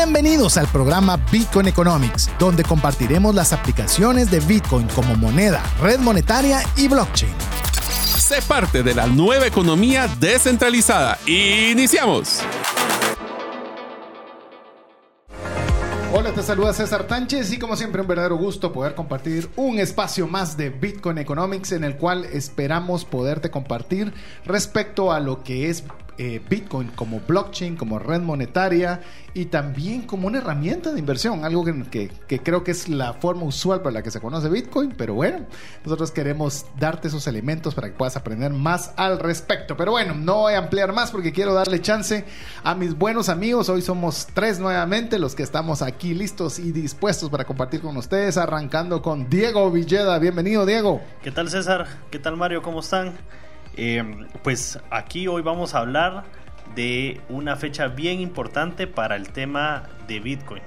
Bienvenidos 0.00 0.56
al 0.56 0.68
programa 0.68 1.16
Bitcoin 1.32 1.66
Economics, 1.66 2.30
donde 2.38 2.62
compartiremos 2.62 3.34
las 3.34 3.52
aplicaciones 3.52 4.30
de 4.30 4.38
Bitcoin 4.38 4.86
como 4.94 5.16
moneda, 5.16 5.60
red 5.80 5.98
monetaria 5.98 6.60
y 6.76 6.86
blockchain. 6.86 7.32
Sé 8.16 8.40
parte 8.42 8.84
de 8.84 8.94
la 8.94 9.08
nueva 9.08 9.48
economía 9.48 10.06
descentralizada. 10.20 11.18
¡Iniciamos! 11.26 12.42
Hola, 16.12 16.32
te 16.32 16.44
saluda 16.44 16.72
César 16.72 17.08
Tánchez 17.08 17.52
y 17.52 17.58
como 17.58 17.74
siempre 17.74 18.00
un 18.00 18.06
verdadero 18.06 18.36
gusto 18.36 18.72
poder 18.72 18.94
compartir 18.94 19.50
un 19.56 19.80
espacio 19.80 20.28
más 20.28 20.56
de 20.56 20.70
Bitcoin 20.70 21.18
Economics 21.18 21.72
en 21.72 21.82
el 21.82 21.96
cual 21.96 22.24
esperamos 22.24 23.04
poderte 23.04 23.50
compartir 23.50 24.14
respecto 24.44 25.10
a 25.10 25.18
lo 25.18 25.42
que 25.42 25.68
es 25.68 25.82
eh, 26.18 26.40
Bitcoin 26.48 26.88
como 26.88 27.20
blockchain, 27.20 27.76
como 27.76 28.00
red 28.00 28.20
monetaria 28.20 29.00
y 29.34 29.46
también 29.46 30.02
como 30.02 30.26
una 30.26 30.38
herramienta 30.38 30.92
de 30.92 30.98
inversión, 30.98 31.44
algo 31.44 31.64
que, 31.64 32.10
que, 32.26 32.40
creo 32.40 32.64
que 32.64 32.72
es 32.72 32.88
la 32.88 33.12
forma 33.12 33.44
usual 33.44 33.82
para 33.82 33.92
la 33.92 34.02
que 34.02 34.10
se 34.10 34.20
conoce 34.20 34.48
Bitcoin, 34.48 34.94
pero 34.98 35.14
bueno, 35.14 35.46
nosotros 35.84 36.10
queremos 36.10 36.66
darte 36.76 37.06
esos 37.06 37.28
elementos 37.28 37.74
para 37.74 37.88
que 37.88 37.94
puedas 37.94 38.16
aprender 38.16 38.52
más 38.52 38.92
al 38.96 39.20
respecto. 39.20 39.76
Pero 39.76 39.92
bueno, 39.92 40.14
no 40.14 40.38
voy 40.38 40.54
a 40.54 40.58
ampliar 40.58 40.92
más 40.92 41.12
porque 41.12 41.32
quiero 41.32 41.54
darle 41.54 41.80
chance 41.80 42.24
a 42.64 42.74
mis 42.74 42.98
buenos 42.98 43.28
amigos. 43.28 43.68
Hoy 43.68 43.82
somos 43.82 44.26
tres 44.34 44.58
nuevamente 44.58 45.20
los 45.20 45.36
que 45.36 45.44
estamos 45.44 45.82
aquí 45.82 46.14
listos 46.14 46.58
y 46.58 46.72
dispuestos 46.72 47.30
para 47.30 47.44
compartir 47.44 47.80
con 47.80 47.96
ustedes, 47.96 48.36
arrancando 48.36 49.02
con 49.02 49.30
Diego 49.30 49.70
Villeda. 49.70 50.18
Bienvenido, 50.18 50.66
Diego. 50.66 51.00
¿Qué 51.22 51.30
tal, 51.30 51.48
César? 51.48 51.86
¿Qué 52.10 52.18
tal, 52.18 52.36
Mario? 52.36 52.60
¿Cómo 52.60 52.80
están? 52.80 53.14
Eh, 53.80 54.02
pues 54.42 54.80
aquí 54.90 55.28
hoy 55.28 55.40
vamos 55.40 55.76
a 55.76 55.78
hablar 55.78 56.24
de 56.74 57.20
una 57.28 57.54
fecha 57.54 57.86
bien 57.86 58.20
importante 58.20 58.88
para 58.88 59.14
el 59.14 59.28
tema 59.28 59.84
de 60.08 60.18
Bitcoin. 60.18 60.62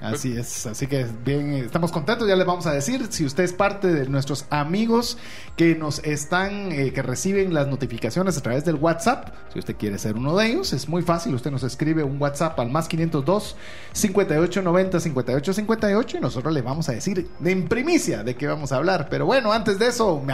Así 0.00 0.34
es, 0.36 0.64
así 0.64 0.86
que 0.86 1.06
bien, 1.24 1.52
estamos 1.52 1.92
contentos, 1.92 2.26
ya 2.26 2.34
les 2.34 2.46
vamos 2.46 2.66
a 2.66 2.72
decir, 2.72 3.06
si 3.10 3.26
usted 3.26 3.44
es 3.44 3.52
parte 3.52 3.88
de 3.88 4.08
nuestros 4.08 4.46
amigos 4.48 5.18
que 5.56 5.74
nos 5.74 5.98
están, 6.04 6.72
eh, 6.72 6.92
que 6.94 7.02
reciben 7.02 7.52
las 7.52 7.66
notificaciones 7.66 8.38
a 8.38 8.40
través 8.40 8.64
del 8.64 8.76
WhatsApp, 8.76 9.28
si 9.52 9.58
usted 9.58 9.76
quiere 9.76 9.98
ser 9.98 10.16
uno 10.16 10.34
de 10.38 10.46
ellos, 10.46 10.72
es 10.72 10.88
muy 10.88 11.02
fácil, 11.02 11.34
usted 11.34 11.50
nos 11.50 11.64
escribe 11.64 12.02
un 12.02 12.20
WhatsApp 12.20 12.58
al 12.60 12.70
más 12.70 12.88
502 12.88 13.56
5890 13.92 15.00
5858 15.00 16.16
y 16.16 16.20
nosotros 16.20 16.54
le 16.54 16.62
vamos 16.62 16.88
a 16.88 16.92
decir 16.92 17.28
en 17.44 17.68
primicia 17.68 18.24
de 18.24 18.36
qué 18.36 18.46
vamos 18.46 18.72
a 18.72 18.76
hablar. 18.76 19.08
Pero 19.10 19.26
bueno, 19.26 19.52
antes 19.52 19.78
de 19.78 19.88
eso, 19.88 20.22
mi 20.24 20.32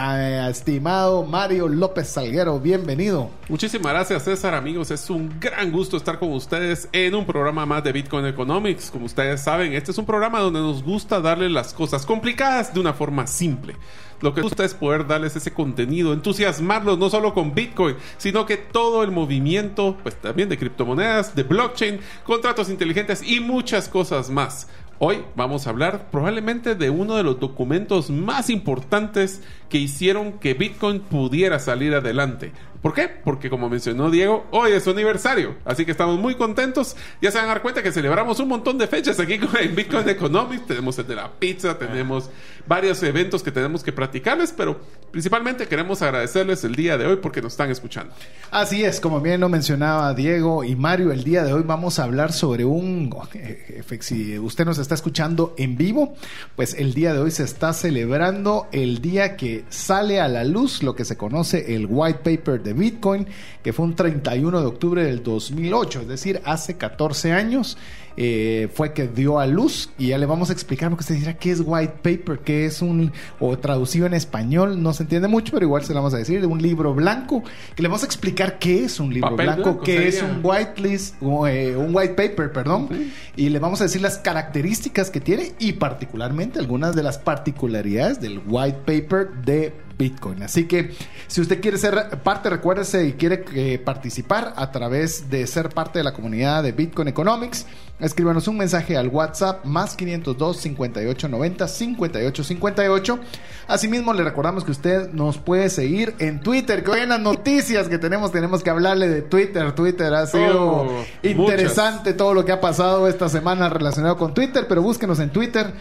estimado 0.49 1.25
Mario 1.25 1.67
López 1.67 2.07
Salguero, 2.07 2.57
bienvenido. 2.59 3.31
Muchísimas 3.49 3.91
gracias 3.91 4.23
César, 4.23 4.53
amigos, 4.53 4.91
es 4.91 5.09
un 5.09 5.37
gran 5.41 5.73
gusto 5.73 5.97
estar 5.97 6.19
con 6.19 6.31
ustedes 6.31 6.87
en 6.93 7.15
un 7.15 7.25
programa 7.25 7.65
más 7.65 7.83
de 7.83 7.91
Bitcoin 7.91 8.25
Economics, 8.25 8.89
como 8.89 9.05
ustedes 9.05 9.41
saben 9.41 9.56
este 9.61 9.91
es 9.91 9.97
un 9.97 10.05
programa 10.05 10.39
donde 10.39 10.59
nos 10.59 10.83
gusta 10.83 11.19
darle 11.19 11.49
las 11.49 11.73
cosas 11.73 12.05
complicadas 12.05 12.73
de 12.73 12.79
una 12.79 12.93
forma 12.93 13.27
simple. 13.27 13.75
Lo 14.21 14.33
que 14.33 14.41
gusta 14.41 14.65
es 14.65 14.73
poder 14.73 15.05
darles 15.05 15.35
ese 15.35 15.53
contenido, 15.53 16.13
entusiasmarlos 16.13 16.97
no 16.97 17.09
solo 17.09 17.33
con 17.33 17.53
Bitcoin, 17.53 17.95
sino 18.17 18.45
que 18.45 18.57
todo 18.57 19.03
el 19.03 19.11
movimiento, 19.11 19.97
pues 20.01 20.15
también 20.15 20.49
de 20.49 20.57
criptomonedas, 20.57 21.35
de 21.35 21.43
blockchain, 21.43 21.99
contratos 22.23 22.69
inteligentes 22.69 23.21
y 23.21 23.39
muchas 23.39 23.89
cosas 23.89 24.29
más. 24.29 24.67
Hoy 24.99 25.23
vamos 25.35 25.67
a 25.67 25.69
hablar 25.69 26.09
probablemente 26.09 26.73
de 26.73 26.89
uno 26.89 27.15
de 27.15 27.21
los 27.21 27.39
documentos 27.39 28.09
más 28.09 28.49
importantes 28.49 29.43
que 29.69 29.77
hicieron 29.77 30.39
que 30.39 30.55
Bitcoin 30.55 31.01
pudiera 31.01 31.59
salir 31.59 31.93
adelante. 31.93 32.51
¿Por 32.81 32.93
qué? 32.93 33.09
Porque 33.09 33.49
como 33.49 33.69
mencionó 33.69 34.09
Diego, 34.09 34.45
hoy 34.51 34.71
es 34.71 34.83
su 34.83 34.91
aniversario. 34.91 35.55
Así 35.65 35.85
que 35.85 35.91
estamos 35.91 36.19
muy 36.19 36.35
contentos. 36.35 36.95
Ya 37.21 37.31
se 37.31 37.37
van 37.37 37.45
a 37.45 37.49
dar 37.49 37.61
cuenta 37.61 37.81
que 37.81 37.91
celebramos 37.91 38.39
un 38.39 38.47
montón 38.47 38.77
de 38.77 38.87
fechas 38.87 39.19
aquí 39.19 39.39
en 39.59 39.75
Bitcoin 39.75 40.07
Economics. 40.07 40.67
Tenemos 40.67 40.97
el 40.99 41.07
de 41.07 41.15
la 41.15 41.31
pizza, 41.31 41.77
tenemos 41.77 42.29
varios 42.67 43.01
eventos 43.03 43.41
que 43.43 43.51
tenemos 43.51 43.83
que 43.83 43.91
practicarles, 43.91 44.53
pero 44.55 44.79
principalmente 45.11 45.67
queremos 45.67 46.01
agradecerles 46.01 46.63
el 46.63 46.75
día 46.75 46.97
de 46.97 47.05
hoy 47.05 47.15
porque 47.17 47.41
nos 47.41 47.53
están 47.53 47.71
escuchando. 47.71 48.13
Así 48.51 48.83
es, 48.83 48.99
como 48.99 49.21
bien 49.21 49.41
lo 49.41 49.49
mencionaba 49.49 50.13
Diego 50.13 50.63
y 50.63 50.75
Mario, 50.75 51.11
el 51.11 51.23
día 51.23 51.43
de 51.43 51.53
hoy 51.53 51.63
vamos 51.65 51.99
a 51.99 52.03
hablar 52.03 52.33
sobre 52.33 52.65
un... 52.65 53.15
Eh, 53.33 53.83
si 54.01 54.37
usted 54.37 54.65
nos 54.65 54.77
está 54.77 54.95
escuchando 54.95 55.53
en 55.57 55.77
vivo, 55.77 56.15
pues 56.55 56.73
el 56.73 56.93
día 56.93 57.13
de 57.13 57.19
hoy 57.19 57.31
se 57.31 57.43
está 57.43 57.73
celebrando 57.73 58.67
el 58.71 59.01
día 59.01 59.37
que 59.37 59.65
sale 59.69 60.19
a 60.19 60.27
la 60.27 60.43
luz 60.43 60.83
lo 60.83 60.95
que 60.95 61.05
se 61.05 61.17
conoce 61.17 61.75
el 61.75 61.87
white 61.89 62.19
paper 62.23 62.63
de 62.67 62.73
Bitcoin, 62.73 63.27
que 63.63 63.73
fue 63.73 63.85
un 63.85 63.95
31 63.95 64.59
de 64.59 64.65
octubre 64.67 65.03
del 65.03 65.23
2008, 65.23 66.01
es 66.01 66.07
decir, 66.07 66.41
hace 66.45 66.77
14 66.77 67.31
años. 67.31 67.77
Eh, 68.19 68.67
fue 68.73 68.93
que 68.93 69.07
dio 69.07 69.37
a 69.37 69.45
luz 69.45 69.91
y 69.99 70.07
ya 70.07 70.17
le 70.17 70.25
vamos 70.25 70.49
a 70.49 70.53
explicar 70.53 70.89
porque 70.89 71.01
usted 71.01 71.15
dirá 71.17 71.37
qué 71.37 71.51
es 71.51 71.61
white 71.63 71.93
paper, 72.01 72.39
qué 72.39 72.65
es 72.65 72.81
un, 72.81 73.11
o 73.39 73.59
traducido 73.59 74.07
en 74.07 74.15
español, 74.15 74.81
no 74.81 74.91
se 74.93 75.03
entiende 75.03 75.27
mucho, 75.27 75.53
pero 75.53 75.67
igual 75.67 75.83
se 75.83 75.93
lo 75.93 75.99
vamos 75.99 76.15
a 76.15 76.17
decir, 76.17 76.41
de 76.41 76.47
un 76.47 76.59
libro 76.59 76.95
blanco, 76.95 77.43
que 77.75 77.83
le 77.83 77.89
vamos 77.89 78.01
a 78.01 78.07
explicar 78.07 78.57
qué 78.57 78.85
es 78.85 78.99
un 78.99 79.13
libro 79.13 79.35
blanco, 79.35 79.81
qué 79.81 80.07
es 80.07 80.23
un 80.23 80.39
white 80.41 80.81
list, 80.81 81.13
eh, 81.21 81.75
un 81.77 81.95
white 81.95 82.15
paper, 82.15 82.51
perdón, 82.51 82.89
y 83.35 83.49
le 83.49 83.59
vamos 83.59 83.81
a 83.81 83.83
decir 83.83 84.01
las 84.01 84.17
características 84.17 85.11
que 85.11 85.21
tiene 85.21 85.53
y 85.59 85.73
particularmente 85.73 86.57
algunas 86.57 86.95
de 86.95 87.03
las 87.03 87.19
particularidades 87.19 88.19
del 88.19 88.41
white 88.47 88.79
paper 88.83 89.29
de 89.45 89.73
Bitcoin. 89.97 90.43
Así 90.43 90.65
que 90.65 90.91
si 91.27 91.41
usted 91.41 91.59
quiere 91.59 91.77
ser 91.77 92.19
parte, 92.23 92.49
recuérdese 92.49 93.07
y 93.07 93.13
quiere 93.13 93.43
eh, 93.53 93.79
participar 93.79 94.53
a 94.55 94.71
través 94.71 95.29
de 95.29 95.45
ser 95.47 95.69
parte 95.69 95.99
de 95.99 96.03
la 96.03 96.13
comunidad 96.13 96.63
de 96.63 96.71
Bitcoin 96.71 97.07
Economics, 97.07 97.65
escríbanos 97.99 98.47
un 98.47 98.57
mensaje 98.57 98.95
al 98.95 99.07
WhatsApp 99.07 99.65
más 99.65 99.95
502 99.95 100.57
5890 100.57 101.67
5858. 101.67 103.19
Asimismo, 103.67 104.13
le 104.13 104.23
recordamos 104.23 104.63
que 104.63 104.71
usted 104.71 105.11
nos 105.11 105.39
puede 105.39 105.69
seguir 105.69 106.15
en 106.19 106.39
Twitter, 106.39 106.83
que 106.83 106.91
hoy 106.91 106.99
en 107.01 107.09
las 107.09 107.19
noticias 107.19 107.89
que 107.89 107.97
tenemos, 107.97 108.31
tenemos 108.31 108.63
que 108.63 108.69
hablarle 108.69 109.09
de 109.09 109.21
Twitter. 109.23 109.73
Twitter 109.73 110.13
ha 110.13 110.25
sido 110.27 110.63
oh, 110.63 111.05
interesante 111.23 112.13
todo 112.13 112.33
lo 112.33 112.45
que 112.45 112.51
ha 112.51 112.61
pasado 112.61 113.07
esta 113.07 113.27
semana 113.27 113.67
relacionado 113.67 114.15
con 114.15 114.33
Twitter, 114.33 114.67
pero 114.69 114.81
búsquenos 114.81 115.19
en 115.19 115.31
Twitter 115.31 115.73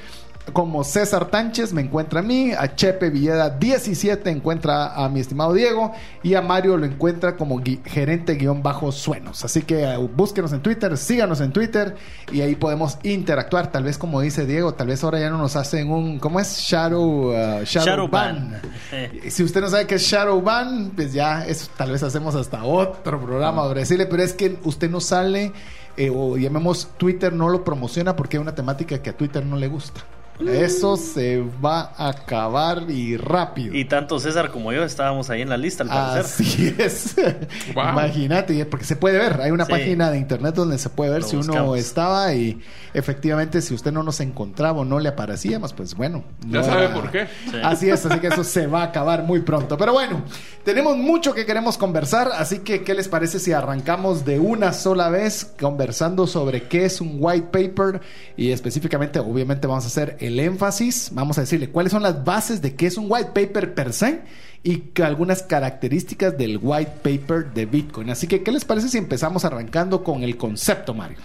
como 0.53 0.85
César 0.85 1.27
Tánchez 1.27 1.73
me 1.73 1.83
encuentra 1.83 2.21
a 2.21 2.23
mí, 2.23 2.53
a 2.53 2.75
Chepe 2.75 3.11
Villeda 3.11 3.51
17 3.51 4.31
encuentra 4.31 4.95
a 4.95 5.09
mi 5.09 5.21
estimado 5.21 5.53
Diego 5.53 5.93
y 6.23 6.35
a 6.35 6.43
Mario 6.43 6.77
lo 6.77 6.87
encuentra 6.87 7.37
como 7.37 7.63
gerente 7.85 8.35
guion 8.35 8.63
bajo 8.63 8.93
suenos. 8.93 9.45
Así 9.45 9.63
que 9.63 9.83
eh, 9.83 9.97
búsquenos 9.97 10.53
en 10.53 10.61
Twitter, 10.61 10.97
síganos 10.97 11.41
en 11.41 11.53
Twitter 11.53 11.97
y 12.33 12.41
ahí 12.41 12.55
podemos 12.55 12.99
interactuar. 13.03 13.73
Tal 13.73 13.85
vez 13.85 13.99
como 13.99 14.21
dice 14.21 14.47
Diego, 14.47 14.75
tal 14.75 14.89
vez 14.89 15.03
ahora 15.03 15.19
ya 15.19 15.31
no 15.31 15.39
nos 15.39 15.57
hacen 15.57 15.91
un, 15.91 16.19
¿cómo 16.19 16.41
es? 16.41 16.59
Shadow, 16.59 17.31
uh, 17.31 17.65
shadow, 17.65 18.09
ban. 18.09 18.61
Si 19.29 19.43
usted 19.43 19.61
no 19.61 19.69
sabe 19.69 19.87
qué 19.87 19.97
es 19.97 20.03
Shadow 20.03 20.41
Ban, 20.41 20.93
pues 20.95 21.13
ya 21.13 21.45
eso 21.47 21.69
tal 21.77 21.91
vez 21.91 22.03
hacemos 22.03 22.35
hasta 22.35 22.65
otro 22.65 23.21
programa 23.21 23.63
sobre 23.63 23.81
decirle, 23.81 24.07
pero 24.07 24.23
es 24.23 24.33
que 24.33 24.59
usted 24.65 24.91
no 24.91 25.01
sale 25.01 25.53
eh, 25.97 26.11
o 26.15 26.37
llamemos 26.37 26.91
Twitter 26.99 27.33
no 27.33 27.49
lo 27.49 27.65
promociona 27.65 28.15
porque 28.15 28.37
hay 28.37 28.43
una 28.43 28.55
temática 28.55 29.01
que 29.01 29.11
a 29.11 29.17
Twitter 29.17 29.45
no 29.45 29.57
le 29.57 29.69
gusta. 29.69 30.03
Eso 30.41 30.97
se 30.97 31.43
va 31.65 31.93
a 31.97 32.09
acabar 32.09 32.91
y 32.91 33.17
rápido. 33.17 33.75
Y 33.75 33.85
tanto 33.87 34.19
César 34.19 34.51
como 34.51 34.73
yo 34.73 34.85
estábamos 34.85 35.31
ahí 35.31 35.43
en 35.43 35.49
la 35.49 35.57
lista, 35.57 35.85
al 35.85 35.89
parecer. 35.89 36.25
Así 36.25 36.75
es. 36.79 37.17
Imagínate, 37.71 38.67
porque 38.67 38.85
se 38.85 38.97
puede 38.97 39.19
ver. 39.19 39.41
Hay 39.41 39.51
una 39.51 39.67
página 39.67 40.11
de 40.11 40.19
internet 40.19 40.55
donde 40.55 40.79
se 40.79 40.91
puede 40.91 41.11
ver 41.13 41.23
si 41.23 41.37
uno 41.37 41.75
estaba 41.77 42.35
y 42.35 42.61
efectivamente 42.95 43.61
si 43.63 43.75
usted 43.75 43.93
no 43.93 44.03
nos 44.03 44.21
encontraba 44.21 44.81
o 44.81 44.85
no 44.85 44.99
le 44.99 45.09
aparecíamos, 45.09 45.73
pues 45.73 45.95
bueno. 45.95 46.25
Ya 46.49 46.63
sabe 46.63 46.89
por 46.89 47.11
qué. 47.11 47.27
Así 47.63 47.89
es, 47.89 48.05
así 48.05 48.21
que 48.21 48.29
eso 48.29 48.45
se 48.45 48.67
va 48.67 48.83
a 48.83 48.85
acabar 48.85 49.23
muy 49.23 49.41
pronto. 49.41 49.77
Pero 49.77 49.93
bueno, 49.93 50.23
tenemos 50.65 50.97
mucho 50.97 51.35
que 51.35 51.47
queremos 51.47 51.79
conversar, 51.79 52.31
así 52.35 52.61
que 52.61 52.83
¿qué 52.83 52.95
les 52.95 53.09
parece 53.09 53.39
si 53.39 53.53
arrancamos 53.53 54.25
de 54.25 54.39
una 54.39 54.73
sola 54.73 55.09
vez 55.09 55.53
conversando 55.59 56.27
sobre 56.27 56.65
qué 56.65 56.85
es 56.85 57.01
un 57.01 57.17
white 57.21 57.49
paper 57.53 58.01
y 58.37 58.51
específicamente, 58.51 59.19
obviamente 59.19 59.67
vamos 59.67 59.85
a 59.85 59.89
hacer 59.89 60.17
el 60.27 60.41
énfasis, 60.41 61.11
vamos 61.13 61.39
a 61.39 61.43
decirle 61.43 61.71
cuáles 61.71 61.93
son 61.93 62.03
las 62.03 62.25
bases 62.25 62.61
de 62.61 62.75
qué 62.75 62.87
es 62.87 62.97
un 62.97 63.07
white 63.09 63.31
paper 63.35 63.75
per 63.75 63.93
se 63.93 64.21
y 64.63 64.83
algunas 65.03 65.43
características 65.43 66.37
del 66.37 66.59
white 66.61 66.93
paper 67.03 67.53
de 67.55 67.67
Bitcoin. 67.67 68.11
Así 68.11 68.27
que, 68.27 68.43
¿qué 68.43 68.51
les 68.51 68.65
parece 68.65 68.89
si 68.89 68.99
empezamos 68.99 69.45
arrancando 69.45 70.03
con 70.03 70.23
el 70.23 70.37
concepto, 70.37 70.93
Mario? 70.93 71.19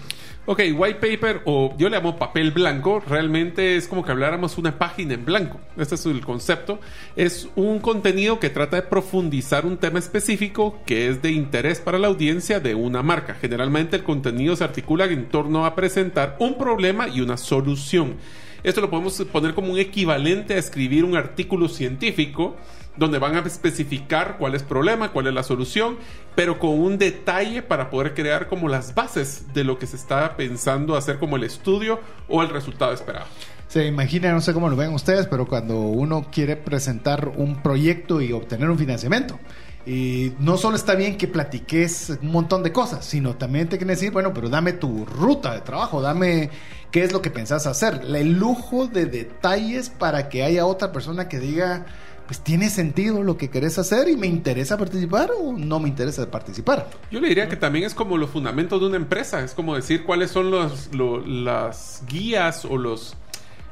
Ok, 0.47 0.59
white 0.75 0.95
paper 0.95 1.43
o 1.45 1.75
yo 1.77 1.87
le 1.87 1.97
llamo 1.97 2.17
papel 2.17 2.49
blanco, 2.49 2.99
realmente 2.99 3.77
es 3.77 3.87
como 3.87 4.03
que 4.03 4.11
habláramos 4.11 4.57
una 4.57 4.79
página 4.79 5.13
en 5.13 5.23
blanco. 5.23 5.59
Este 5.77 5.93
es 5.93 6.05
el 6.07 6.25
concepto. 6.25 6.79
Es 7.15 7.47
un 7.55 7.79
contenido 7.79 8.39
que 8.39 8.49
trata 8.49 8.77
de 8.77 8.81
profundizar 8.81 9.67
un 9.67 9.77
tema 9.77 9.99
específico 9.99 10.79
que 10.87 11.09
es 11.09 11.21
de 11.21 11.31
interés 11.31 11.79
para 11.79 11.99
la 11.99 12.07
audiencia 12.07 12.59
de 12.59 12.73
una 12.73 13.03
marca. 13.03 13.35
Generalmente 13.35 13.97
el 13.97 14.03
contenido 14.03 14.55
se 14.55 14.63
articula 14.63 15.05
en 15.05 15.29
torno 15.29 15.63
a 15.63 15.75
presentar 15.75 16.37
un 16.39 16.57
problema 16.57 17.07
y 17.07 17.21
una 17.21 17.37
solución. 17.37 18.15
Esto 18.63 18.81
lo 18.81 18.89
podemos 18.89 19.19
poner 19.31 19.53
como 19.53 19.71
un 19.71 19.79
equivalente 19.79 20.53
a 20.53 20.57
escribir 20.57 21.03
un 21.03 21.15
artículo 21.15 21.67
científico 21.67 22.55
donde 22.97 23.19
van 23.19 23.35
a 23.35 23.39
especificar 23.39 24.37
cuál 24.37 24.55
es 24.55 24.61
el 24.61 24.67
problema, 24.67 25.11
cuál 25.11 25.27
es 25.27 25.33
la 25.33 25.43
solución, 25.43 25.97
pero 26.35 26.59
con 26.59 26.71
un 26.71 26.97
detalle 26.97 27.61
para 27.61 27.89
poder 27.89 28.13
crear 28.13 28.47
como 28.47 28.67
las 28.67 28.93
bases 28.93 29.53
de 29.53 29.63
lo 29.63 29.79
que 29.79 29.87
se 29.87 29.95
está 29.95 30.35
pensando 30.35 30.95
hacer 30.95 31.17
como 31.17 31.37
el 31.37 31.43
estudio 31.43 31.99
o 32.27 32.41
el 32.41 32.49
resultado 32.49 32.93
esperado. 32.93 33.25
Se 33.67 33.87
imagina, 33.87 34.33
no 34.33 34.41
sé 34.41 34.53
cómo 34.53 34.69
lo 34.69 34.75
ven 34.75 34.93
ustedes, 34.93 35.27
pero 35.27 35.47
cuando 35.47 35.79
uno 35.79 36.27
quiere 36.29 36.57
presentar 36.57 37.29
un 37.29 37.63
proyecto 37.63 38.21
y 38.21 38.33
obtener 38.33 38.69
un 38.69 38.77
financiamiento, 38.77 39.39
y 39.85 40.33
no 40.39 40.57
solo 40.57 40.75
está 40.75 40.95
bien 40.95 41.17
que 41.17 41.27
platiques 41.27 42.17
un 42.21 42.31
montón 42.31 42.63
de 42.63 42.71
cosas, 42.71 43.05
sino 43.05 43.35
también 43.35 43.67
te 43.67 43.77
quieren 43.77 43.95
decir, 43.95 44.11
bueno, 44.11 44.33
pero 44.33 44.49
dame 44.49 44.73
tu 44.73 45.05
ruta 45.05 45.53
de 45.53 45.61
trabajo, 45.61 46.01
dame 46.01 46.49
qué 46.91 47.03
es 47.03 47.11
lo 47.11 47.21
que 47.21 47.31
pensás 47.31 47.65
hacer, 47.65 48.01
el 48.13 48.33
lujo 48.33 48.87
de 48.87 49.05
detalles 49.05 49.89
para 49.89 50.29
que 50.29 50.43
haya 50.43 50.65
otra 50.65 50.91
persona 50.91 51.27
que 51.27 51.39
diga, 51.39 51.85
pues 52.27 52.39
tiene 52.39 52.69
sentido 52.69 53.23
lo 53.23 53.37
que 53.37 53.49
querés 53.49 53.77
hacer 53.79 54.07
y 54.07 54.15
me 54.15 54.27
interesa 54.27 54.77
participar 54.77 55.31
o 55.37 55.51
no 55.51 55.79
me 55.79 55.89
interesa 55.89 56.29
participar. 56.29 56.87
Yo 57.09 57.19
le 57.19 57.27
diría 57.27 57.49
que 57.49 57.55
también 57.55 57.85
es 57.85 57.93
como 57.93 58.17
los 58.17 58.29
fundamentos 58.29 58.79
de 58.79 58.87
una 58.87 58.97
empresa, 58.97 59.43
es 59.43 59.53
como 59.53 59.75
decir 59.75 60.05
cuáles 60.05 60.31
son 60.31 60.51
los, 60.51 60.89
las 60.93 62.03
guías 62.07 62.65
o 62.65 62.77
los 62.77 63.15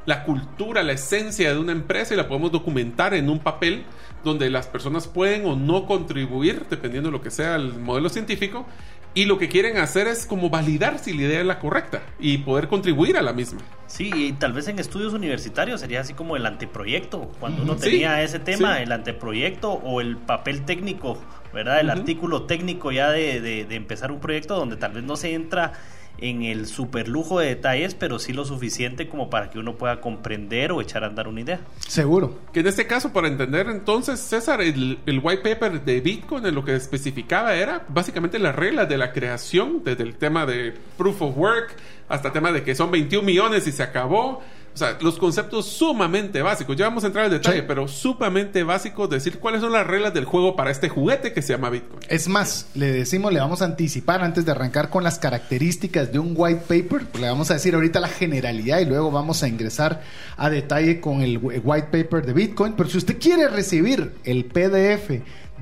la 0.06 0.24
cultura, 0.24 0.82
la 0.82 0.92
esencia 0.92 1.52
de 1.52 1.58
una 1.58 1.72
empresa 1.72 2.14
y 2.14 2.16
la 2.16 2.26
podemos 2.26 2.50
documentar 2.50 3.14
en 3.14 3.28
un 3.28 3.38
papel 3.38 3.84
donde 4.24 4.50
las 4.50 4.66
personas 4.66 5.08
pueden 5.08 5.46
o 5.46 5.56
no 5.56 5.86
contribuir, 5.86 6.66
dependiendo 6.68 7.08
de 7.08 7.12
lo 7.12 7.22
que 7.22 7.30
sea 7.30 7.56
el 7.56 7.74
modelo 7.74 8.08
científico, 8.08 8.66
y 9.12 9.24
lo 9.24 9.38
que 9.38 9.48
quieren 9.48 9.76
hacer 9.78 10.06
es 10.06 10.24
como 10.24 10.50
validar 10.50 11.00
si 11.00 11.12
la 11.12 11.22
idea 11.22 11.40
es 11.40 11.46
la 11.46 11.58
correcta 11.58 12.02
y 12.20 12.38
poder 12.38 12.68
contribuir 12.68 13.16
a 13.16 13.22
la 13.22 13.32
misma. 13.32 13.60
Sí, 13.88 14.10
y 14.14 14.32
tal 14.34 14.52
vez 14.52 14.68
en 14.68 14.78
estudios 14.78 15.14
universitarios 15.14 15.80
sería 15.80 16.00
así 16.00 16.14
como 16.14 16.36
el 16.36 16.46
anteproyecto, 16.46 17.32
cuando 17.40 17.62
uno 17.62 17.74
tenía 17.74 18.22
ese 18.22 18.38
tema, 18.38 18.80
el 18.80 18.92
anteproyecto 18.92 19.72
o 19.72 20.00
el 20.00 20.16
papel 20.16 20.64
técnico, 20.64 21.18
¿verdad? 21.52 21.80
El 21.80 21.90
artículo 21.90 22.44
técnico 22.44 22.92
ya 22.92 23.10
de, 23.10 23.40
de 23.40 23.74
empezar 23.74 24.12
un 24.12 24.20
proyecto 24.20 24.54
donde 24.54 24.76
tal 24.76 24.92
vez 24.92 25.02
no 25.02 25.16
se 25.16 25.34
entra 25.34 25.72
en 26.20 26.42
el 26.42 26.66
super 26.66 27.08
lujo 27.08 27.38
de 27.38 27.48
detalles, 27.48 27.94
pero 27.94 28.18
sí 28.18 28.32
lo 28.32 28.44
suficiente 28.44 29.08
como 29.08 29.30
para 29.30 29.50
que 29.50 29.58
uno 29.58 29.76
pueda 29.76 30.00
comprender 30.00 30.72
o 30.72 30.80
echar 30.80 31.04
a 31.04 31.08
andar 31.08 31.28
una 31.28 31.40
idea. 31.40 31.60
Seguro. 31.86 32.38
Que 32.52 32.60
en 32.60 32.66
este 32.66 32.86
caso, 32.86 33.12
para 33.12 33.28
entender 33.28 33.68
entonces, 33.68 34.20
César, 34.20 34.60
el, 34.60 34.98
white 35.22 35.42
paper 35.42 35.84
de 35.84 36.00
Bitcoin 36.00 36.46
en 36.46 36.54
lo 36.54 36.64
que 36.64 36.74
especificaba 36.74 37.54
era 37.54 37.84
básicamente 37.88 38.38
las 38.38 38.54
reglas 38.54 38.88
de 38.88 38.98
la 38.98 39.12
creación, 39.12 39.82
desde 39.84 40.02
el 40.02 40.16
tema 40.16 40.46
de 40.46 40.74
proof 40.96 41.22
of 41.22 41.36
work 41.36 41.76
hasta 42.08 42.28
el 42.28 42.34
tema 42.34 42.52
de 42.52 42.62
que 42.62 42.74
son 42.74 42.90
21 42.90 43.24
millones 43.24 43.66
y 43.66 43.72
se 43.72 43.82
acabó 43.82 44.42
o 44.72 44.78
sea, 44.78 44.96
los 45.00 45.18
conceptos 45.18 45.66
sumamente 45.66 46.42
básicos. 46.42 46.76
Ya 46.76 46.86
vamos 46.86 47.04
a 47.04 47.08
entrar 47.08 47.24
al 47.24 47.30
detalle, 47.30 47.62
pero 47.62 47.88
sumamente 47.88 48.62
básicos, 48.62 49.10
decir 49.10 49.38
cuáles 49.38 49.60
son 49.60 49.72
las 49.72 49.86
reglas 49.86 50.14
del 50.14 50.24
juego 50.24 50.54
para 50.56 50.70
este 50.70 50.88
juguete 50.88 51.32
que 51.32 51.42
se 51.42 51.52
llama 51.52 51.70
Bitcoin. 51.70 52.00
Es 52.08 52.28
más, 52.28 52.68
le 52.74 52.92
decimos, 52.92 53.32
le 53.32 53.40
vamos 53.40 53.62
a 53.62 53.64
anticipar 53.64 54.22
antes 54.22 54.44
de 54.44 54.52
arrancar 54.52 54.88
con 54.88 55.02
las 55.02 55.18
características 55.18 56.12
de 56.12 56.18
un 56.18 56.34
white 56.36 56.62
paper. 56.68 57.06
Le 57.20 57.28
vamos 57.28 57.50
a 57.50 57.54
decir 57.54 57.74
ahorita 57.74 58.00
la 58.00 58.08
generalidad 58.08 58.78
y 58.80 58.84
luego 58.84 59.10
vamos 59.10 59.42
a 59.42 59.48
ingresar 59.48 60.02
a 60.36 60.48
detalle 60.50 61.00
con 61.00 61.22
el 61.22 61.38
white 61.38 61.88
paper 61.90 62.24
de 62.24 62.32
Bitcoin. 62.32 62.74
Pero 62.74 62.88
si 62.88 62.98
usted 62.98 63.18
quiere 63.18 63.48
recibir 63.48 64.14
el 64.24 64.44
PDF 64.44 65.10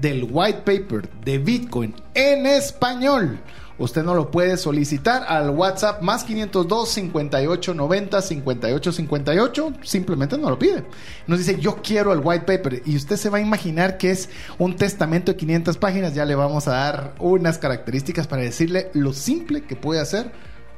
del 0.01 0.29
white 0.31 0.63
paper 0.65 1.09
de 1.25 1.39
Bitcoin 1.39 1.95
en 2.15 2.47
español, 2.47 3.41
usted 3.79 4.03
no 4.03 4.15
lo 4.15 4.31
puede 4.31 4.57
solicitar 4.57 5.25
al 5.29 5.51
WhatsApp 5.51 6.03
más 6.03 6.25
502 6.25 6.89
58 6.89 7.75
90 7.75 8.23
58 8.23 8.93
58. 8.93 9.73
Simplemente 9.83 10.39
no 10.39 10.51
lo 10.51 10.59
pide. 10.59 10.85
Nos 11.27 11.39
dice, 11.39 11.59
yo 11.61 11.77
quiero 11.83 12.13
el 12.13 12.21
white 12.23 12.45
paper. 12.45 12.83
Y 12.85 12.97
usted 12.97 13.17
se 13.17 13.31
va 13.31 13.39
a 13.39 13.41
imaginar 13.41 13.99
que 13.99 14.11
es 14.11 14.29
un 14.59 14.77
testamento 14.77 15.33
de 15.33 15.39
500 15.39 15.79
páginas. 15.79 16.15
Ya 16.15 16.25
le 16.25 16.35
vamos 16.35 16.69
a 16.69 16.73
dar 16.73 17.15
unas 17.19 17.59
características 17.59 18.27
para 18.27 18.43
decirle 18.43 18.91
lo 18.95 19.13
simple 19.13 19.63
que 19.63 19.77
puede 19.77 20.01
hacer 20.01 20.33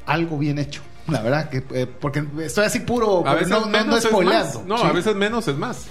algo 0.07 0.39
bien 0.39 0.59
hecho. 0.59 0.83
La 1.09 1.23
verdad, 1.23 1.49
que 1.49 1.65
eh, 1.73 1.87
porque 1.87 2.25
estoy 2.43 2.67
así 2.67 2.81
puro, 2.81 3.27
a 3.27 3.35
veces 3.35 3.51
no, 3.51 3.67
menos 3.67 4.05
es 4.05 4.13
más. 4.13 4.65
No, 4.65 4.77
a 4.77 4.93
veces 4.93 5.17
menos 5.17 5.49
es 5.49 5.57
más. 5.57 5.87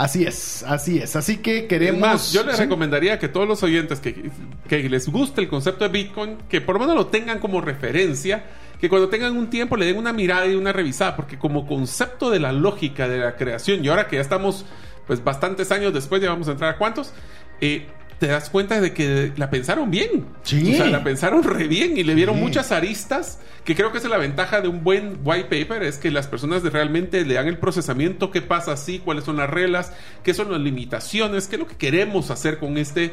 Así 0.00 0.24
es, 0.24 0.62
así 0.62 0.96
es. 0.96 1.14
Así 1.14 1.36
que 1.36 1.66
queremos. 1.66 2.00
Más, 2.00 2.32
yo 2.32 2.42
les 2.42 2.58
recomendaría 2.58 3.18
que 3.18 3.28
todos 3.28 3.46
los 3.46 3.62
oyentes 3.62 4.00
que, 4.00 4.30
que, 4.66 4.88
les 4.88 5.06
guste 5.10 5.42
el 5.42 5.48
concepto 5.48 5.84
de 5.84 5.90
Bitcoin, 5.90 6.38
que 6.48 6.62
por 6.62 6.76
lo 6.76 6.80
menos 6.80 6.94
lo 6.94 7.06
tengan 7.08 7.38
como 7.38 7.60
referencia, 7.60 8.44
que 8.80 8.88
cuando 8.88 9.10
tengan 9.10 9.36
un 9.36 9.50
tiempo 9.50 9.76
le 9.76 9.84
den 9.84 9.98
una 9.98 10.14
mirada 10.14 10.46
y 10.46 10.54
una 10.54 10.72
revisada, 10.72 11.16
porque 11.16 11.38
como 11.38 11.66
concepto 11.66 12.30
de 12.30 12.40
la 12.40 12.50
lógica 12.50 13.08
de 13.08 13.18
la 13.18 13.36
creación, 13.36 13.84
y 13.84 13.88
ahora 13.88 14.08
que 14.08 14.16
ya 14.16 14.22
estamos 14.22 14.64
pues 15.06 15.22
bastantes 15.22 15.70
años 15.70 15.92
después, 15.92 16.22
ya 16.22 16.30
vamos 16.30 16.48
a 16.48 16.52
entrar 16.52 16.76
a 16.76 16.78
cuántos, 16.78 17.12
eh, 17.60 17.86
te 18.20 18.26
das 18.26 18.50
cuenta 18.50 18.82
de 18.82 18.92
que 18.92 19.32
la 19.36 19.48
pensaron 19.48 19.90
bien. 19.90 20.26
Sí. 20.42 20.74
O 20.74 20.76
sea, 20.76 20.86
la 20.88 21.02
pensaron 21.02 21.42
re 21.42 21.66
bien 21.66 21.96
y 21.96 22.04
le 22.04 22.14
dieron 22.14 22.38
muchas 22.38 22.70
aristas, 22.70 23.40
que 23.64 23.74
creo 23.74 23.92
que 23.92 23.98
es 23.98 24.04
la 24.04 24.18
ventaja 24.18 24.60
de 24.60 24.68
un 24.68 24.84
buen 24.84 25.20
white 25.24 25.44
paper, 25.44 25.82
es 25.82 25.96
que 25.96 26.10
las 26.10 26.26
personas 26.26 26.62
realmente 26.62 27.24
le 27.24 27.34
dan 27.34 27.48
el 27.48 27.56
procesamiento, 27.56 28.30
qué 28.30 28.42
pasa 28.42 28.72
así, 28.72 28.98
cuáles 28.98 29.24
son 29.24 29.38
las 29.38 29.48
reglas, 29.48 29.94
qué 30.22 30.34
son 30.34 30.52
las 30.52 30.60
limitaciones, 30.60 31.48
qué 31.48 31.56
es 31.56 31.60
lo 31.60 31.66
que 31.66 31.76
queremos 31.76 32.30
hacer 32.30 32.58
con 32.58 32.76
este 32.76 33.12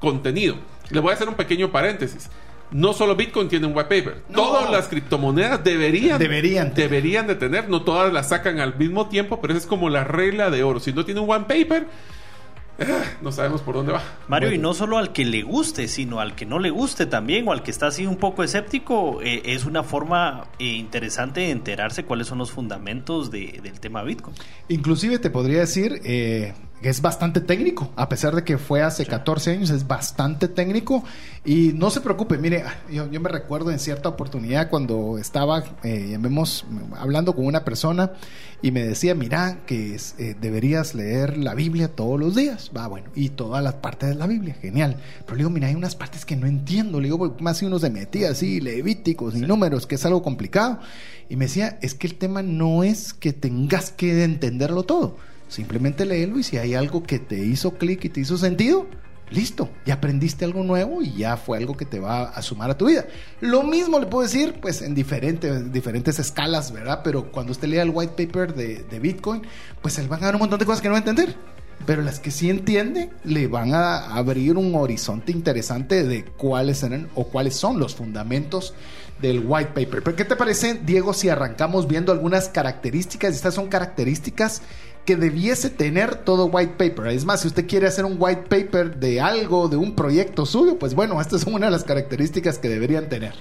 contenido. 0.00 0.56
Le 0.90 1.00
voy 1.00 1.12
a 1.12 1.14
hacer 1.14 1.30
un 1.30 1.34
pequeño 1.34 1.72
paréntesis. 1.72 2.28
No 2.72 2.92
solo 2.92 3.16
Bitcoin 3.16 3.48
tiene 3.48 3.66
un 3.66 3.74
white 3.74 3.88
paper. 3.88 4.22
Todas 4.34 4.70
las 4.70 4.88
criptomonedas 4.88 5.64
deberían, 5.64 6.18
deberían, 6.18 6.74
deberían 6.74 7.26
de 7.26 7.36
tener. 7.36 7.70
No 7.70 7.82
todas 7.82 8.12
las 8.12 8.28
sacan 8.28 8.60
al 8.60 8.76
mismo 8.76 9.08
tiempo, 9.08 9.40
pero 9.40 9.54
esa 9.54 9.62
es 9.62 9.66
como 9.66 9.88
la 9.88 10.04
regla 10.04 10.50
de 10.50 10.62
oro. 10.62 10.78
Si 10.78 10.92
no 10.92 11.06
tiene 11.06 11.20
un 11.20 11.28
white 11.28 11.46
paper, 11.48 11.86
no 13.22 13.32
sabemos 13.32 13.62
por 13.62 13.74
dónde 13.74 13.92
va. 13.92 14.02
Mario, 14.28 14.52
y 14.52 14.58
no 14.58 14.74
solo 14.74 14.98
al 14.98 15.12
que 15.12 15.24
le 15.24 15.42
guste, 15.42 15.88
sino 15.88 16.20
al 16.20 16.34
que 16.34 16.46
no 16.46 16.58
le 16.58 16.70
guste 16.70 17.06
también, 17.06 17.46
o 17.48 17.52
al 17.52 17.62
que 17.62 17.70
está 17.70 17.88
así 17.88 18.06
un 18.06 18.16
poco 18.16 18.42
escéptico, 18.42 19.20
eh, 19.22 19.42
es 19.44 19.64
una 19.64 19.82
forma 19.82 20.48
eh, 20.58 20.64
interesante 20.64 21.40
de 21.40 21.50
enterarse 21.50 22.04
cuáles 22.04 22.26
son 22.26 22.38
los 22.38 22.50
fundamentos 22.50 23.30
del 23.30 23.80
tema 23.80 24.02
Bitcoin. 24.02 24.36
Inclusive 24.68 25.18
te 25.18 25.30
podría 25.30 25.60
decir, 25.60 26.00
eh, 26.04 26.54
es 26.90 27.00
bastante 27.00 27.40
técnico, 27.40 27.92
a 27.96 28.08
pesar 28.08 28.34
de 28.34 28.44
que 28.44 28.58
fue 28.58 28.82
hace 28.82 29.06
14 29.06 29.52
años, 29.52 29.70
es 29.70 29.86
bastante 29.86 30.48
técnico. 30.48 31.04
Y 31.44 31.72
no 31.74 31.90
se 31.90 32.00
preocupe, 32.00 32.38
mire, 32.38 32.64
yo, 32.90 33.06
me 33.08 33.28
recuerdo 33.28 33.70
en 33.70 33.78
cierta 33.78 34.08
oportunidad 34.08 34.70
cuando 34.70 35.18
estaba, 35.18 35.64
eh, 35.82 36.18
hablando 36.96 37.34
con 37.34 37.46
una 37.46 37.64
persona 37.64 38.12
y 38.62 38.70
me 38.70 38.84
decía, 38.84 39.14
mira, 39.14 39.60
que 39.66 39.96
eh, 40.18 40.36
deberías 40.40 40.94
leer 40.94 41.36
la 41.36 41.54
Biblia 41.54 41.88
todos 41.88 42.18
los 42.18 42.36
días. 42.36 42.70
Va, 42.76 42.86
bueno, 42.86 43.10
y 43.14 43.30
todas 43.30 43.62
las 43.62 43.74
partes 43.74 44.10
de 44.10 44.14
la 44.14 44.26
Biblia, 44.26 44.54
genial. 44.54 44.96
Pero 45.24 45.32
le 45.32 45.38
digo, 45.38 45.50
mira, 45.50 45.68
hay 45.68 45.74
unas 45.74 45.96
partes 45.96 46.24
que 46.24 46.36
no 46.36 46.46
entiendo. 46.46 47.00
Le 47.00 47.08
digo, 47.08 47.36
más 47.40 47.58
si 47.58 47.66
uno 47.66 47.78
se 47.78 47.90
metía 47.90 48.30
así, 48.30 48.60
levíticos 48.60 49.34
y 49.34 49.40
números, 49.40 49.86
que 49.86 49.96
es 49.96 50.06
algo 50.06 50.22
complicado. 50.22 50.78
Y 51.28 51.36
me 51.36 51.46
decía, 51.46 51.78
es 51.82 51.94
que 51.94 52.06
el 52.06 52.14
tema 52.14 52.42
no 52.42 52.84
es 52.84 53.12
que 53.14 53.32
tengas 53.32 53.90
que 53.90 54.24
entenderlo 54.24 54.84
todo 54.84 55.16
Simplemente 55.52 56.06
léelo 56.06 56.38
y 56.38 56.42
si 56.44 56.56
hay 56.56 56.74
algo 56.74 57.02
que 57.02 57.18
te 57.18 57.36
hizo 57.36 57.74
clic 57.74 58.06
y 58.06 58.08
te 58.08 58.20
hizo 58.20 58.38
sentido, 58.38 58.86
listo, 59.28 59.68
ya 59.84 59.92
aprendiste 59.92 60.46
algo 60.46 60.62
nuevo 60.62 61.02
y 61.02 61.12
ya 61.12 61.36
fue 61.36 61.58
algo 61.58 61.76
que 61.76 61.84
te 61.84 62.00
va 62.00 62.22
a 62.22 62.40
sumar 62.40 62.70
a 62.70 62.78
tu 62.78 62.86
vida. 62.86 63.04
Lo 63.42 63.62
mismo 63.62 64.00
le 64.00 64.06
puedo 64.06 64.22
decir, 64.22 64.54
pues 64.62 64.80
en 64.80 64.94
diferentes, 64.94 65.70
diferentes 65.70 66.18
escalas, 66.18 66.72
¿verdad? 66.72 67.02
Pero 67.04 67.30
cuando 67.30 67.52
usted 67.52 67.68
lea 67.68 67.82
el 67.82 67.90
white 67.90 68.14
paper 68.26 68.54
de, 68.54 68.98
Bitcoin, 68.98 69.42
pues 69.82 69.98
él 69.98 70.10
va 70.10 70.16
a 70.16 70.20
dar 70.20 70.36
un 70.36 70.40
montón 70.40 70.58
de 70.58 70.64
cosas 70.64 70.80
que 70.80 70.88
no 70.88 70.92
va 70.92 71.00
a 71.00 71.04
entender. 71.04 71.36
Pero 71.84 72.00
las 72.00 72.18
que 72.18 72.30
sí 72.30 72.48
entiende 72.48 73.10
le 73.22 73.46
van 73.46 73.74
a 73.74 74.14
abrir 74.16 74.56
un 74.56 74.74
horizonte 74.74 75.32
interesante 75.32 76.02
de 76.02 76.24
cuáles 76.24 76.82
eran 76.82 77.10
o 77.14 77.24
cuáles 77.24 77.56
son 77.56 77.78
los 77.78 77.94
fundamentos 77.94 78.72
del 79.20 79.42
white 79.44 79.72
paper. 79.74 80.02
Pero 80.02 80.16
¿qué 80.16 80.24
te 80.24 80.36
parece, 80.36 80.80
Diego, 80.82 81.12
si 81.12 81.28
arrancamos 81.28 81.88
viendo 81.88 82.10
algunas 82.12 82.48
características? 82.48 83.34
Estas 83.34 83.54
son 83.54 83.68
características 83.68 84.62
que 85.04 85.16
debiese 85.16 85.70
tener 85.70 86.16
todo 86.16 86.46
white 86.46 86.74
paper. 86.76 87.08
Es 87.08 87.24
más, 87.24 87.40
si 87.40 87.48
usted 87.48 87.66
quiere 87.66 87.86
hacer 87.86 88.04
un 88.04 88.16
white 88.18 88.42
paper 88.48 88.96
de 88.96 89.20
algo, 89.20 89.68
de 89.68 89.76
un 89.76 89.94
proyecto 89.94 90.46
suyo, 90.46 90.78
pues 90.78 90.94
bueno, 90.94 91.20
esta 91.20 91.36
es 91.36 91.44
una 91.44 91.66
de 91.66 91.72
las 91.72 91.84
características 91.84 92.58
que 92.58 92.68
deberían 92.68 93.08
tener. 93.08 93.32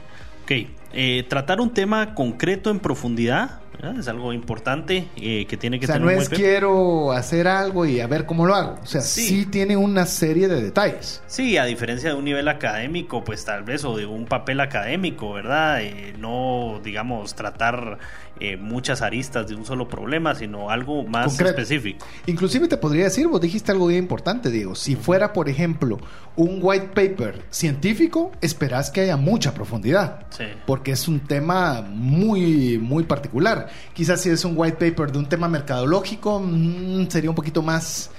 Ok, 0.44 0.52
eh, 0.94 1.26
tratar 1.30 1.62
un 1.62 1.74
tema 1.74 2.16
concreto 2.16 2.72
en 2.72 2.80
profundidad 2.80 3.62
es 4.00 4.08
algo 4.08 4.32
importante 4.32 5.08
eh, 5.18 5.46
que 5.48 5.58
tiene 5.58 5.80
que 5.80 5.86
o 5.86 5.88
sea, 5.88 5.98
no 5.98 6.10
es 6.10 6.30
quiero 6.30 7.12
hacer 7.12 7.48
algo 7.48 7.86
y 7.86 8.00
a 8.00 8.08
ver 8.08 8.26
cómo 8.26 8.46
lo 8.46 8.54
hago. 8.54 8.80
O 8.82 8.86
sea, 8.86 9.02
sí. 9.02 9.48
tiene 9.48 9.76
una 9.76 10.06
serie 10.06 10.48
de 10.48 10.62
detalles. 10.62 11.24
Sí, 11.26 11.58
a 11.58 11.66
diferencia 11.66 12.12
de 12.12 12.16
un 12.16 12.26
nivel 12.26 12.48
académico, 12.48 13.24
pues 13.24 13.44
tal 13.44 13.64
vez, 13.64 13.84
o 13.84 13.98
de 13.98 14.06
un 14.06 14.26
papel 14.26 14.60
académico, 14.60 15.34
¿verdad? 15.34 15.82
Eh, 15.82 16.14
no, 16.20 16.80
digamos, 16.84 17.34
tratar 17.34 17.98
eh, 18.40 18.58
muchas 18.58 19.02
aristas 19.02 19.48
de 19.48 19.56
un 19.56 19.66
solo 19.66 19.88
problema, 19.88 20.36
sino 20.36 20.70
algo 20.70 21.04
más 21.04 21.40
específico. 21.40 22.06
Inclusive 22.26 22.68
te 22.68 22.78
podría 22.78 23.06
decir, 23.06 23.28
vos 23.28 23.42
dijiste 23.42 23.72
algo 23.72 23.88
bien 23.88 24.04
importante, 24.04 24.50
Diego. 24.50 24.76
Si 24.76 24.96
fuera, 24.96 25.34
por 25.34 25.50
ejemplo, 25.50 26.00
un 26.36 26.60
white 26.62 26.88
paper 26.88 27.44
científico, 27.50 28.32
esperás 28.42 28.90
que 28.90 29.02
haya 29.02 29.18
mucha 29.18 29.54
profundidad. 29.54 30.26
Sí. 30.30 30.46
Porque 30.66 30.92
es 30.92 31.08
un 31.08 31.20
tema 31.20 31.82
muy, 31.82 32.78
muy 32.78 33.04
particular 33.04 33.68
quizás 33.94 34.22
si 34.22 34.30
es 34.30 34.44
un 34.46 34.54
white 34.56 34.78
paper 34.78 35.12
de 35.12 35.20
un 35.20 35.28
tema 35.28 35.48
mercadológico, 35.48 36.40
mm, 36.40 37.08
sería 37.10 37.30
un 37.30 37.36
poquito 37.36 37.62
más 37.62 38.10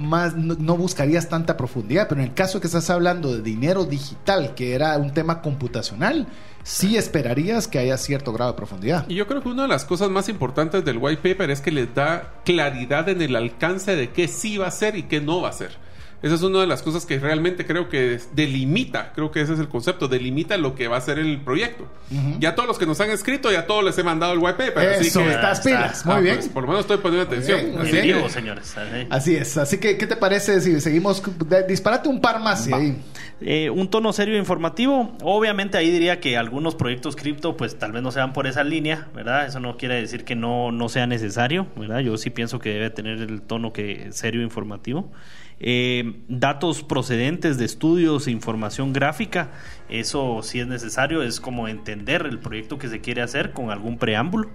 más 0.00 0.34
no, 0.34 0.56
no, 0.58 0.76
buscarías 0.76 1.28
tanta 1.28 1.56
profundidad, 1.56 2.08
pero 2.08 2.20
en 2.20 2.28
el 2.28 2.34
caso 2.34 2.60
que 2.60 2.66
estás 2.66 2.90
hablando 2.90 3.32
de 3.34 3.42
dinero 3.42 3.84
digital, 3.84 4.54
que 4.54 4.74
era 4.74 4.96
un 4.98 5.12
tema 5.12 5.42
computacional, 5.42 6.26
sí 6.62 6.96
esperarías 6.96 7.68
que 7.68 7.78
haya 7.78 7.96
cierto 7.96 8.32
grado 8.32 8.52
de 8.52 8.56
profundidad. 8.56 9.08
Y 9.08 9.14
yo 9.14 9.26
creo 9.26 9.42
que 9.42 9.48
una 9.48 9.62
de 9.62 9.68
las 9.68 9.84
cosas 9.84 10.10
más 10.10 10.28
importantes 10.28 10.84
del 10.84 10.98
white 10.98 11.22
paper 11.22 11.50
es 11.50 11.60
que 11.60 11.70
les 11.70 11.94
da 11.94 12.34
claridad 12.44 13.08
en 13.08 13.22
el 13.22 13.36
alcance 13.36 13.94
de 13.94 14.10
qué 14.10 14.26
sí 14.26 14.58
va 14.58 14.68
a 14.68 14.72
ser 14.72 14.96
y 14.96 15.04
qué 15.04 15.20
no 15.20 15.42
va 15.42 15.50
a 15.50 15.52
ser. 15.52 15.72
Esa 16.22 16.34
es 16.34 16.42
una 16.42 16.60
de 16.60 16.66
las 16.66 16.82
cosas 16.82 17.06
que 17.06 17.18
realmente 17.18 17.64
creo 17.64 17.88
que 17.88 18.20
delimita, 18.34 19.12
creo 19.14 19.30
que 19.30 19.40
ese 19.40 19.54
es 19.54 19.58
el 19.58 19.68
concepto, 19.68 20.06
delimita 20.06 20.56
lo 20.58 20.74
que 20.74 20.86
va 20.86 20.98
a 20.98 21.00
ser 21.00 21.18
el 21.18 21.40
proyecto. 21.40 21.88
Ya 22.38 22.54
todos 22.54 22.66
los 22.66 22.78
que 22.78 22.86
nos 22.86 23.00
han 23.00 23.10
escrito, 23.10 23.50
ya 23.50 23.66
todos 23.66 23.84
les 23.84 23.96
he 23.96 24.02
mandado 24.02 24.32
el 24.34 24.38
white 24.38 24.54
paper. 24.54 25.00
Eso, 25.00 25.20
así 25.20 25.28
que, 25.28 25.34
estás 25.34 25.60
pilas, 25.60 26.04
muy 26.04 26.14
ah, 26.14 26.20
bien. 26.20 26.36
Pues, 26.36 26.48
por 26.48 26.62
lo 26.64 26.68
menos 26.68 26.82
estoy 26.82 26.98
poniendo 26.98 27.26
atención. 27.26 27.72
Muy 27.72 27.82
así, 27.82 27.92
bien. 27.92 28.16
Vivo, 28.16 28.28
señores. 28.28 28.74
Así 29.08 29.34
es, 29.34 29.56
así 29.56 29.78
que 29.78 29.96
¿qué 29.96 30.06
te 30.06 30.16
parece 30.16 30.60
si 30.60 30.80
seguimos? 30.80 31.22
disparate 31.66 32.08
un 32.08 32.20
par 32.20 32.40
más 32.40 32.66
y 32.68 32.72
ahí. 32.72 32.96
Eh, 33.40 33.70
un 33.70 33.88
tono 33.88 34.12
serio 34.12 34.34
e 34.34 34.38
informativo. 34.38 35.16
Obviamente 35.22 35.78
ahí 35.78 35.90
diría 35.90 36.20
que 36.20 36.36
algunos 36.36 36.74
proyectos 36.74 37.16
cripto 37.16 37.56
pues 37.56 37.78
tal 37.78 37.92
vez 37.92 38.02
no 38.02 38.12
sean 38.12 38.34
por 38.34 38.46
esa 38.46 38.64
línea, 38.64 39.08
¿verdad? 39.14 39.46
Eso 39.46 39.60
no 39.60 39.78
quiere 39.78 39.94
decir 39.94 40.24
que 40.24 40.34
no, 40.34 40.70
no 40.72 40.90
sea 40.90 41.06
necesario, 41.06 41.66
¿verdad? 41.76 42.00
Yo 42.00 42.16
sí 42.18 42.28
pienso 42.28 42.58
que 42.58 42.70
debe 42.70 42.90
tener 42.90 43.18
el 43.20 43.40
tono 43.40 43.72
que 43.72 44.08
serio 44.12 44.42
e 44.42 44.44
informativo. 44.44 45.10
Eh, 45.62 46.14
datos 46.26 46.82
procedentes 46.82 47.58
de 47.58 47.66
estudios 47.66 48.26
e 48.26 48.30
información 48.30 48.94
gráfica, 48.94 49.50
eso 49.90 50.40
sí 50.42 50.58
es 50.58 50.66
necesario, 50.66 51.22
es 51.22 51.38
como 51.38 51.68
entender 51.68 52.22
el 52.22 52.38
proyecto 52.38 52.78
que 52.78 52.88
se 52.88 53.00
quiere 53.02 53.20
hacer 53.20 53.52
con 53.52 53.70
algún 53.70 53.98
preámbulo. 53.98 54.48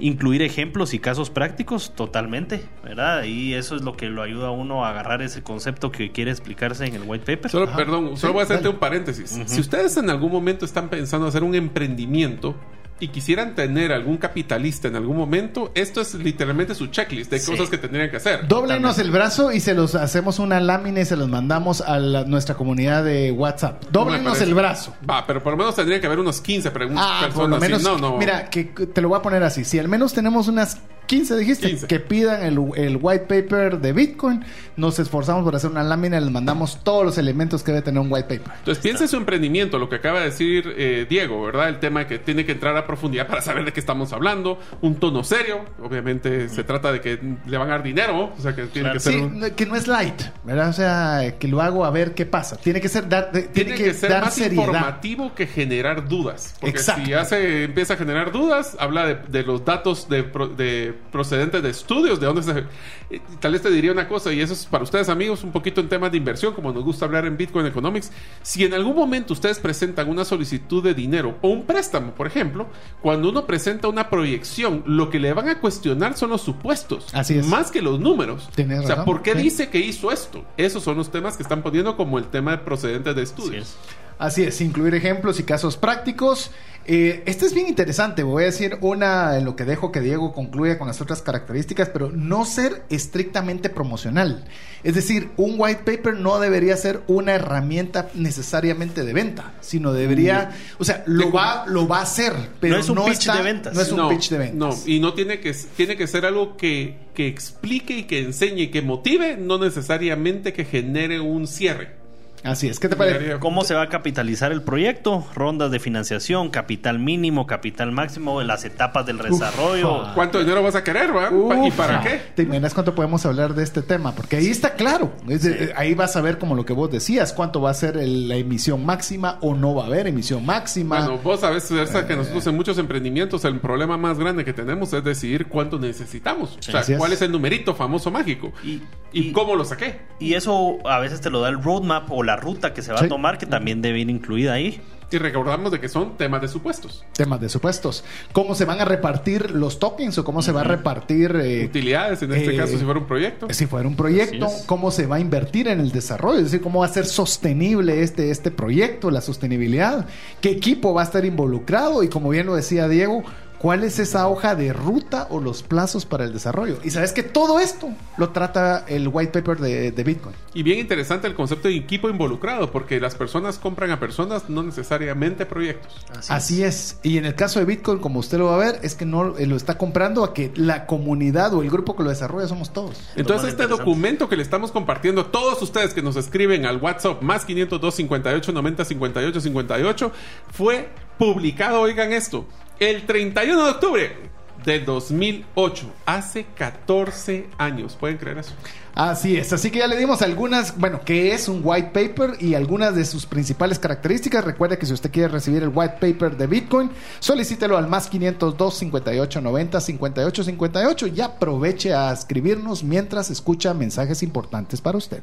Incluir 0.00 0.42
ejemplos 0.42 0.92
y 0.92 0.98
casos 0.98 1.30
prácticos, 1.30 1.94
totalmente, 1.94 2.66
¿verdad? 2.82 3.22
Y 3.24 3.54
eso 3.54 3.76
es 3.76 3.82
lo 3.82 3.96
que 3.96 4.06
lo 4.10 4.22
ayuda 4.22 4.48
a 4.48 4.50
uno 4.50 4.84
a 4.84 4.90
agarrar 4.90 5.22
ese 5.22 5.42
concepto 5.44 5.92
que 5.92 6.10
quiere 6.10 6.32
explicarse 6.32 6.84
en 6.84 6.96
el 6.96 7.02
white 7.06 7.24
paper. 7.24 7.48
Solo, 7.50 7.66
Ajá. 7.68 7.76
perdón, 7.76 8.10
Sí, 8.14 8.22
solo 8.22 8.32
voy 8.32 8.40
a 8.40 8.44
hacerte 8.44 8.64
dale. 8.64 8.74
un 8.74 8.80
paréntesis. 8.80 9.40
Si 9.46 9.60
ustedes 9.60 9.96
en 9.96 10.10
algún 10.10 10.32
momento 10.32 10.64
están 10.64 10.88
pensando 10.90 11.28
hacer 11.28 11.44
un 11.44 11.54
emprendimiento 11.54 12.56
y 13.00 13.08
quisieran 13.08 13.54
tener 13.54 13.92
algún 13.92 14.16
capitalista 14.18 14.88
en 14.88 14.96
algún 14.96 15.16
momento, 15.16 15.72
esto 15.74 16.00
es 16.00 16.14
literalmente 16.14 16.74
su 16.74 16.86
checklist 16.86 17.30
de 17.30 17.38
Sí. 17.40 17.50
cosas 17.50 17.68
que 17.68 17.76
tendrían 17.76 18.08
que 18.10 18.16
hacer. 18.18 18.46
Dóblenos 18.46 18.98
el 18.98 19.10
brazo 19.10 19.52
y 19.52 19.60
se 19.60 19.74
los 19.74 19.94
hacemos 19.94 20.38
una 20.38 20.60
lámina 20.60 21.00
y 21.00 21.04
se 21.04 21.16
los 21.16 21.28
mandamos 21.28 21.80
a 21.80 21.98
la- 21.98 22.24
nuestra 22.24 22.54
comunidad 22.54 23.04
de 23.04 23.32
WhatsApp. 23.32 23.82
Parece. 23.92 24.44
el 24.44 24.54
brazo. 24.54 24.94
Va, 25.08 25.26
pero 25.26 25.42
por 25.42 25.52
lo 25.52 25.56
menos 25.58 25.74
tendría 25.74 26.00
que 26.00 26.06
haber 26.06 26.18
unos 26.20 26.40
15 26.40 26.70
preguntas. 26.70 27.04
Ah, 27.06 27.20
personas. 27.24 27.34
por 27.34 27.48
lo 27.50 27.56
sí, 27.56 27.62
menos. 27.62 27.82
no, 27.82 27.98
no. 28.12 28.16
Mira, 28.18 28.48
que 28.48 28.64
te 28.64 29.00
lo 29.00 29.08
voy 29.08 29.18
a 29.18 29.22
poner 29.22 29.42
así. 29.42 29.64
Si 29.64 29.78
al 29.78 29.88
menos 29.88 30.12
tenemos 30.14 30.48
unas 30.48 30.78
15, 31.06 31.36
dijiste, 31.36 31.68
15. 31.68 31.86
que 31.86 32.00
pidan 32.00 32.42
el, 32.42 32.58
el 32.76 32.98
white 33.00 33.24
paper 33.26 33.78
de 33.78 33.92
Bitcoin, 33.92 34.44
nos 34.76 34.98
esforzamos 34.98 35.44
por 35.44 35.54
hacer 35.54 35.70
una 35.70 35.82
lámina 35.82 36.16
y 36.18 36.20
les 36.20 36.30
mandamos 36.30 36.80
todos 36.82 37.04
los 37.04 37.18
elementos 37.18 37.62
que 37.62 37.72
debe 37.72 37.82
tener 37.82 38.00
un 38.00 38.10
white 38.12 38.26
paper. 38.38 38.54
Entonces 38.58 38.82
piensa 38.82 39.04
en 39.04 39.08
su 39.08 39.16
emprendimiento, 39.16 39.78
lo 39.78 39.88
que 39.88 39.96
acaba 39.96 40.20
de 40.20 40.26
decir 40.26 40.74
eh, 40.76 41.06
Diego, 41.08 41.42
¿verdad? 41.44 41.68
El 41.68 41.78
tema 41.80 42.00
de 42.00 42.06
que 42.06 42.18
tiene 42.18 42.44
que 42.46 42.52
entrar 42.52 42.76
a 42.76 42.86
profundidad 42.86 43.26
para 43.26 43.42
saber 43.42 43.64
de 43.64 43.72
qué 43.72 43.80
estamos 43.80 44.12
hablando, 44.12 44.58
un 44.80 44.96
tono 44.96 45.22
serio, 45.24 45.64
obviamente 45.82 46.48
se 46.48 46.64
trata 46.64 46.90
de 46.92 47.00
que 47.00 47.18
le 47.46 47.58
van 47.58 47.68
a 47.68 47.72
dar 47.72 47.82
dinero, 47.82 48.32
o 48.36 48.40
sea 48.40 48.54
que 48.54 48.62
tiene 48.64 48.90
Claro. 48.90 48.94
que 48.94 49.00
ser 49.00 49.12
Sí, 49.14 49.18
un- 49.20 49.40
no- 49.40 49.54
que 49.54 49.66
no 49.66 49.76
es 49.76 49.86
light, 49.86 50.20
¿verdad? 50.44 50.68
O 50.70 50.72
sea, 50.72 51.34
que 51.38 51.48
lo 51.48 51.60
hago 51.60 51.84
a 51.84 51.90
ver 51.90 52.14
qué 52.14 52.26
pasa. 52.26 52.56
Tiene 52.56 52.80
que 52.80 52.88
ser, 52.88 53.08
dar, 53.08 53.30
de- 53.30 53.42
tiene, 53.42 53.74
que, 53.74 53.92
ser 53.94 54.10
dar 54.10 54.24
más 54.24 54.34
seriedad. 54.34 54.64
informativo 54.66 55.34
que 55.34 55.46
generar 55.46 56.08
dudas. 56.08 56.54
Porque 56.60 56.76
Exacto. 56.78 57.04
si 57.04 57.12
hace, 57.12 57.64
empieza 57.64 57.94
a 57.94 57.96
generar 57.96 58.32
dudas, 58.32 58.76
habla 58.80 59.06
de, 59.06 59.14
de 59.28 59.42
los 59.42 59.64
datos 59.64 60.08
de, 60.08 60.22
pro- 60.24 60.48
de 60.94 61.00
procedentes 61.12 61.62
de 61.62 61.70
estudios, 61.70 62.20
de 62.20 62.26
dónde 62.26 62.42
se... 62.42 62.64
eh, 63.10 63.20
Tal 63.40 63.52
vez 63.52 63.62
te 63.62 63.70
diría 63.70 63.92
una 63.92 64.08
cosa, 64.08 64.32
y 64.32 64.40
eso 64.40 64.52
es 64.52 64.66
para 64.66 64.84
ustedes 64.84 65.08
amigos, 65.08 65.44
un 65.44 65.52
poquito 65.52 65.80
en 65.80 65.88
temas 65.88 66.10
de 66.10 66.18
inversión, 66.18 66.54
como 66.54 66.72
nos 66.72 66.84
gusta 66.84 67.04
hablar 67.04 67.26
en 67.26 67.36
Bitcoin 67.36 67.66
Economics. 67.66 68.10
Si 68.42 68.64
en 68.64 68.74
algún 68.74 68.94
momento 68.96 69.32
ustedes 69.32 69.58
presentan 69.58 70.08
una 70.08 70.24
solicitud 70.24 70.82
de 70.82 70.94
dinero 70.94 71.36
o 71.42 71.48
un 71.48 71.64
préstamo, 71.64 72.12
por 72.14 72.26
ejemplo, 72.26 72.66
cuando 73.02 73.28
uno 73.28 73.46
presenta 73.46 73.88
una 73.88 74.08
proyección, 74.10 74.82
lo 74.86 75.10
que 75.10 75.18
le 75.20 75.32
van 75.32 75.48
a 75.48 75.60
cuestionar 75.60 76.16
son 76.16 76.30
los 76.30 76.42
supuestos. 76.42 77.06
Así 77.12 77.38
es. 77.38 77.46
Más 77.46 77.70
que 77.70 77.82
los 77.82 78.00
números. 78.00 78.48
Tienes 78.54 78.80
o 78.80 78.82
sea, 78.82 78.96
razón, 78.96 79.04
¿por 79.04 79.22
qué 79.22 79.32
sí. 79.32 79.38
dice 79.42 79.68
que 79.68 79.78
hizo 79.78 80.10
esto? 80.12 80.44
Esos 80.56 80.82
son 80.82 80.96
los 80.96 81.10
temas 81.10 81.36
que 81.36 81.42
están 81.42 81.62
poniendo 81.62 81.96
como 81.96 82.18
el 82.18 82.24
tema 82.26 82.52
de 82.52 82.58
procedentes 82.58 83.14
de 83.14 83.22
Así 83.22 83.30
estudios. 83.34 83.62
es. 83.64 83.76
Así 84.18 84.42
es, 84.44 84.60
incluir 84.60 84.94
ejemplos 84.94 85.40
y 85.40 85.42
casos 85.42 85.76
prácticos. 85.76 86.50
Eh, 86.86 87.22
este 87.24 87.46
es 87.46 87.54
bien 87.54 87.66
interesante, 87.66 88.22
voy 88.22 88.42
a 88.42 88.46
decir 88.46 88.76
una 88.82 89.38
en 89.38 89.46
lo 89.46 89.56
que 89.56 89.64
dejo 89.64 89.90
que 89.90 90.00
Diego 90.00 90.34
concluya 90.34 90.78
con 90.78 90.86
las 90.86 91.00
otras 91.00 91.22
características, 91.22 91.88
pero 91.88 92.10
no 92.10 92.44
ser 92.44 92.84
estrictamente 92.90 93.70
promocional. 93.70 94.44
Es 94.82 94.94
decir, 94.94 95.30
un 95.38 95.54
white 95.56 95.80
paper 95.82 96.16
no 96.18 96.38
debería 96.38 96.76
ser 96.76 97.00
una 97.06 97.32
herramienta 97.36 98.10
necesariamente 98.12 99.02
de 99.02 99.14
venta, 99.14 99.54
sino 99.62 99.94
debería, 99.94 100.50
o 100.78 100.84
sea, 100.84 101.02
lo 101.06 101.32
va, 101.32 101.64
lo 101.66 101.88
va 101.88 102.00
a 102.00 102.02
hacer, 102.02 102.34
pero 102.60 102.74
No 102.74 102.80
es 102.82 102.88
un 102.90 102.96
pitch 103.06 103.12
está- 103.20 103.36
de 103.38 103.42
ventas. 103.42 103.74
No 103.74 103.80
es 103.80 103.90
un 103.90 103.96
no, 103.96 104.08
pitch 104.10 104.28
de 104.28 104.38
ventas. 104.38 104.56
No, 104.58 104.76
y 104.92 105.00
no 105.00 105.14
tiene 105.14 105.40
que, 105.40 105.54
tiene 105.76 105.96
que 105.96 106.06
ser 106.06 106.26
algo 106.26 106.58
que, 106.58 106.98
que 107.14 107.26
explique 107.28 107.96
y 107.96 108.02
que 108.04 108.18
enseñe 108.20 108.60
y 108.64 108.70
que 108.70 108.82
motive, 108.82 109.38
no 109.38 109.56
necesariamente 109.56 110.52
que 110.52 110.66
genere 110.66 111.18
un 111.18 111.46
cierre. 111.46 112.03
Así 112.44 112.68
es, 112.68 112.78
¿qué 112.78 112.88
te 112.88 112.96
parece? 112.96 113.38
¿Cómo 113.40 113.64
se 113.64 113.74
va 113.74 113.82
a 113.82 113.88
capitalizar 113.88 114.52
el 114.52 114.62
proyecto? 114.62 115.26
Rondas 115.34 115.70
de 115.70 115.80
financiación, 115.80 116.50
capital 116.50 116.98
mínimo, 116.98 117.46
capital 117.46 117.90
máximo, 117.90 118.42
las 118.42 118.64
etapas 118.64 119.06
del 119.06 119.18
desarrollo. 119.18 120.02
Ufa. 120.02 120.14
¿Cuánto 120.14 120.38
dinero 120.40 120.62
vas 120.62 120.74
a 120.74 120.84
querer, 120.84 121.10
va? 121.16 121.30
¿Y 121.66 121.70
para 121.70 122.02
qué? 122.02 122.20
¿Te 122.34 122.42
imaginas 122.42 122.74
cuánto 122.74 122.94
podemos 122.94 123.24
hablar 123.24 123.54
de 123.54 123.62
este 123.64 123.80
tema? 123.82 124.14
Porque 124.14 124.36
ahí 124.36 124.48
está 124.48 124.74
claro. 124.74 125.12
Es 125.28 125.42
de- 125.42 125.72
ahí 125.76 125.94
vas 125.94 126.16
a 126.16 126.20
ver 126.20 126.38
como 126.38 126.54
lo 126.54 126.66
que 126.66 126.74
vos 126.74 126.90
decías, 126.90 127.32
cuánto 127.32 127.62
va 127.62 127.70
a 127.70 127.74
ser 127.74 127.96
el- 127.96 128.28
la 128.28 128.36
emisión 128.36 128.84
máxima 128.84 129.38
o 129.40 129.54
no 129.54 129.74
va 129.74 129.84
a 129.84 129.86
haber 129.86 130.06
emisión 130.06 130.44
máxima. 130.44 130.98
Bueno, 131.00 131.18
vos 131.22 131.40
sabés 131.40 131.62
César, 131.64 132.04
Eh. 132.04 132.06
que 132.08 132.16
nosotros 132.16 132.46
en 132.46 132.56
muchos 132.56 132.76
emprendimientos 132.76 133.44
el 133.46 133.58
problema 133.58 133.96
más 133.96 134.18
grande 134.18 134.44
que 134.44 134.52
tenemos 134.52 134.92
es 134.92 135.02
decidir 135.02 135.46
cuánto 135.46 135.78
necesitamos. 135.78 136.58
O 136.58 136.62
sea, 136.62 136.98
cuál 136.98 137.12
es 137.14 137.22
el 137.22 137.32
numerito 137.32 137.74
famoso 137.74 138.10
mágico. 138.10 138.52
Y- 138.62 138.82
¿Y, 139.12 139.28
y- 139.28 139.32
cómo 139.32 139.54
lo 139.54 139.64
saqué? 139.64 140.00
Y 140.18 140.34
eso 140.34 140.78
a 140.84 140.98
veces 140.98 141.20
te 141.20 141.30
lo 141.30 141.40
da 141.40 141.48
el 141.48 141.62
roadmap 141.62 142.10
o 142.10 142.24
la 142.24 142.33
ruta 142.36 142.72
que 142.74 142.82
se 142.82 142.92
va 142.92 142.98
Sí. 142.98 143.06
a 143.06 143.08
tomar, 143.08 143.38
que 143.38 143.46
también 143.46 143.82
debe 143.82 144.00
ir 144.00 144.10
incluida 144.10 144.52
ahí. 144.54 144.80
Y 145.10 145.18
recordamos 145.18 145.70
de 145.70 145.78
que 145.78 145.88
son 145.88 146.16
temas 146.16 146.40
de 146.42 146.48
supuestos. 146.48 147.04
Temas 147.12 147.40
de 147.40 147.48
supuestos. 147.48 148.02
¿Cómo 148.32 148.54
se 148.56 148.64
van 148.64 148.80
a 148.80 148.84
repartir 148.84 149.52
los 149.52 149.78
tokens 149.78 150.16
o 150.18 150.24
cómo 150.24 150.42
se 150.42 150.50
va 150.50 150.62
a 150.62 150.64
repartir 150.64 151.36
eh, 151.40 151.66
Utilidades, 151.66 152.22
en 152.22 152.32
este 152.32 152.54
eh, 152.54 152.56
caso, 152.56 152.76
si 152.76 152.84
fuera 152.84 152.98
un 152.98 153.06
proyecto. 153.06 153.46
si 153.50 153.66
fuera 153.66 153.86
un 153.86 153.94
proyecto? 153.96 154.48
¿Cómo 154.66 154.90
se 154.90 155.06
va 155.06 155.16
a 155.16 155.20
invertir 155.20 155.68
en 155.68 155.78
el 155.78 155.92
desarrollo? 155.92 156.38
Es 156.38 156.44
decir, 156.44 156.62
¿cómo 156.62 156.80
va 156.80 156.86
a 156.86 156.88
ser 156.88 157.06
sostenible 157.06 158.02
este, 158.02 158.30
este 158.30 158.50
proyecto, 158.50 159.10
la 159.10 159.20
sostenibilidad? 159.20 160.06
¿Qué 160.40 160.50
equipo 160.50 160.94
va 160.94 161.02
a 161.02 161.04
estar 161.04 161.24
involucrado? 161.24 162.02
Y 162.02 162.08
como 162.08 162.30
bien 162.30 162.46
lo 162.46 162.56
decía 162.56 162.88
Diego, 162.88 163.22
¿cuál 163.64 163.82
es 163.82 163.98
esa 163.98 164.28
hoja 164.28 164.54
de 164.54 164.74
ruta 164.74 165.26
o 165.30 165.40
los 165.40 165.62
plazos 165.62 166.04
para 166.04 166.24
el 166.24 166.34
desarrollo? 166.34 166.76
Y 166.84 166.90
sabes 166.90 167.14
que 167.14 167.22
todo 167.22 167.60
esto 167.60 167.88
lo 168.18 168.28
trata 168.28 168.84
el 168.86 169.08
white 169.08 169.32
paper 169.32 169.56
de, 169.56 169.90
de 169.90 170.04
Bitcoin. 170.04 170.36
Y 170.52 170.62
bien 170.62 170.78
interesante 170.78 171.26
el 171.28 171.34
concepto 171.34 171.68
de 171.68 171.76
equipo 171.76 172.10
involucrado, 172.10 172.70
porque 172.70 173.00
las 173.00 173.14
personas 173.14 173.58
compran 173.58 173.90
a 173.90 173.98
personas, 173.98 174.50
no 174.50 174.62
necesariamente 174.62 175.46
proyectos. 175.46 176.04
Así 176.28 176.62
es. 176.62 176.98
Y 177.02 177.16
en 177.16 177.24
el 177.24 177.36
caso 177.36 177.58
de 177.58 177.64
Bitcoin, 177.64 178.00
como 178.00 178.20
usted 178.20 178.36
lo 178.36 178.48
va 178.48 178.56
a 178.56 178.58
ver, 178.58 178.80
es 178.82 178.96
que 178.96 179.06
no 179.06 179.38
eh, 179.38 179.46
lo 179.46 179.56
está 179.56 179.78
comprando 179.78 180.24
a 180.24 180.34
que 180.34 180.52
la 180.56 180.84
comunidad 180.84 181.54
o 181.54 181.62
el 181.62 181.70
grupo 181.70 181.96
que 181.96 182.02
lo 182.02 182.10
desarrolla 182.10 182.46
somos 182.46 182.70
todos. 182.70 183.00
Entonces 183.16 183.48
este 183.48 183.66
documento 183.66 184.28
que 184.28 184.36
le 184.36 184.42
estamos 184.42 184.72
compartiendo 184.72 185.22
a 185.22 185.32
todos 185.32 185.62
ustedes 185.62 185.94
que 185.94 186.02
nos 186.02 186.16
escriben 186.16 186.66
al 186.66 186.82
WhatsApp 186.82 187.22
más 187.22 187.46
502 187.46 187.94
58 187.94 188.52
90 188.52 188.84
58 188.84 189.40
58 189.40 190.12
fue 190.52 190.90
publicado, 191.18 191.80
oigan 191.80 192.12
esto, 192.12 192.44
el 192.78 193.06
31 193.06 193.64
de 193.64 193.70
octubre 193.70 194.16
del 194.64 194.84
2008, 194.84 195.92
hace 196.06 196.46
14 196.56 197.48
años. 197.58 197.96
¿Pueden 197.98 198.16
creer 198.16 198.38
eso? 198.38 198.52
Así 198.94 199.36
es, 199.36 199.52
así 199.52 199.70
que 199.70 199.80
ya 199.80 199.88
le 199.88 199.96
dimos 199.96 200.22
algunas, 200.22 200.78
bueno, 200.78 201.00
qué 201.04 201.34
es 201.34 201.48
un 201.48 201.60
white 201.64 201.90
paper 201.92 202.36
y 202.40 202.54
algunas 202.54 202.94
de 202.94 203.04
sus 203.04 203.26
principales 203.26 203.78
características. 203.78 204.44
Recuerde 204.44 204.78
que 204.78 204.86
si 204.86 204.92
usted 204.92 205.10
quiere 205.10 205.28
recibir 205.28 205.62
el 205.64 205.70
white 205.74 205.96
paper 206.00 206.36
de 206.36 206.46
Bitcoin, 206.46 206.90
solicítelo 207.18 207.76
al 207.76 207.88
más 207.88 208.08
502 208.08 208.74
58 208.74 209.40
90 209.40 209.80
58 209.80 210.44
58 210.44 211.06
y 211.08 211.20
aproveche 211.20 211.92
a 211.92 212.12
escribirnos 212.12 212.84
mientras 212.84 213.30
escucha 213.30 213.74
mensajes 213.74 214.22
importantes 214.22 214.80
para 214.80 214.98
usted. 214.98 215.22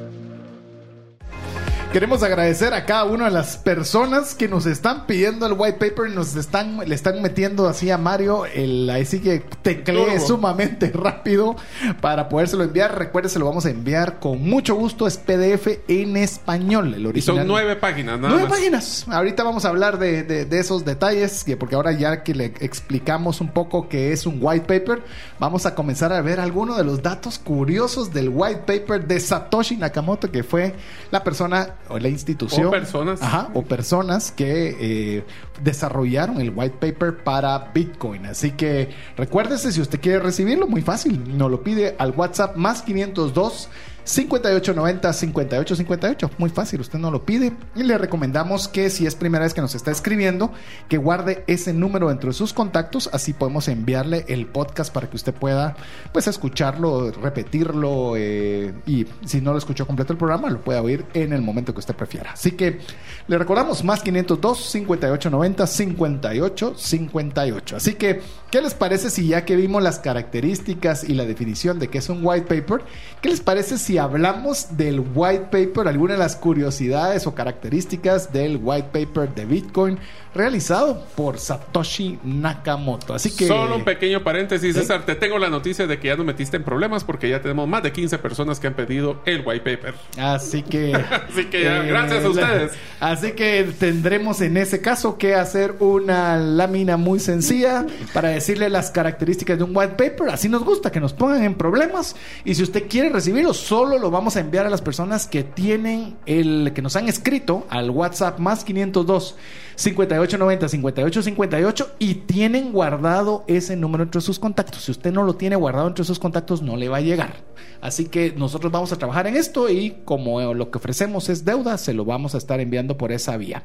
Queremos 1.91 2.23
agradecer 2.23 2.73
a 2.73 2.85
cada 2.85 3.03
una 3.03 3.25
de 3.25 3.31
las 3.31 3.57
personas 3.57 4.33
que 4.33 4.47
nos 4.47 4.65
están 4.65 5.05
pidiendo 5.07 5.45
el 5.45 5.55
white 5.57 5.73
paper, 5.73 6.09
nos 6.11 6.37
están, 6.37 6.77
le 6.77 6.95
están 6.95 7.21
metiendo 7.21 7.67
así 7.67 7.91
a 7.91 7.97
Mario, 7.97 8.45
el, 8.45 8.89
así 8.89 9.19
que 9.19 9.43
teclee 9.61 10.21
sumamente 10.21 10.89
rápido 10.93 11.57
para 11.99 12.29
podérselo 12.29 12.63
enviar. 12.63 12.97
Recuerde, 12.97 13.27
se 13.27 13.39
lo 13.39 13.45
vamos 13.45 13.65
a 13.65 13.71
enviar 13.71 14.21
con 14.21 14.41
mucho 14.41 14.75
gusto, 14.75 15.05
es 15.05 15.17
PDF 15.17 15.79
en 15.89 16.15
español, 16.15 16.93
el 16.93 17.07
original. 17.07 17.35
Y 17.35 17.39
son 17.39 17.47
nueve 17.47 17.75
páginas, 17.75 18.17
nada 18.17 18.35
Nueve 18.35 18.49
páginas. 18.49 19.05
Ahorita 19.09 19.43
vamos 19.43 19.65
a 19.65 19.67
hablar 19.67 19.99
de, 19.99 20.23
de, 20.23 20.59
esos 20.59 20.85
detalles, 20.85 21.43
porque 21.59 21.75
ahora 21.75 21.91
ya 21.91 22.23
que 22.23 22.33
le 22.33 22.45
explicamos 22.61 23.41
un 23.41 23.49
poco 23.49 23.89
qué 23.89 24.13
es 24.13 24.25
un 24.25 24.37
white 24.39 24.65
paper, 24.65 25.03
vamos 25.39 25.65
a 25.65 25.75
comenzar 25.75 26.13
a 26.13 26.21
ver 26.21 26.39
algunos 26.39 26.77
de 26.77 26.85
los 26.85 27.03
datos 27.03 27.37
curiosos 27.37 28.13
del 28.13 28.29
white 28.29 28.61
paper 28.65 29.05
de 29.05 29.19
Satoshi 29.19 29.75
Nakamoto, 29.75 30.31
que 30.31 30.43
fue 30.43 30.73
la 31.11 31.21
persona 31.21 31.75
o 31.89 31.99
la 31.99 32.09
institución. 32.09 32.67
O 32.67 32.71
personas. 32.71 33.19
o 33.53 33.63
personas 33.63 34.31
que 34.31 34.77
eh, 34.79 35.23
desarrollaron 35.63 36.39
el 36.39 36.51
white 36.55 36.77
paper 36.79 37.23
para 37.23 37.71
Bitcoin. 37.73 38.25
Así 38.25 38.51
que 38.51 38.89
recuérdese, 39.17 39.71
si 39.71 39.81
usted 39.81 39.99
quiere 39.99 40.19
recibirlo, 40.19 40.67
muy 40.67 40.81
fácil, 40.81 41.37
nos 41.37 41.51
lo 41.51 41.63
pide 41.63 41.95
al 41.97 42.11
WhatsApp 42.11 42.55
más 42.55 42.81
502 42.81 43.69
5890 44.03 45.13
5858. 45.13 46.31
Muy 46.37 46.49
fácil, 46.49 46.81
usted 46.81 46.99
no 46.99 47.11
lo 47.11 47.25
pide. 47.25 47.53
Y 47.75 47.83
le 47.83 47.97
recomendamos 47.97 48.67
que 48.67 48.89
si 48.89 49.05
es 49.05 49.15
primera 49.15 49.43
vez 49.43 49.53
que 49.53 49.61
nos 49.61 49.75
está 49.75 49.91
escribiendo, 49.91 50.51
que 50.89 50.97
guarde 50.97 51.43
ese 51.47 51.73
número 51.73 52.09
dentro 52.09 52.29
de 52.29 52.33
sus 52.33 52.53
contactos. 52.53 53.09
Así 53.13 53.33
podemos 53.33 53.67
enviarle 53.67 54.25
el 54.27 54.47
podcast 54.47 54.93
para 54.93 55.09
que 55.09 55.15
usted 55.15 55.33
pueda 55.33 55.75
pues 56.11 56.27
escucharlo, 56.27 57.11
repetirlo. 57.11 58.13
Eh, 58.17 58.73
y 58.85 59.05
si 59.25 59.41
no 59.41 59.51
lo 59.51 59.57
escuchó 59.57 59.85
completo 59.85 60.13
el 60.13 60.19
programa, 60.19 60.49
lo 60.49 60.61
pueda 60.61 60.81
oír 60.81 61.05
en 61.13 61.33
el 61.33 61.41
momento 61.41 61.73
que 61.73 61.79
usted 61.79 61.95
prefiera. 61.95 62.31
Así 62.31 62.51
que 62.51 62.79
le 63.27 63.37
recordamos 63.37 63.83
más 63.83 64.01
502 64.01 64.71
5890 64.71 65.67
5858. 65.67 67.75
Así 67.75 67.93
que, 67.93 68.21
¿qué 68.49 68.61
les 68.61 68.73
parece 68.73 69.09
si 69.09 69.27
ya 69.27 69.45
que 69.45 69.55
vimos 69.55 69.83
las 69.83 69.99
características 69.99 71.03
y 71.03 71.13
la 71.13 71.25
definición 71.25 71.79
de 71.79 71.87
qué 71.87 71.99
es 71.99 72.09
un 72.09 72.19
white 72.23 72.47
paper, 72.47 72.83
qué 73.21 73.29
les 73.29 73.41
parece 73.41 73.77
si 73.77 73.90
si 73.91 73.97
hablamos 73.97 74.77
del 74.77 75.03
white 75.13 75.47
paper, 75.51 75.89
alguna 75.89 76.13
de 76.13 76.19
las 76.19 76.37
curiosidades 76.37 77.27
o 77.27 77.35
características 77.35 78.31
del 78.31 78.57
white 78.63 78.87
paper 78.93 79.35
de 79.35 79.43
Bitcoin 79.43 79.99
realizado 80.33 81.05
por 81.15 81.37
Satoshi 81.37 82.19
Nakamoto. 82.23 83.13
Así 83.13 83.35
que. 83.35 83.47
Solo 83.47 83.75
un 83.75 83.83
pequeño 83.83 84.23
paréntesis, 84.23 84.75
César. 84.75 85.05
Te 85.05 85.15
tengo 85.15 85.37
la 85.37 85.49
noticia 85.49 85.87
de 85.87 85.99
que 85.99 86.07
ya 86.07 86.15
no 86.15 86.23
metiste 86.23 86.57
en 86.57 86.63
problemas 86.63 87.03
porque 87.03 87.29
ya 87.29 87.41
tenemos 87.41 87.67
más 87.67 87.83
de 87.83 87.91
15 87.91 88.17
personas 88.19 88.59
que 88.59 88.67
han 88.67 88.73
pedido 88.73 89.21
el 89.25 89.43
white 89.45 89.61
paper. 89.61 89.95
Así 90.17 90.63
que. 90.63 90.93
así 91.29 91.45
que 91.45 91.63
gracias 91.63 92.23
a 92.23 92.29
ustedes. 92.29 92.71
Así 92.99 93.31
que 93.33 93.73
tendremos 93.77 94.41
en 94.41 94.57
ese 94.57 94.81
caso 94.81 95.17
que 95.17 95.35
hacer 95.35 95.75
una 95.79 96.37
lámina 96.37 96.97
muy 96.97 97.19
sencilla 97.19 97.85
para 98.13 98.29
decirle 98.29 98.69
las 98.69 98.91
características 98.91 99.57
de 99.57 99.63
un 99.63 99.75
white 99.75 99.95
paper. 99.95 100.29
Así 100.29 100.47
nos 100.47 100.63
gusta 100.63 100.91
que 100.91 100.99
nos 100.99 101.13
pongan 101.13 101.43
en 101.43 101.55
problemas. 101.55 102.15
Y 102.45 102.55
si 102.55 102.63
usted 102.63 102.87
quiere 102.87 103.09
recibirlo, 103.09 103.53
solo 103.53 103.80
lo 103.85 104.11
vamos 104.11 104.35
a 104.35 104.39
enviar 104.39 104.65
a 104.65 104.69
las 104.69 104.81
personas 104.81 105.27
que 105.27 105.43
tienen 105.43 106.17
el 106.25 106.71
que 106.73 106.81
nos 106.81 106.95
han 106.95 107.07
escrito 107.07 107.65
al 107.69 107.89
WhatsApp 107.89 108.39
más 108.39 108.63
502 108.63 109.35
5890 109.81 110.69
5858 110.69 111.95
y 111.97 112.13
tienen 112.13 112.71
guardado 112.71 113.43
ese 113.47 113.75
número 113.75 114.03
entre 114.03 114.21
sus 114.21 114.37
contactos. 114.37 114.83
Si 114.83 114.91
usted 114.91 115.11
no 115.11 115.23
lo 115.23 115.35
tiene 115.35 115.55
guardado 115.55 115.87
entre 115.87 116.05
sus 116.05 116.19
contactos, 116.19 116.61
no 116.61 116.77
le 116.77 116.87
va 116.87 116.97
a 116.97 117.01
llegar. 117.01 117.37
Así 117.81 118.05
que 118.05 118.31
nosotros 118.37 118.71
vamos 118.71 118.91
a 118.91 118.97
trabajar 118.97 119.25
en 119.25 119.35
esto 119.35 119.69
y 119.69 119.97
como 120.05 120.53
lo 120.53 120.69
que 120.69 120.77
ofrecemos 120.77 121.29
es 121.29 121.45
deuda, 121.45 121.79
se 121.79 121.93
lo 121.93 122.05
vamos 122.05 122.35
a 122.35 122.37
estar 122.37 122.59
enviando 122.59 122.95
por 122.95 123.11
esa 123.11 123.37
vía. 123.37 123.63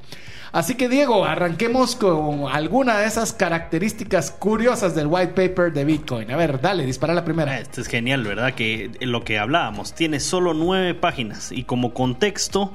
Así 0.52 0.74
que 0.74 0.88
Diego, 0.88 1.26
arranquemos 1.26 1.96
con 1.96 2.46
alguna 2.50 2.98
de 2.98 3.07
esas 3.07 3.35
características 3.35 4.31
curiosas 4.31 4.94
del 4.94 5.09
white 5.09 5.35
paper 5.35 5.72
de 5.72 5.85
Bitcoin. 5.85 6.31
A 6.31 6.37
ver, 6.37 6.62
dale, 6.62 6.87
dispara 6.87 7.12
la 7.12 7.26
primera. 7.26 7.59
Esto 7.59 7.83
es 7.83 7.88
genial, 7.88 8.24
¿verdad? 8.24 8.55
Que 8.55 8.90
lo 9.00 9.22
que 9.22 9.38
hablábamos 9.38 9.92
tiene 9.92 10.18
solo 10.18 10.55
nueve 10.55 10.94
páginas 10.94 11.52
y 11.52 11.64
como 11.64 11.92
contexto 11.92 12.72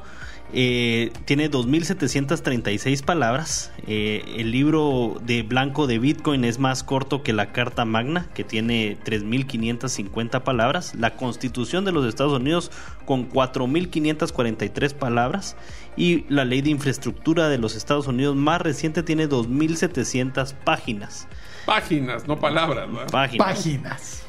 eh, 0.54 1.12
tiene 1.26 1.50
2.736 1.50 3.04
palabras. 3.04 3.72
Eh, 3.88 4.24
el 4.38 4.52
libro 4.52 5.18
de 5.24 5.44
blanco 5.44 5.88
de 5.88 5.98
Bitcoin 6.00 6.44
es 6.44 6.60
más 6.60 6.84
corto 6.84 7.24
que 7.24 7.32
la 7.32 7.54
Carta 7.54 7.86
Magna, 7.86 8.28
que 8.34 8.44
tiene 8.44 8.98
3.550 9.06 10.42
palabras. 10.42 10.94
La 10.96 11.16
Constitución 11.16 11.86
de 11.86 11.94
los 11.94 12.06
Estados 12.06 12.34
Unidos 12.34 12.72
con 13.06 13.30
4.543 13.30 14.94
palabras. 14.94 15.56
Y 15.96 16.26
la 16.28 16.44
Ley 16.44 16.62
de 16.62 16.70
Infraestructura 16.70 17.48
de 17.48 17.58
los 17.58 17.76
Estados 17.76 18.08
Unidos 18.08 18.36
más 18.36 18.62
reciente 18.62 19.04
tiene 19.04 19.30
2.700 19.30 20.54
páginas. 20.54 21.28
Páginas, 21.66 22.28
no 22.28 22.40
palabras. 22.40 22.90
Páginas. 23.12 23.48
Páginas. 23.48 24.24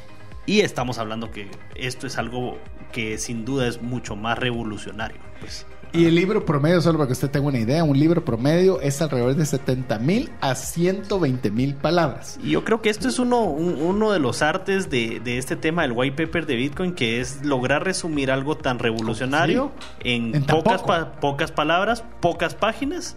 Y 0.45 0.61
estamos 0.61 0.97
hablando 0.99 1.31
que 1.31 1.49
esto 1.75 2.07
es 2.07 2.17
algo 2.17 2.57
que 2.91 3.17
sin 3.17 3.43
duda 3.43 3.67
es 3.67 3.81
mucho 3.81 4.15
más 4.15 4.37
revolucionario. 4.37 5.19
Pues. 5.39 5.65
Y 5.95 6.05
el 6.07 6.15
libro 6.15 6.43
promedio, 6.43 6.81
solo 6.81 6.97
para 6.97 7.05
que 7.05 7.13
usted 7.13 7.29
tenga 7.29 7.45
una 7.45 7.59
idea, 7.59 7.83
un 7.83 7.99
libro 7.99 8.25
promedio 8.25 8.81
es 8.81 8.99
alrededor 8.99 9.35
de 9.35 9.45
70 9.45 9.99
mil 9.99 10.31
a 10.41 10.55
120 10.55 11.51
mil 11.51 11.75
palabras. 11.75 12.39
Y 12.43 12.49
yo 12.49 12.63
creo 12.63 12.81
que 12.81 12.89
esto 12.89 13.07
es 13.07 13.19
uno, 13.19 13.43
uno 13.43 14.11
de 14.11 14.17
los 14.17 14.41
artes 14.41 14.89
de, 14.89 15.21
este 15.37 15.55
tema 15.55 15.83
del 15.83 15.91
white 15.91 16.25
paper 16.25 16.47
de 16.47 16.55
Bitcoin, 16.55 16.93
que 16.93 17.21
es 17.21 17.45
lograr 17.45 17.83
resumir 17.83 18.31
algo 18.31 18.57
tan 18.57 18.79
revolucionario 18.79 19.71
en, 19.99 20.43
pocas, 20.45 20.81
pocas 21.21 21.51
palabras, 21.51 22.03
pocas 22.21 22.55
páginas 22.55 23.15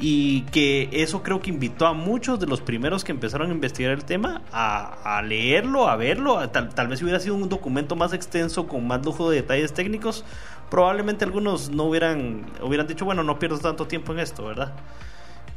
y 0.00 0.42
que 0.42 0.88
eso 0.92 1.22
creo 1.22 1.40
que 1.40 1.50
invitó 1.50 1.86
a 1.86 1.92
muchos 1.92 2.38
de 2.38 2.46
los 2.46 2.60
primeros 2.60 3.04
que 3.04 3.12
empezaron 3.12 3.50
a 3.50 3.54
investigar 3.54 3.92
el 3.92 4.04
tema 4.04 4.42
a, 4.52 5.22
leerlo, 5.22 5.88
a 5.88 5.96
verlo. 5.96 6.48
tal, 6.50 6.68
tal, 6.74 6.88
vez 6.88 7.02
hubiera 7.02 7.18
sido 7.18 7.34
un 7.34 7.48
documento 7.48 7.96
más 7.96 8.12
extenso 8.12 8.68
con 8.68 8.86
más 8.86 9.04
lujo 9.04 9.30
de 9.30 9.36
detalles 9.36 9.72
técnicos, 9.72 10.24
probablemente 10.70 11.24
algunos 11.24 11.70
no 11.70 11.84
hubieran, 11.84 12.46
hubieran 12.62 12.86
dicho, 12.86 13.04
bueno, 13.04 13.22
no 13.22 13.38
pierdas 13.38 13.60
tanto 13.60 13.86
tiempo 13.86 14.12
en 14.12 14.20
esto, 14.20 14.44
¿verdad? 14.44 14.72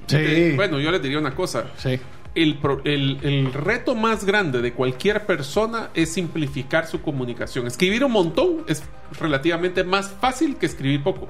Sí. 0.07 0.53
bueno, 0.55 0.79
yo 0.79 0.91
les 0.91 1.01
diría 1.01 1.19
una 1.19 1.35
cosa. 1.35 1.65
Sí. 1.77 1.99
El, 2.33 2.59
el, 2.85 3.19
el, 3.23 3.53
reto 3.53 3.93
más 3.93 4.23
grande 4.23 4.61
de 4.61 4.73
cualquier 4.73 5.25
persona 5.25 5.89
es 5.93 6.13
simplificar 6.13 6.87
su 6.87 7.01
comunicación. 7.01 7.67
Escribir 7.67 8.05
un 8.05 8.13
montón 8.13 8.63
es 8.67 8.83
relativamente 9.19 9.83
más 9.83 10.09
fácil 10.09 10.55
que 10.55 10.65
escribir 10.65 11.03
poco. 11.03 11.29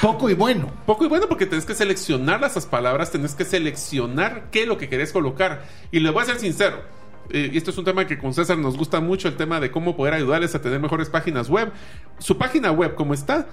Poco 0.00 0.28
y 0.30 0.34
bueno. 0.34 0.70
Poco 0.84 1.04
y 1.04 1.08
bueno 1.08 1.26
porque 1.28 1.46
tenés 1.46 1.64
que 1.64 1.74
seleccionar 1.74 2.42
esas 2.44 2.66
palabras, 2.66 3.10
tenés 3.10 3.34
que 3.34 3.44
seleccionar 3.44 4.48
qué 4.50 4.62
es 4.62 4.68
lo 4.68 4.76
que 4.78 4.88
querés 4.88 5.12
colocar. 5.12 5.64
Y 5.90 6.00
les 6.00 6.12
voy 6.12 6.22
a 6.22 6.26
ser 6.26 6.38
sincero, 6.38 6.82
eh, 7.30 7.50
y 7.52 7.56
esto 7.56 7.70
es 7.70 7.78
un 7.78 7.84
tema 7.84 8.06
que 8.06 8.18
con 8.18 8.34
César 8.34 8.58
nos 8.58 8.76
gusta 8.76 9.00
mucho, 9.00 9.28
el 9.28 9.36
tema 9.36 9.60
de 9.60 9.70
cómo 9.70 9.96
poder 9.96 10.14
ayudarles 10.14 10.54
a 10.54 10.60
tener 10.60 10.80
mejores 10.80 11.08
páginas 11.08 11.48
web. 11.48 11.72
Su 12.18 12.38
página 12.38 12.72
web, 12.72 12.94
como 12.94 13.14
está, 13.14 13.46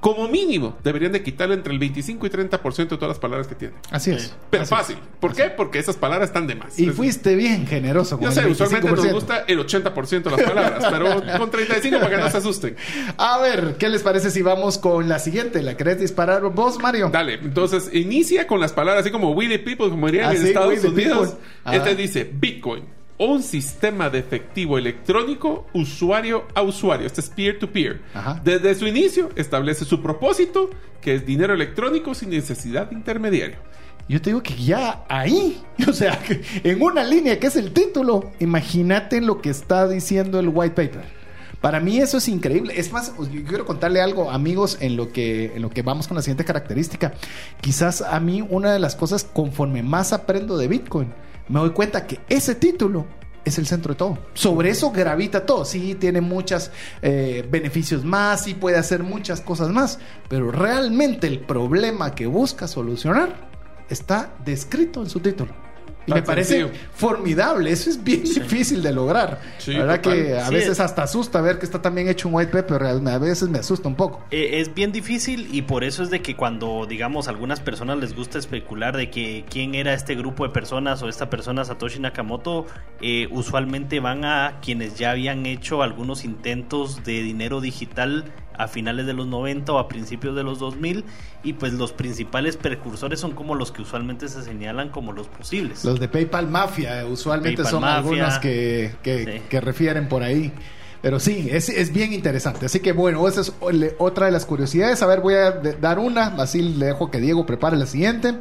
como 0.00 0.28
mínimo, 0.28 0.76
deberían 0.84 1.12
de 1.12 1.22
quitarle 1.22 1.54
entre 1.54 1.72
el 1.72 1.78
25 1.78 2.26
y 2.26 2.30
30% 2.30 2.76
de 2.76 2.86
todas 2.86 3.08
las 3.08 3.18
palabras 3.18 3.46
que 3.46 3.54
tiene. 3.54 3.74
Así 3.90 4.10
es. 4.10 4.34
Pero 4.50 4.66
fácil. 4.66 4.98
¿Por 5.18 5.34
qué? 5.34 5.44
Porque 5.44 5.78
esas 5.78 5.96
palabras 5.96 6.28
están 6.28 6.46
de 6.46 6.54
más. 6.54 6.78
Y 6.78 6.86
fuiste 6.90 7.34
bien 7.34 7.66
generoso. 7.66 8.18
Con 8.18 8.26
Yo 8.26 8.32
sé, 8.32 8.46
usualmente 8.46 8.90
nos 8.90 9.12
gusta 9.12 9.44
el 9.46 9.58
80% 9.58 10.22
de 10.22 10.30
las 10.30 10.42
palabras, 10.42 10.86
pero 10.90 11.38
con 11.38 11.50
35 11.50 11.98
para 11.98 12.10
que 12.10 12.22
no 12.22 12.30
se 12.30 12.36
asusten. 12.36 12.76
A 13.16 13.38
ver, 13.38 13.76
¿qué 13.78 13.88
les 13.88 14.02
parece 14.02 14.30
si 14.30 14.42
vamos 14.42 14.78
con 14.78 15.08
la 15.08 15.18
siguiente? 15.18 15.62
¿La 15.62 15.76
querés 15.76 15.98
disparar 16.00 16.42
vos, 16.42 16.78
Mario? 16.78 17.08
Dale, 17.10 17.34
entonces 17.34 17.90
inicia 17.92 18.46
con 18.46 18.60
las 18.60 18.72
palabras 18.72 19.02
así 19.02 19.10
como 19.10 19.30
Willy 19.32 19.58
People, 19.58 19.88
como 19.88 20.06
dirían 20.06 20.34
en 20.34 20.46
Estados 20.46 20.84
Unidos. 20.84 21.36
Este 21.70 21.94
dice 21.94 22.30
Bitcoin 22.32 22.99
un 23.26 23.42
sistema 23.42 24.08
de 24.08 24.18
efectivo 24.18 24.78
electrónico 24.78 25.66
usuario 25.74 26.46
a 26.54 26.62
usuario. 26.62 27.06
Este 27.06 27.20
es 27.20 27.28
peer-to-peer. 27.28 28.00
Desde 28.42 28.74
su 28.74 28.86
inicio 28.86 29.28
establece 29.36 29.84
su 29.84 30.00
propósito, 30.00 30.70
que 31.02 31.16
es 31.16 31.26
dinero 31.26 31.52
electrónico 31.52 32.14
sin 32.14 32.30
necesidad 32.30 32.88
de 32.88 32.96
intermediario. 32.96 33.58
Yo 34.08 34.22
te 34.22 34.30
digo 34.30 34.42
que 34.42 34.54
ya 34.54 35.04
ahí, 35.08 35.62
o 35.88 35.92
sea, 35.92 36.18
que 36.18 36.40
en 36.64 36.80
una 36.82 37.04
línea 37.04 37.38
que 37.38 37.48
es 37.48 37.56
el 37.56 37.72
título, 37.72 38.32
imagínate 38.40 39.20
lo 39.20 39.42
que 39.42 39.50
está 39.50 39.86
diciendo 39.86 40.40
el 40.40 40.48
white 40.48 40.74
paper. 40.74 41.04
Para 41.60 41.78
mí 41.78 41.98
eso 41.98 42.16
es 42.16 42.26
increíble. 42.26 42.72
Es 42.74 42.90
más, 42.90 43.12
yo 43.18 43.44
quiero 43.46 43.66
contarle 43.66 44.00
algo, 44.00 44.30
amigos, 44.30 44.78
en 44.80 44.96
lo 44.96 45.12
que 45.12 45.52
en 45.54 45.60
lo 45.60 45.68
que 45.68 45.82
vamos 45.82 46.08
con 46.08 46.16
la 46.16 46.22
siguiente 46.22 46.46
característica. 46.46 47.12
Quizás 47.60 48.00
a 48.00 48.18
mí 48.18 48.42
una 48.48 48.72
de 48.72 48.78
las 48.78 48.96
cosas 48.96 49.24
conforme 49.24 49.82
más 49.82 50.14
aprendo 50.14 50.56
de 50.56 50.68
Bitcoin, 50.68 51.12
me 51.50 51.60
doy 51.60 51.70
cuenta 51.70 52.06
que 52.06 52.20
ese 52.28 52.54
título 52.54 53.04
es 53.44 53.58
el 53.58 53.66
centro 53.66 53.94
de 53.94 53.98
todo. 53.98 54.18
Sobre 54.34 54.70
eso 54.70 54.90
gravita 54.90 55.44
todo. 55.44 55.64
Sí, 55.64 55.94
tiene 55.94 56.20
muchos 56.20 56.70
beneficios 57.02 58.04
más, 58.04 58.44
sí 58.44 58.54
puede 58.54 58.76
hacer 58.76 59.02
muchas 59.02 59.40
cosas 59.40 59.68
más, 59.68 59.98
pero 60.28 60.50
realmente 60.50 61.26
el 61.26 61.40
problema 61.40 62.14
que 62.14 62.26
busca 62.26 62.68
solucionar 62.68 63.50
está 63.88 64.32
descrito 64.44 65.02
en 65.02 65.10
su 65.10 65.20
título. 65.20 65.52
Y 66.06 66.12
me 66.12 66.22
parece 66.22 66.60
sencillo. 66.60 66.80
formidable. 66.94 67.70
Eso 67.70 67.90
es 67.90 68.02
bien 68.02 68.22
difícil 68.24 68.82
de 68.82 68.92
lograr. 68.92 69.40
Sí, 69.58 69.72
la 69.72 69.80
verdad 69.80 70.00
total. 70.00 70.18
que 70.24 70.36
a 70.38 70.46
Sí, 70.48 70.54
veces 70.54 70.70
es- 70.70 70.80
hasta 70.80 71.02
asusta 71.02 71.40
ver 71.40 71.58
que 71.58 71.66
está 71.66 71.82
también 71.82 72.08
hecho 72.08 72.28
un 72.28 72.34
white 72.34 72.50
paper. 72.50 72.82
A 72.84 73.18
veces 73.18 73.48
me 73.48 73.58
asusta 73.58 73.88
un 73.88 73.94
poco. 73.94 74.24
Eh, 74.30 74.60
es 74.60 74.74
bien 74.74 74.92
difícil 74.92 75.48
y 75.52 75.62
por 75.62 75.84
eso 75.84 76.02
es 76.02 76.10
de 76.10 76.20
que 76.22 76.36
cuando, 76.36 76.86
digamos, 76.88 77.28
a 77.28 77.30
algunas 77.30 77.60
personas 77.60 77.98
les 77.98 78.14
gusta 78.14 78.38
especular 78.38 78.96
de 78.96 79.10
que 79.10 79.44
quién 79.50 79.74
era 79.74 79.92
este 79.94 80.14
grupo 80.14 80.44
de 80.44 80.50
personas 80.50 81.02
o 81.02 81.08
esta 81.08 81.28
persona 81.30 81.64
Satoshi 81.64 82.00
Nakamoto, 82.00 82.66
eh, 83.00 83.28
usualmente 83.30 84.00
van 84.00 84.24
a 84.24 84.58
quienes 84.62 84.96
ya 84.98 85.10
habían 85.12 85.46
hecho 85.46 85.82
algunos 85.82 86.24
intentos 86.24 87.04
de 87.04 87.22
dinero 87.22 87.60
digital 87.60 88.24
a 88.62 88.68
finales 88.68 89.06
de 89.06 89.12
los 89.14 89.26
90 89.26 89.72
o 89.72 89.78
a 89.78 89.88
principios 89.88 90.34
de 90.36 90.42
los 90.42 90.58
2000 90.58 91.04
y 91.42 91.52
pues 91.54 91.72
los 91.72 91.92
principales 91.92 92.56
precursores 92.56 93.18
son 93.20 93.32
como 93.32 93.54
los 93.54 93.72
que 93.72 93.82
usualmente 93.82 94.28
se 94.28 94.42
señalan 94.42 94.88
como 94.90 95.12
los 95.12 95.28
posibles. 95.28 95.84
Los 95.84 95.98
de 96.00 96.08
PayPal 96.08 96.48
Mafia, 96.48 97.04
usualmente 97.06 97.56
PayPal 97.56 97.70
son 97.70 97.80
Mafia. 97.82 97.96
algunas 97.98 98.38
que, 98.38 98.92
que, 99.02 99.24
Sí. 99.24 99.42
que 99.48 99.60
refieren 99.60 100.08
por 100.08 100.22
ahí. 100.22 100.52
Pero 101.02 101.18
sí, 101.18 101.48
es, 101.50 101.70
es 101.70 101.94
bien 101.94 102.12
interesante. 102.12 102.66
Así 102.66 102.80
que 102.80 102.92
bueno, 102.92 103.26
esa 103.26 103.40
es 103.40 103.54
otra 103.96 104.26
de 104.26 104.32
las 104.32 104.44
curiosidades. 104.44 105.02
A 105.02 105.06
ver, 105.06 105.20
voy 105.20 105.32
a 105.32 105.52
dar 105.52 105.98
una, 105.98 106.26
así 106.42 106.60
le 106.60 106.84
dejo 106.86 107.10
que 107.10 107.18
Diego 107.20 107.46
prepare 107.46 107.78
la 107.78 107.86
siguiente. 107.86 108.34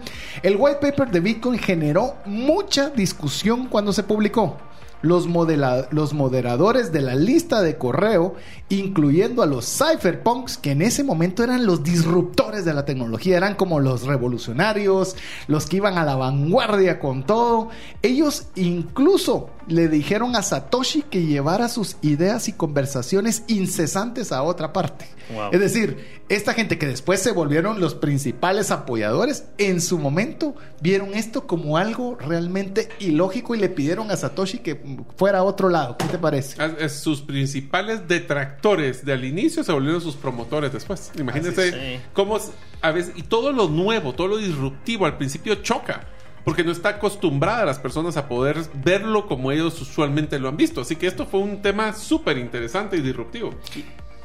El 0.44 0.58
white 0.58 0.80
paper 0.82 1.10
de 1.10 1.22
Bitcoin 1.22 1.58
generó 1.58 2.16
mucha 2.26 2.90
discusión 2.90 3.68
cuando 3.68 3.94
se 3.94 4.04
publicó. 4.04 4.58
Los, 5.02 5.28
modela- 5.28 5.88
los 5.92 6.14
moderadores 6.14 6.92
de 6.92 7.02
la 7.02 7.16
lista 7.16 7.62
de 7.62 7.78
correo, 7.78 8.36
incluyendo 8.68 9.42
a 9.42 9.46
los 9.46 9.66
cypherpunks, 9.66 10.58
que 10.58 10.72
en 10.72 10.82
ese 10.82 11.04
momento 11.04 11.44
eran 11.44 11.66
los 11.66 11.84
disruptores 11.84 12.66
de 12.66 12.74
la 12.74 12.86
tecnología, 12.86 13.38
eran 13.38 13.56
como 13.56 13.80
los 13.80 14.04
revolucionarios, 14.04 15.16
los 15.48 15.66
que 15.68 15.78
iban 15.78 15.98
a 15.98 16.04
la 16.04 16.16
vanguardia 16.16 17.00
con 17.00 17.24
todo. 17.24 17.70
Ellos 18.02 18.48
incluso 18.56 19.50
le 19.70 19.88
dijeron 19.88 20.36
a 20.36 20.42
Satoshi 20.42 21.04
que 21.04 21.26
llevara 21.26 21.70
sus 21.70 21.96
ideas 22.02 22.48
y 22.50 22.54
conversaciones 22.54 23.44
incesantes 23.48 24.32
a 24.32 24.44
otra 24.44 24.74
parte. 24.74 25.06
Wow. 25.34 25.50
Es 25.52 25.60
decir, 25.60 26.20
esta 26.28 26.54
gente 26.54 26.78
que 26.80 26.88
después 26.88 27.22
se 27.22 27.32
volvieron 27.32 27.80
los 27.80 27.94
principales 27.96 28.72
apoyadores, 28.72 29.46
en 29.60 29.80
su 29.80 30.00
momento 30.00 30.56
vieron 30.82 31.14
esto 31.14 31.46
como 31.46 31.78
algo 31.78 32.16
realmente 32.20 32.90
ilógico 33.00 33.54
y 33.54 33.60
le 33.60 33.70
pidieron 33.70 34.10
a 34.12 34.18
Satoshi 34.18 34.58
que 34.60 34.82
fuera 35.18 35.40
a 35.40 35.44
otro 35.44 35.70
lado. 35.70 35.98
¿Qué 35.98 36.06
te 36.06 36.18
parece? 36.18 36.62
Es- 36.64 36.74
es 36.82 36.94
sus 37.00 37.22
principales 37.22 38.08
detractores 38.08 39.06
de 39.06 39.14
al 39.14 39.24
inicio 39.24 39.64
se 39.64 39.72
volvieron 39.72 40.02
sus 40.02 40.16
promotores 40.16 40.74
después. 40.74 41.12
Imagínense. 41.18 41.72
Sí. 41.72 42.02
cómo 42.14 42.38
a 42.82 42.92
veces 42.92 43.14
y 43.16 43.24
todo 43.24 43.52
lo 43.52 43.68
nuevo, 43.70 44.14
todo 44.14 44.28
lo 44.28 44.38
disruptivo 44.38 45.06
al 45.06 45.18
principio 45.18 45.56
choca. 45.56 46.08
Porque 46.44 46.64
no 46.64 46.72
está 46.72 46.90
acostumbrada 46.90 47.64
a 47.64 47.66
las 47.66 47.80
personas 47.80 48.18
a 48.18 48.28
poder 48.28 48.58
verlo 48.74 49.28
como 49.28 49.52
ellos 49.52 49.80
usualmente 49.82 50.40
lo 50.40 50.50
han 50.50 50.58
visto. 50.58 50.82
Así 50.82 50.96
que 50.96 51.08
esto 51.08 51.26
fue 51.26 51.42
un 51.42 51.62
tema 51.62 51.94
súper 51.94 52.38
interesante 52.38 52.98
y 52.98 53.02
disruptivo. 53.02 53.54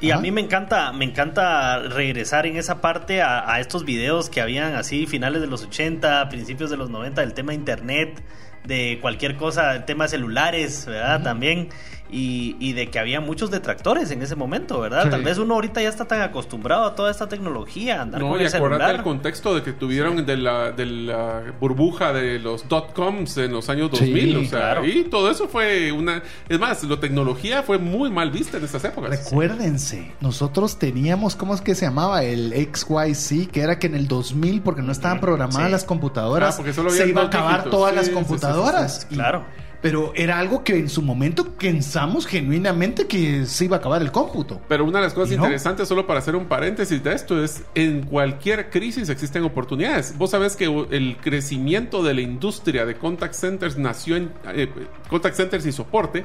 Y 0.01 0.11
a 0.11 0.19
mí 0.19 0.31
me 0.31 0.41
encanta, 0.41 0.93
me 0.93 1.05
encanta 1.05 1.79
regresar 1.79 2.47
en 2.47 2.57
esa 2.57 2.81
parte 2.81 3.23
a, 3.23 3.51
a 3.51 3.61
estos 3.61 3.85
videos 3.85 4.29
que 4.29 4.41
habían 4.41 4.75
así 4.75 5.07
finales 5.07 5.41
de 5.41 5.47
los 5.47 5.63
80, 5.65 6.29
principios 6.29 6.71
de 6.71 6.77
los 6.77 6.91
90, 6.91 7.21
del 7.21 7.33
tema 7.33 7.55
internet, 7.55 8.23
de 8.65 8.99
cualquier 9.01 9.37
cosa, 9.37 9.75
el 9.75 9.85
tema 9.85 10.09
celulares, 10.09 10.87
¿verdad? 10.87 11.23
También. 11.23 11.69
Y, 12.11 12.55
y 12.61 12.75
de 12.75 12.91
que 12.91 12.99
había 13.01 13.21
muchos 13.21 13.51
detractores 13.51 14.11
en 14.13 14.23
ese 14.23 14.37
momento, 14.37 14.79
¿verdad? 14.79 15.05
Sí. 15.05 15.11
Tal 15.11 15.23
vez 15.25 15.39
uno 15.39 15.55
ahorita 15.55 15.83
ya 15.83 15.89
está 15.89 16.05
tan 16.05 16.21
acostumbrado 16.21 16.85
a 16.85 16.95
toda 16.95 17.11
esta 17.11 17.29
tecnología, 17.29 18.03
andar 18.03 18.21
No, 18.21 18.29
con 18.29 18.41
y 18.41 18.45
el 18.45 18.51
celular. 18.51 18.95
el 18.95 19.03
contexto 19.03 19.53
de 19.55 19.63
que 19.63 19.73
tuvieron 19.73 20.25
de, 20.25 20.37
la, 20.37 20.71
de 20.71 20.87
la 20.87 21.43
burbuja 21.59 22.13
de 22.13 22.39
los 22.39 22.69
dot-coms 22.69 23.37
en 23.39 23.53
los 23.53 23.69
años 23.69 23.91
Sí, 23.95 24.05
2000. 24.07 24.37
o 24.37 24.41
sea, 24.45 24.59
claro. 24.59 24.87
y 24.87 25.05
todo 25.05 25.29
eso 25.31 25.49
fue 25.49 25.91
una... 25.91 26.23
Es 26.49 26.61
más, 26.61 26.85
la 26.85 27.01
tecnología 27.01 27.63
fue 27.65 27.79
muy 27.79 28.11
mal 28.11 28.31
vista 28.31 28.59
en 28.59 28.65
esas 28.65 28.85
épocas. 28.85 29.11
Recuérdense, 29.25 30.13
nosotros 30.21 30.79
teníamos, 30.79 31.35
¿cómo 31.35 31.55
es 31.55 31.63
que 31.63 31.75
se 31.75 31.87
llamaba? 31.87 32.23
El 32.23 32.53
XYZ, 32.53 33.49
que 33.51 33.61
era 33.63 33.79
que 33.81 33.89
en 33.89 33.95
el 33.97 34.07
2000, 34.07 34.61
porque 34.61 34.83
no 34.83 34.93
estaban 34.93 35.21
programadas 35.21 35.67
Sí. 35.67 35.73
las 35.73 35.85
computadoras, 35.85 36.55
Ah, 36.55 36.57
porque 36.59 36.73
solo 36.73 36.91
se 36.91 37.09
iba 37.09 37.23
a 37.23 37.27
acabar 37.27 37.51
dígitos. 37.63 37.71
todas 37.73 37.91
Sí, 37.91 37.97
las 37.97 38.05
sí, 38.07 38.11
sí, 38.11 38.17
sí, 38.17 38.25
computadoras. 38.25 39.01
sí, 39.01 39.07
Y- 39.11 39.15
Claro. 39.15 39.45
Pero 39.85 40.13
era 40.15 40.39
algo 40.39 40.65
que 40.65 40.79
en 40.79 40.89
su 40.89 41.03
momento 41.03 41.45
pensamos 41.59 42.27
genuinamente 42.27 43.07
que 43.07 43.45
se 43.45 43.67
iba 43.67 43.77
a 43.77 43.81
acabar 43.81 44.01
el 44.01 44.11
cómputo. 44.11 44.59
Pero 44.67 44.87
una 44.87 44.99
de 44.99 45.05
las 45.05 45.13
cosas 45.13 45.35
interesantes, 45.35 45.87
solo 45.87 46.07
para 46.07 46.21
hacer 46.21 46.35
un 46.37 46.47
paréntesis 46.47 47.05
de 47.05 47.13
esto, 47.13 47.45
es 47.45 47.65
en 47.75 48.01
cualquier 48.05 48.71
crisis 48.71 49.11
existen 49.11 49.43
oportunidades. 49.43 50.17
Vos 50.17 50.31
sabés 50.31 50.57
que 50.57 50.65
el 50.91 51.19
crecimiento 51.19 52.03
de 52.03 52.15
la 52.15 52.23
industria 52.23 52.87
de 52.87 52.97
contact 52.97 53.35
centers 53.35 53.77
nació 53.77 54.17
en 54.17 54.33
eh, 54.55 54.71
contact 55.11 55.37
centers 55.37 55.67
y 55.67 55.73
soporte 55.73 56.25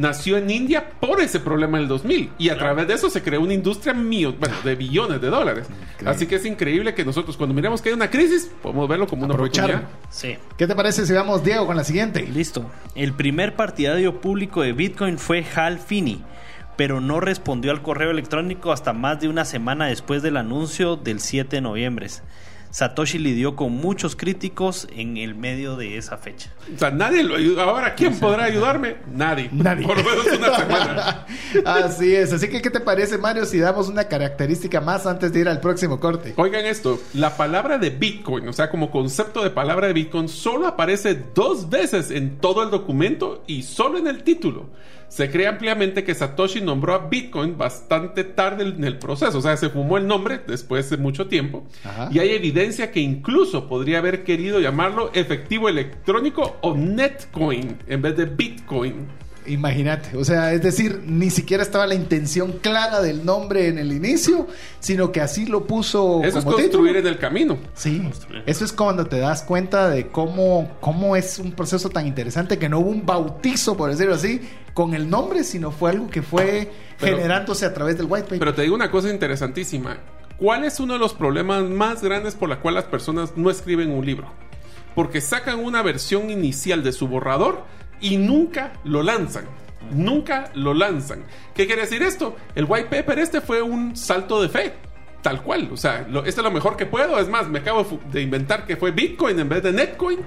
nació 0.00 0.38
en 0.38 0.50
India 0.50 0.90
por 0.98 1.20
ese 1.20 1.38
problema 1.40 1.78
del 1.78 1.86
2000 1.86 2.30
y 2.38 2.48
a 2.48 2.58
través 2.58 2.88
de 2.88 2.94
eso 2.94 3.10
se 3.10 3.22
creó 3.22 3.40
una 3.42 3.54
industria 3.54 3.92
mío, 3.94 4.34
bueno, 4.38 4.56
de 4.64 4.74
billones 4.74 5.20
de 5.20 5.28
dólares. 5.28 5.66
Increíble. 5.68 6.10
Así 6.10 6.26
que 6.26 6.36
es 6.36 6.46
increíble 6.46 6.94
que 6.94 7.04
nosotros 7.04 7.36
cuando 7.36 7.54
miremos 7.54 7.82
que 7.82 7.90
hay 7.90 7.94
una 7.94 8.10
crisis 8.10 8.50
podemos 8.62 8.88
verlo 8.88 9.06
como 9.06 9.24
una 9.24 9.34
Aprovechar. 9.34 9.66
oportunidad. 9.66 9.94
Sí. 10.10 10.36
¿Qué 10.56 10.66
te 10.66 10.74
parece 10.74 11.06
si 11.06 11.12
vamos, 11.12 11.44
Diego, 11.44 11.66
con 11.66 11.76
la 11.76 11.84
siguiente? 11.84 12.22
Listo. 12.22 12.70
El 12.94 13.12
primer 13.12 13.54
partidario 13.54 14.20
público 14.20 14.62
de 14.62 14.72
Bitcoin 14.72 15.18
fue 15.18 15.44
Hal 15.54 15.78
Finney, 15.78 16.22
pero 16.76 17.00
no 17.00 17.20
respondió 17.20 17.70
al 17.70 17.82
correo 17.82 18.10
electrónico 18.10 18.72
hasta 18.72 18.92
más 18.94 19.20
de 19.20 19.28
una 19.28 19.44
semana 19.44 19.86
después 19.86 20.22
del 20.22 20.38
anuncio 20.38 20.96
del 20.96 21.20
7 21.20 21.56
de 21.56 21.60
noviembre. 21.60 22.06
Satoshi 22.70 23.18
lidió 23.18 23.56
con 23.56 23.72
muchos 23.72 24.14
críticos 24.14 24.86
en 24.94 25.16
el 25.16 25.34
medio 25.34 25.76
de 25.76 25.96
esa 25.98 26.16
fecha. 26.16 26.50
O 26.74 26.78
sea, 26.78 26.90
nadie 26.90 27.22
lo 27.24 27.36
ayuda. 27.36 27.64
Ahora, 27.64 27.94
¿quién 27.94 28.18
podrá 28.18 28.44
ayudarme? 28.44 28.96
Nadie. 29.12 29.48
Nadie. 29.52 29.86
Por 29.86 29.98
lo 29.98 30.04
menos 30.04 30.26
una 30.38 30.56
semana. 30.58 31.26
Así 31.66 32.14
es. 32.14 32.32
Así 32.32 32.48
que, 32.48 32.62
¿qué 32.62 32.70
te 32.70 32.80
parece, 32.80 33.18
Mario, 33.18 33.44
si 33.44 33.58
damos 33.58 33.88
una 33.88 34.04
característica 34.04 34.80
más 34.80 35.06
antes 35.06 35.32
de 35.32 35.40
ir 35.40 35.48
al 35.48 35.60
próximo 35.60 35.98
corte? 35.98 36.34
Oigan 36.36 36.64
esto, 36.64 37.00
la 37.14 37.36
palabra 37.36 37.78
de 37.78 37.90
Bitcoin, 37.90 38.46
o 38.48 38.52
sea, 38.52 38.70
como 38.70 38.90
concepto 38.90 39.42
de 39.42 39.50
palabra 39.50 39.88
de 39.88 39.92
Bitcoin, 39.92 40.28
solo 40.28 40.66
aparece 40.68 41.20
dos 41.34 41.68
veces 41.68 42.10
en 42.10 42.38
todo 42.38 42.62
el 42.62 42.70
documento 42.70 43.42
y 43.46 43.62
solo 43.64 43.98
en 43.98 44.06
el 44.06 44.22
título. 44.22 44.68
Se 45.10 45.28
cree 45.28 45.48
ampliamente 45.48 46.04
que 46.04 46.14
Satoshi 46.14 46.60
nombró 46.60 46.94
a 46.94 47.08
Bitcoin 47.08 47.58
bastante 47.58 48.22
tarde 48.22 48.62
en 48.62 48.84
el 48.84 48.96
proceso, 48.96 49.38
o 49.38 49.42
sea, 49.42 49.56
se 49.56 49.68
fumó 49.68 49.98
el 49.98 50.06
nombre 50.06 50.40
después 50.46 50.88
de 50.88 50.98
mucho 50.98 51.26
tiempo. 51.26 51.66
Ajá. 51.82 52.08
Y 52.12 52.20
hay 52.20 52.30
evidencia 52.30 52.92
que 52.92 53.00
incluso 53.00 53.68
podría 53.68 53.98
haber 53.98 54.22
querido 54.22 54.60
llamarlo 54.60 55.10
efectivo 55.12 55.68
electrónico 55.68 56.58
o 56.60 56.76
Netcoin 56.76 57.76
en 57.88 58.02
vez 58.02 58.16
de 58.16 58.26
Bitcoin. 58.26 59.08
Imagínate, 59.46 60.16
o 60.16 60.24
sea, 60.24 60.52
es 60.52 60.62
decir, 60.62 61.02
ni 61.06 61.30
siquiera 61.30 61.62
estaba 61.62 61.86
la 61.86 61.94
intención 61.94 62.52
clara 62.60 63.00
del 63.00 63.24
nombre 63.24 63.68
en 63.68 63.78
el 63.78 63.92
inicio, 63.92 64.46
sino 64.80 65.12
que 65.12 65.20
así 65.20 65.46
lo 65.46 65.66
puso 65.66 66.22
Eso 66.22 66.38
es 66.40 66.44
construir 66.44 66.70
título. 66.70 66.88
en 66.98 67.06
el 67.06 67.18
camino. 67.18 67.58
Sí, 67.74 68.00
Construir. 68.00 68.42
eso 68.46 68.64
es 68.64 68.72
cuando 68.72 69.06
te 69.06 69.18
das 69.18 69.42
cuenta 69.42 69.88
de 69.88 70.08
cómo, 70.08 70.70
cómo 70.80 71.16
es 71.16 71.38
un 71.38 71.52
proceso 71.52 71.88
tan 71.88 72.06
interesante 72.06 72.58
que 72.58 72.68
no 72.68 72.80
hubo 72.80 72.90
un 72.90 73.06
bautizo, 73.06 73.76
por 73.76 73.90
decirlo 73.90 74.14
así, 74.14 74.40
con 74.74 74.94
el 74.94 75.08
nombre, 75.08 75.42
sino 75.42 75.70
fue 75.70 75.90
algo 75.90 76.08
que 76.10 76.22
fue 76.22 76.70
Pero- 77.00 77.16
generándose 77.16 77.64
a 77.64 77.72
través 77.72 77.96
del 77.96 78.06
white 78.08 78.24
paper. 78.24 78.38
Pero 78.40 78.54
te 78.54 78.62
digo 78.62 78.74
una 78.74 78.90
cosa 78.90 79.08
interesantísima. 79.10 79.98
¿Cuál 80.36 80.64
es 80.64 80.80
uno 80.80 80.92
de 80.94 80.98
los 80.98 81.12
problemas 81.14 81.64
más 81.64 82.02
grandes 82.02 82.34
por 82.34 82.48
la 82.48 82.60
cual 82.60 82.74
las 82.74 82.84
personas 82.84 83.32
no 83.36 83.50
escriben 83.50 83.90
un 83.90 84.04
libro? 84.04 84.30
Porque 84.94 85.20
sacan 85.20 85.58
una 85.60 85.82
versión 85.82 86.30
inicial 86.30 86.82
de 86.82 86.92
su 86.92 87.08
borrador 87.08 87.64
y 88.00 88.16
nunca 88.16 88.72
lo 88.84 89.02
lanzan. 89.02 89.44
Nunca 89.90 90.50
lo 90.54 90.74
lanzan. 90.74 91.24
¿Qué 91.54 91.66
quiere 91.66 91.82
decir 91.82 92.02
esto? 92.02 92.36
El 92.54 92.66
white 92.68 92.88
paper 92.88 93.18
este 93.18 93.40
fue 93.40 93.62
un 93.62 93.96
salto 93.96 94.40
de 94.40 94.48
fe. 94.48 94.74
Tal 95.22 95.42
cual. 95.42 95.68
O 95.72 95.76
sea, 95.76 96.06
lo, 96.08 96.24
esto 96.24 96.40
es 96.40 96.44
lo 96.44 96.50
mejor 96.50 96.76
que 96.76 96.86
puedo. 96.86 97.18
Es 97.18 97.28
más, 97.28 97.48
me 97.48 97.58
acabo 97.58 97.86
de 98.10 98.22
inventar 98.22 98.66
que 98.66 98.76
fue 98.76 98.90
Bitcoin 98.90 99.38
en 99.38 99.48
vez 99.48 99.62
de 99.62 99.72
Netcoin. 99.72 100.20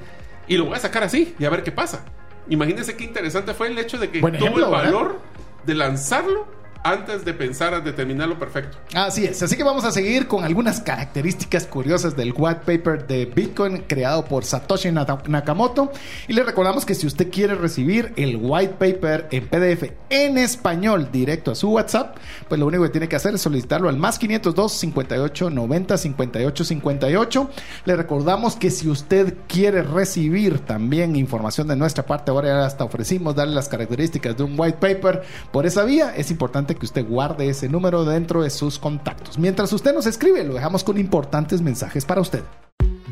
Y 0.47 0.57
lo 0.57 0.65
voy 0.65 0.75
a 0.75 0.79
sacar 0.79 1.03
así 1.03 1.35
y 1.39 1.45
a 1.45 1.49
ver 1.49 1.63
qué 1.63 1.71
pasa. 1.71 2.05
Imagínense 2.49 2.97
qué 2.97 3.05
interesante 3.05 3.53
fue 3.53 3.67
el 3.67 3.77
hecho 3.77 3.97
de 3.97 4.09
que 4.09 4.19
tuvo 4.19 4.59
el 4.59 4.65
valor 4.65 5.21
de 5.65 5.75
lanzarlo 5.75 6.45
antes 6.83 7.23
de 7.23 7.33
pensar 7.33 7.73
a 7.73 7.79
determinar 7.79 8.27
lo 8.27 8.37
perfecto. 8.37 8.77
Así 8.93 9.25
es, 9.25 9.41
así 9.41 9.55
que 9.55 9.63
vamos 9.63 9.85
a 9.85 9.91
seguir 9.91 10.27
con 10.27 10.43
algunas 10.43 10.81
características 10.81 11.65
curiosas 11.65 12.15
del 12.15 12.33
white 12.35 12.61
paper 12.65 13.07
de 13.07 13.25
Bitcoin 13.25 13.85
creado 13.87 14.25
por 14.25 14.43
Satoshi 14.43 14.91
Nakamoto. 14.91 15.91
Y 16.27 16.33
le 16.33 16.43
recordamos 16.43 16.85
que 16.85 16.93
si 16.93 17.07
usted 17.07 17.31
quiere 17.31 17.55
recibir 17.55 18.13
el 18.17 18.37
white 18.39 18.75
paper 18.77 19.27
en 19.31 19.47
PDF 19.47 19.91
en 20.09 20.37
español 20.37 21.09
directo 21.11 21.51
a 21.51 21.55
su 21.55 21.69
WhatsApp, 21.69 22.17
pues 22.47 22.59
lo 22.59 22.67
único 22.67 22.83
que 22.83 22.89
tiene 22.89 23.07
que 23.07 23.15
hacer 23.15 23.33
es 23.33 23.41
solicitarlo 23.41 23.87
al 23.87 23.97
más 23.97 24.19
502 24.19 24.71
58 24.71 25.49
90 25.49 25.97
58 25.97 26.63
58. 26.65 27.49
Le 27.85 27.95
recordamos 27.95 28.55
que 28.55 28.69
si 28.69 28.89
usted 28.89 29.35
quiere 29.47 29.83
recibir 29.83 30.59
también 30.59 31.15
información 31.15 31.67
de 31.67 31.75
nuestra 31.75 32.05
parte, 32.05 32.31
ahora 32.31 32.49
ya 32.49 32.65
hasta 32.65 32.83
ofrecimos 32.83 33.35
darle 33.35 33.55
las 33.55 33.69
características 33.69 34.35
de 34.35 34.43
un 34.43 34.59
white 34.59 34.77
paper 34.79 35.23
por 35.51 35.65
esa 35.65 35.83
vía, 35.83 36.13
es 36.15 36.29
que 36.75 36.85
usted 36.85 37.07
guarde 37.07 37.49
ese 37.49 37.69
número 37.69 38.05
dentro 38.05 38.43
de 38.43 38.49
sus 38.49 38.79
contactos. 38.79 39.37
Mientras 39.37 39.71
usted 39.73 39.93
nos 39.93 40.05
escribe, 40.05 40.43
lo 40.43 40.53
dejamos 40.53 40.83
con 40.83 40.97
importantes 40.97 41.61
mensajes 41.61 42.05
para 42.05 42.21
usted. 42.21 42.43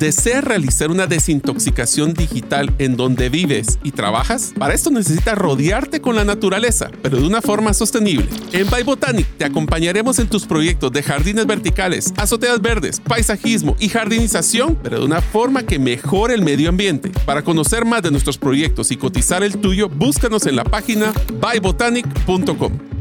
¿Desea 0.02 0.42
realizar 0.42 0.90
una 0.90 1.06
desintoxicación 1.06 2.16
digital 2.16 2.74
en 2.80 2.98
donde 2.98 3.30
vives 3.30 3.78
y 3.84 3.92
trabajas? 3.92 4.52
Para 4.58 4.74
esto 4.74 4.90
necesitas 4.90 5.38
rodearte 5.38 6.02
con 6.02 6.16
la 6.16 6.26
naturaleza, 6.26 6.90
pero 7.04 7.20
de 7.20 7.28
una 7.28 7.40
forma 7.40 7.72
sostenible. 7.76 8.28
En 8.52 8.68
By 8.68 8.82
Botanic 8.82 9.28
te 9.38 9.46
acompañaremos 9.46 10.18
en 10.18 10.28
tus 10.28 10.48
proyectos 10.48 10.92
de 10.92 11.04
jardines 11.04 11.46
verticales, 11.46 12.16
azoteas 12.18 12.60
verdes, 12.64 13.00
paisajismo 13.00 13.76
y 13.80 13.90
jardinización, 13.90 14.76
pero 14.82 14.98
de 14.98 15.06
una 15.06 15.22
forma 15.22 15.62
que 15.62 15.78
mejore 15.78 16.34
el 16.34 16.42
medio 16.42 16.70
ambiente. 16.70 17.12
Para 17.28 17.44
conocer 17.44 17.86
más 17.86 18.02
de 18.02 18.10
nuestros 18.10 18.40
proyectos 18.40 18.90
y 18.90 18.98
cotizar 18.98 19.44
el 19.44 19.60
tuyo, 19.60 19.88
búscanos 19.88 20.48
en 20.48 20.56
la 20.56 20.64
página 20.64 21.14
bybotanic.com. 21.40 23.01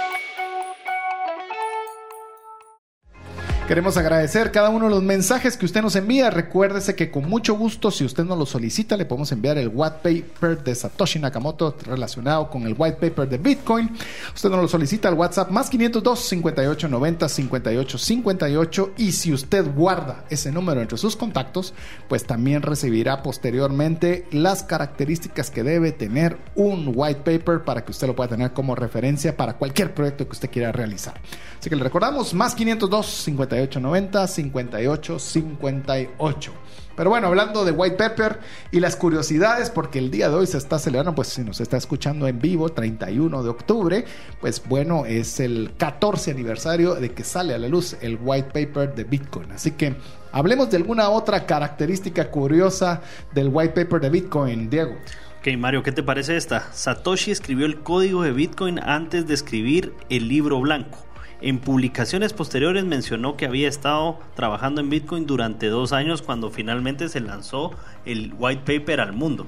Queremos 3.71 3.95
agradecer 3.95 4.51
cada 4.51 4.67
uno 4.67 4.87
de 4.87 4.91
los 4.91 5.01
mensajes 5.01 5.55
que 5.55 5.65
usted 5.65 5.81
nos 5.81 5.95
envía. 5.95 6.29
Recuérdese 6.29 6.93
que 6.93 7.09
con 7.09 7.29
mucho 7.29 7.53
gusto, 7.53 7.89
si 7.89 8.03
usted 8.03 8.25
nos 8.25 8.37
lo 8.37 8.45
solicita, 8.45 8.97
le 8.97 9.05
podemos 9.05 9.31
enviar 9.31 9.57
el 9.57 9.71
white 9.73 10.25
paper 10.35 10.61
de 10.61 10.75
Satoshi 10.75 11.19
Nakamoto 11.19 11.77
relacionado 11.85 12.49
con 12.49 12.63
el 12.63 12.75
white 12.77 12.97
paper 12.97 13.29
de 13.29 13.37
Bitcoin. 13.37 13.89
Usted 14.35 14.49
nos 14.49 14.59
lo 14.59 14.67
solicita 14.67 15.07
al 15.07 15.13
WhatsApp 15.13 15.51
más 15.51 15.69
502 15.69 16.19
58 16.19 16.89
90 16.89 17.29
58 17.29 17.97
58 17.97 18.91
y 18.97 19.13
si 19.13 19.31
usted 19.31 19.65
guarda 19.73 20.25
ese 20.29 20.51
número 20.51 20.81
entre 20.81 20.97
sus 20.97 21.15
contactos, 21.15 21.73
pues 22.09 22.25
también 22.25 22.63
recibirá 22.63 23.23
posteriormente 23.23 24.25
las 24.31 24.63
características 24.63 25.49
que 25.49 25.63
debe 25.63 25.93
tener 25.93 26.37
un 26.55 26.91
white 26.93 27.21
paper 27.21 27.63
para 27.63 27.85
que 27.85 27.91
usted 27.91 28.07
lo 28.07 28.17
pueda 28.17 28.31
tener 28.31 28.51
como 28.51 28.75
referencia 28.75 29.37
para 29.37 29.53
cualquier 29.53 29.93
proyecto 29.93 30.25
que 30.25 30.33
usted 30.33 30.49
quiera 30.51 30.73
realizar. 30.73 31.13
Así 31.57 31.69
que 31.69 31.77
le 31.77 31.83
recordamos 31.83 32.33
más 32.33 32.53
502 32.53 33.05
58 33.05 33.60
5890 33.69 34.27
5858. 34.27 36.51
Pero 36.95 37.09
bueno, 37.09 37.27
hablando 37.27 37.63
de 37.63 37.71
White 37.71 37.95
Pepper 37.95 38.39
y 38.69 38.79
las 38.79 38.95
curiosidades, 38.95 39.69
porque 39.69 39.99
el 39.99 40.11
día 40.11 40.29
de 40.29 40.35
hoy 40.35 40.45
se 40.45 40.57
está 40.57 40.77
celebrando, 40.77 41.15
pues 41.15 41.29
si 41.29 41.41
nos 41.41 41.61
está 41.61 41.77
escuchando 41.77 42.27
en 42.27 42.39
vivo, 42.39 42.69
31 42.69 43.43
de 43.43 43.49
octubre, 43.49 44.05
pues 44.39 44.61
bueno, 44.67 45.05
es 45.05 45.39
el 45.39 45.71
14 45.77 46.31
aniversario 46.31 46.95
de 46.95 47.11
que 47.11 47.23
sale 47.23 47.55
a 47.55 47.57
la 47.57 47.69
luz 47.69 47.95
el 48.01 48.19
White 48.21 48.49
Paper 48.53 48.93
de 48.93 49.03
Bitcoin. 49.05 49.51
Así 49.51 49.71
que 49.71 49.95
hablemos 50.31 50.69
de 50.69 50.77
alguna 50.77 51.09
otra 51.09 51.45
característica 51.45 52.29
curiosa 52.29 53.01
del 53.33 53.49
White 53.51 53.73
Paper 53.73 54.01
de 54.01 54.09
Bitcoin, 54.09 54.69
Diego. 54.69 54.95
Ok, 55.39 55.57
Mario, 55.57 55.81
¿qué 55.81 55.91
te 55.91 56.03
parece 56.03 56.37
esta? 56.37 56.71
Satoshi 56.71 57.31
escribió 57.31 57.65
el 57.65 57.79
código 57.79 58.21
de 58.21 58.31
Bitcoin 58.31 58.79
antes 58.79 59.25
de 59.25 59.33
escribir 59.33 59.93
el 60.09 60.27
libro 60.27 60.59
blanco. 60.59 60.99
En 61.41 61.57
publicaciones 61.57 62.33
posteriores 62.33 62.85
mencionó 62.85 63.35
que 63.35 63.47
había 63.47 63.67
estado 63.67 64.19
trabajando 64.35 64.79
en 64.79 64.91
Bitcoin 64.91 65.25
durante 65.25 65.67
dos 65.67 65.91
años 65.91 66.21
cuando 66.21 66.51
finalmente 66.51 67.09
se 67.09 67.19
lanzó 67.19 67.71
el 68.05 68.33
white 68.37 68.61
paper 68.79 69.01
al 69.01 69.13
mundo. 69.13 69.47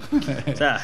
O 0.51 0.55
sea, 0.55 0.79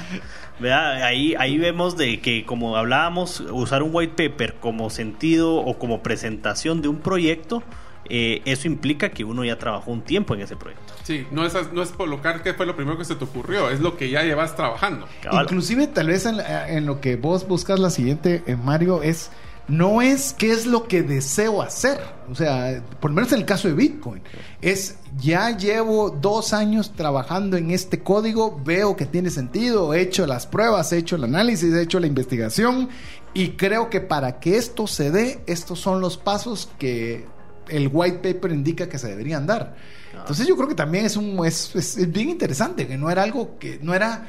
ahí, 1.06 1.34
ahí 1.39 1.58
vemos 1.58 1.98
de 1.98 2.19
que 2.22 2.45
como 2.45 2.78
hablábamos, 2.78 3.39
usar 3.39 3.82
un 3.82 3.89
white 3.93 4.30
paper 4.30 4.56
como 4.56 4.89
sentido 4.91 5.56
o 5.56 5.80
como 5.80 6.04
presentación 6.04 6.82
de 6.84 6.89
un 6.89 6.98
proyecto, 6.98 7.63
eh, 8.12 8.41
eso 8.45 8.67
implica 8.67 9.10
que 9.10 9.24
uno 9.24 9.43
ya 9.43 9.58
trabajó 9.58 9.91
un 9.91 10.02
tiempo 10.02 10.34
en 10.34 10.41
ese 10.41 10.56
proyecto. 10.56 10.93
Sí, 11.04 11.26
no 11.32 11.45
es, 11.45 11.56
no 11.74 11.82
es 11.82 11.89
colocar 11.89 12.43
qué 12.43 12.54
fue 12.54 12.65
lo 12.65 12.76
primero 12.76 12.98
que 12.98 13.06
se 13.06 13.15
te 13.15 13.24
ocurrió, 13.24 13.69
es 13.69 13.80
lo 13.80 13.98
que 13.98 14.10
ya 14.10 14.24
llevas 14.24 14.56
trabajando. 14.56 15.08
Inclusive 15.32 15.88
tal 15.88 16.08
vez 16.08 16.26
en, 16.26 16.39
en, 16.39 16.86
lo 16.86 17.02
que 17.02 17.15
vos 17.15 17.48
buscas 17.48 17.80
la 17.80 17.89
siguiente, 17.89 18.43
en 18.48 18.63
Mario, 18.63 19.04
es 19.04 19.32
no 19.69 20.01
es 20.01 20.34
qué 20.34 20.51
es 20.51 20.65
lo 20.65 20.88
que 20.88 21.03
deseo 21.03 21.62
hacer. 21.62 21.99
O 22.29 22.36
sea, 22.36 22.84
por 22.99 23.12
lo 23.12 23.15
menos 23.15 23.32
en 23.32 23.39
el 23.39 23.45
caso 23.45 23.67
de 23.67 23.73
Bitcoin, 23.73 24.21
es 24.62 24.97
ya 25.19 25.55
llevo 25.55 26.10
dos 26.10 26.53
años 26.53 26.93
trabajando 26.95 27.58
en 27.58 27.71
este 27.71 28.01
código, 28.01 28.62
veo 28.63 28.95
que 28.95 29.05
tiene 29.05 29.29
sentido, 29.29 29.93
he 29.93 30.01
hecho 30.01 30.27
las 30.27 30.45
pruebas, 30.45 30.91
he 30.91 30.97
hecho 30.97 31.15
el 31.15 31.23
análisis, 31.23 31.73
he 31.73 31.82
hecho 31.82 31.99
la 31.99 32.08
investigación 32.08 32.89
y 33.34 33.51
creo 33.51 33.89
que 33.89 34.01
para 34.01 34.39
que 34.39 34.58
esto 34.58 34.88
se 34.88 35.12
dé, 35.12 35.41
estos 35.47 35.79
son 35.79 36.01
los 36.01 36.17
pasos 36.17 36.69
que 36.77 37.25
el 37.67 37.89
white 37.91 38.34
paper 38.34 38.51
indica 38.51 38.89
que 38.89 38.97
se 38.97 39.08
deberían 39.08 39.47
dar. 39.47 39.75
Entonces 40.13 40.47
yo 40.47 40.55
creo 40.55 40.67
que 40.67 40.75
también 40.75 41.05
es 41.05 41.15
un 41.15 41.43
es, 41.45 41.75
es 41.75 42.12
bien 42.12 42.29
interesante, 42.29 42.88
que 42.88 42.97
no 42.97 43.10
era 43.10 43.23
algo 43.23 43.58
que 43.58 43.79
no 43.82 43.93
era 43.93 44.27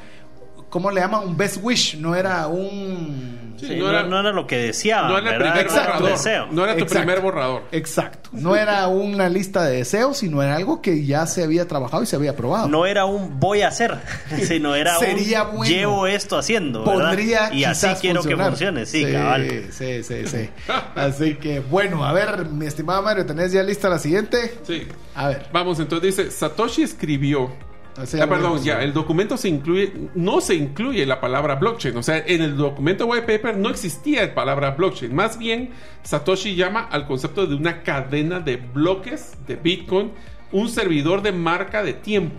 ¿cómo 0.71 0.89
le 0.89 1.01
llaman? 1.01 1.27
Un 1.27 1.37
best 1.37 1.57
wish, 1.61 1.97
no 1.97 2.15
era 2.15 2.47
un... 2.47 3.55
no, 3.61 3.89
era, 3.89 4.31
lo 4.31 4.47
que 4.47 4.57
deseaba. 4.57 5.09
No 5.09 5.17
era 5.17 5.31
el 5.31 5.37
primer 5.37 5.67
borrador. 5.67 6.53
No 6.53 6.63
era 6.63 6.77
tu 6.77 6.85
primer 6.87 7.21
borrador. 7.21 7.63
Exacto. 7.71 8.29
No 8.31 8.55
era 8.55 8.87
una 8.87 9.29
lista 9.29 9.65
de 9.65 9.77
deseos, 9.77 10.17
sino 10.17 10.41
era 10.41 10.55
algo 10.55 10.81
que 10.81 11.05
ya 11.05 11.27
se 11.27 11.43
había 11.43 11.67
trabajado 11.67 12.01
y 12.01 12.05
se 12.07 12.15
había 12.15 12.35
probado. 12.35 12.69
No 12.69 12.87
era 12.87 13.05
un 13.05 13.39
voy 13.39 13.61
a 13.61 13.67
hacer, 13.67 13.99
sino 14.43 14.73
era 14.73 14.95
Sería 14.97 15.43
un 15.43 15.65
llevo 15.65 16.07
esto 16.07 16.37
haciendo. 16.37 16.85
Podría 16.85 17.53
Y 17.53 17.65
así 17.65 17.87
quiero 17.99 18.23
que 18.23 18.35
funcione, 18.35 18.85
sí, 18.87 19.05
sí 19.05 19.11
cabal. 19.11 19.65
Sí, 19.71 20.03
sí, 20.03 20.25
sí. 20.25 20.49
así 20.95 21.35
que, 21.35 21.59
bueno, 21.59 22.05
a 22.05 22.13
ver, 22.13 22.45
mi 22.45 22.65
estimado 22.65 23.01
Mario, 23.03 23.25
¿tenés 23.25 23.51
ya 23.51 23.61
lista 23.61 23.89
la 23.89 23.99
siguiente? 23.99 24.55
Sí. 24.65 24.87
A 25.13 25.27
ver. 25.27 25.47
Vamos, 25.51 25.79
entonces 25.79 26.15
dice, 26.15 26.31
Satoshi 26.31 26.83
escribió 26.83 27.51
Ah, 27.97 28.27
perdón, 28.27 28.63
ya, 28.63 28.81
el 28.81 28.93
documento 28.93 29.35
se 29.35 29.49
incluye, 29.49 29.93
no 30.15 30.39
se 30.39 30.55
incluye 30.55 31.05
la 31.05 31.19
palabra 31.19 31.55
blockchain. 31.55 31.97
O 31.97 32.03
sea, 32.03 32.23
en 32.25 32.41
el 32.41 32.55
documento 32.55 33.05
white 33.05 33.25
paper 33.27 33.57
no 33.57 33.69
existía 33.69 34.25
la 34.25 34.33
palabra 34.33 34.71
blockchain. 34.71 35.13
Más 35.13 35.37
bien, 35.37 35.71
Satoshi 36.03 36.55
llama 36.55 36.87
al 36.89 37.05
concepto 37.05 37.45
de 37.45 37.55
una 37.55 37.83
cadena 37.83 38.39
de 38.39 38.57
bloques 38.57 39.33
de 39.45 39.55
Bitcoin 39.55 40.11
un 40.51 40.69
servidor 40.69 41.21
de 41.21 41.31
marca 41.31 41.83
de 41.83 41.93
tiempo 41.93 42.35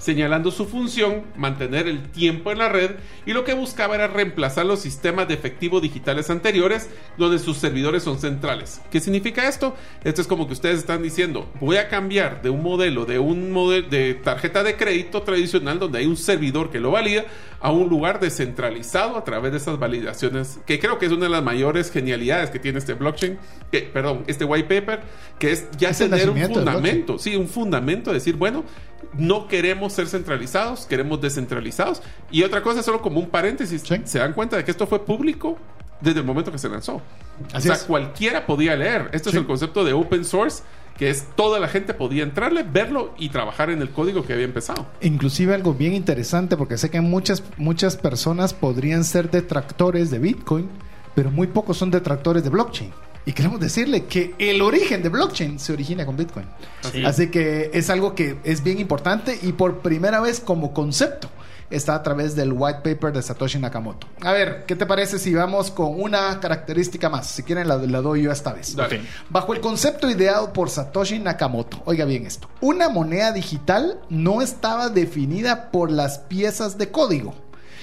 señalando 0.00 0.50
su 0.50 0.66
función, 0.66 1.22
mantener 1.36 1.86
el 1.86 2.10
tiempo 2.10 2.50
en 2.50 2.58
la 2.58 2.68
red, 2.68 2.92
y 3.26 3.32
lo 3.32 3.44
que 3.44 3.54
buscaba 3.54 3.94
era 3.94 4.08
reemplazar 4.08 4.66
los 4.66 4.80
sistemas 4.80 5.28
de 5.28 5.34
efectivo 5.34 5.80
digitales 5.80 6.30
anteriores, 6.30 6.90
donde 7.16 7.38
sus 7.38 7.58
servidores 7.58 8.02
son 8.02 8.18
centrales. 8.18 8.80
¿Qué 8.90 8.98
significa 8.98 9.46
esto? 9.46 9.76
Esto 10.02 10.22
es 10.22 10.26
como 10.26 10.46
que 10.46 10.54
ustedes 10.54 10.78
están 10.78 11.02
diciendo, 11.02 11.48
voy 11.60 11.76
a 11.76 11.88
cambiar 11.88 12.42
de 12.42 12.50
un 12.50 12.62
modelo, 12.62 13.04
de 13.04 13.18
un 13.18 13.52
modelo 13.52 13.88
de 13.88 14.14
tarjeta 14.14 14.62
de 14.62 14.76
crédito 14.76 15.22
tradicional, 15.22 15.78
donde 15.78 15.98
hay 15.98 16.06
un 16.06 16.16
servidor 16.16 16.70
que 16.70 16.80
lo 16.80 16.90
valida, 16.90 17.26
a 17.60 17.70
un 17.70 17.90
lugar 17.90 18.20
descentralizado 18.20 19.16
a 19.16 19.24
través 19.24 19.52
de 19.52 19.58
esas 19.58 19.78
validaciones, 19.78 20.60
que 20.66 20.78
creo 20.78 20.98
que 20.98 21.06
es 21.06 21.12
una 21.12 21.24
de 21.24 21.30
las 21.30 21.42
mayores 21.42 21.90
genialidades 21.90 22.48
que 22.48 22.58
tiene 22.58 22.78
este 22.78 22.94
blockchain, 22.94 23.38
que, 23.70 23.82
perdón, 23.82 24.24
este 24.26 24.46
white 24.46 24.80
paper, 24.80 25.00
que 25.38 25.52
es 25.52 25.70
ya 25.76 25.92
tener 25.92 26.30
un 26.30 26.40
fundamento, 26.40 27.18
sí, 27.18 27.36
un 27.36 27.48
fundamento, 27.48 28.12
decir, 28.12 28.36
bueno, 28.36 28.64
no 29.12 29.48
queremos 29.48 29.92
ser 29.92 30.06
centralizados, 30.08 30.86
queremos 30.86 31.20
descentralizados. 31.20 32.02
Y 32.30 32.42
otra 32.42 32.62
cosa, 32.62 32.82
solo 32.82 33.02
como 33.02 33.20
un 33.20 33.28
paréntesis, 33.28 33.82
se 34.04 34.18
dan 34.18 34.32
cuenta 34.32 34.56
de 34.56 34.64
que 34.64 34.70
esto 34.70 34.86
fue 34.86 35.04
público 35.04 35.58
desde 36.00 36.20
el 36.20 36.26
momento 36.26 36.50
que 36.50 36.58
se 36.58 36.68
lanzó. 36.68 37.02
o 37.54 37.60
sea, 37.60 37.78
cualquiera 37.86 38.46
podía 38.46 38.76
leer. 38.76 39.10
Este 39.12 39.30
es 39.30 39.34
el 39.34 39.46
concepto 39.46 39.84
de 39.84 39.92
open 39.92 40.24
source 40.24 40.62
que 41.00 41.08
es 41.08 41.24
toda 41.34 41.58
la 41.58 41.66
gente 41.66 41.94
podía 41.94 42.22
entrarle, 42.22 42.62
verlo 42.62 43.14
y 43.16 43.30
trabajar 43.30 43.70
en 43.70 43.80
el 43.80 43.88
código 43.88 44.26
que 44.26 44.34
había 44.34 44.44
empezado. 44.44 44.86
Inclusive 45.00 45.54
algo 45.54 45.72
bien 45.72 45.94
interesante, 45.94 46.58
porque 46.58 46.76
sé 46.76 46.90
que 46.90 47.00
muchas, 47.00 47.42
muchas 47.56 47.96
personas 47.96 48.52
podrían 48.52 49.04
ser 49.04 49.30
detractores 49.30 50.10
de 50.10 50.18
Bitcoin, 50.18 50.68
pero 51.14 51.30
muy 51.30 51.46
pocos 51.46 51.78
son 51.78 51.90
detractores 51.90 52.44
de 52.44 52.50
blockchain. 52.50 52.92
Y 53.26 53.32
queremos 53.32 53.60
decirle 53.60 54.06
que 54.06 54.34
el 54.38 54.62
origen 54.62 55.02
de 55.02 55.08
blockchain 55.08 55.58
se 55.58 55.72
origina 55.72 56.06
con 56.06 56.16
Bitcoin. 56.16 56.46
Sí. 56.90 57.04
Así 57.04 57.30
que 57.30 57.70
es 57.74 57.90
algo 57.90 58.14
que 58.14 58.38
es 58.44 58.62
bien 58.62 58.80
importante 58.80 59.38
y 59.42 59.52
por 59.52 59.80
primera 59.80 60.20
vez 60.20 60.40
como 60.40 60.72
concepto 60.72 61.28
está 61.70 61.94
a 61.94 62.02
través 62.02 62.34
del 62.34 62.52
white 62.52 62.80
paper 62.82 63.12
de 63.12 63.22
Satoshi 63.22 63.58
Nakamoto. 63.58 64.08
A 64.20 64.32
ver, 64.32 64.64
¿qué 64.66 64.76
te 64.76 64.86
parece 64.86 65.18
si 65.18 65.32
vamos 65.34 65.70
con 65.70 66.00
una 66.00 66.38
característica 66.40 67.08
más? 67.08 67.28
Si 67.28 67.42
quieren 67.42 67.68
la, 67.68 67.76
la 67.76 68.00
doy 68.00 68.22
yo 68.22 68.32
esta 68.32 68.52
vez. 68.52 68.74
Dale. 68.74 69.02
Bajo 69.28 69.54
el 69.54 69.60
concepto 69.60 70.10
ideado 70.10 70.52
por 70.52 70.68
Satoshi 70.68 71.18
Nakamoto, 71.18 71.80
oiga 71.84 72.04
bien 72.04 72.26
esto, 72.26 72.48
una 72.60 72.88
moneda 72.88 73.32
digital 73.32 74.00
no 74.08 74.42
estaba 74.42 74.88
definida 74.88 75.70
por 75.70 75.90
las 75.90 76.18
piezas 76.18 76.76
de 76.76 76.90
código, 76.90 77.34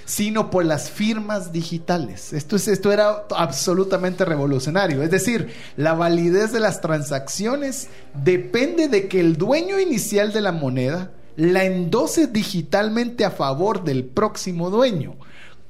sino 0.07 0.49
por 0.49 0.63
las 0.63 0.89
firmas 0.89 1.51
digitales. 1.51 2.31
Esto, 2.31 2.55
es, 2.55 2.69
esto 2.69 2.93
era 2.93 3.25
absolutamente 3.35 4.23
revolucionario. 4.23 5.03
Es 5.03 5.11
decir, 5.11 5.53
la 5.75 5.95
validez 5.95 6.53
de 6.53 6.61
las 6.61 6.79
transacciones 6.79 7.89
depende 8.23 8.87
de 8.87 9.09
que 9.09 9.19
el 9.19 9.35
dueño 9.35 9.81
inicial 9.81 10.31
de 10.31 10.39
la 10.39 10.53
moneda 10.53 11.11
la 11.35 11.65
endose 11.65 12.27
digitalmente 12.27 13.25
a 13.25 13.31
favor 13.31 13.83
del 13.83 14.05
próximo 14.05 14.69
dueño. 14.69 15.15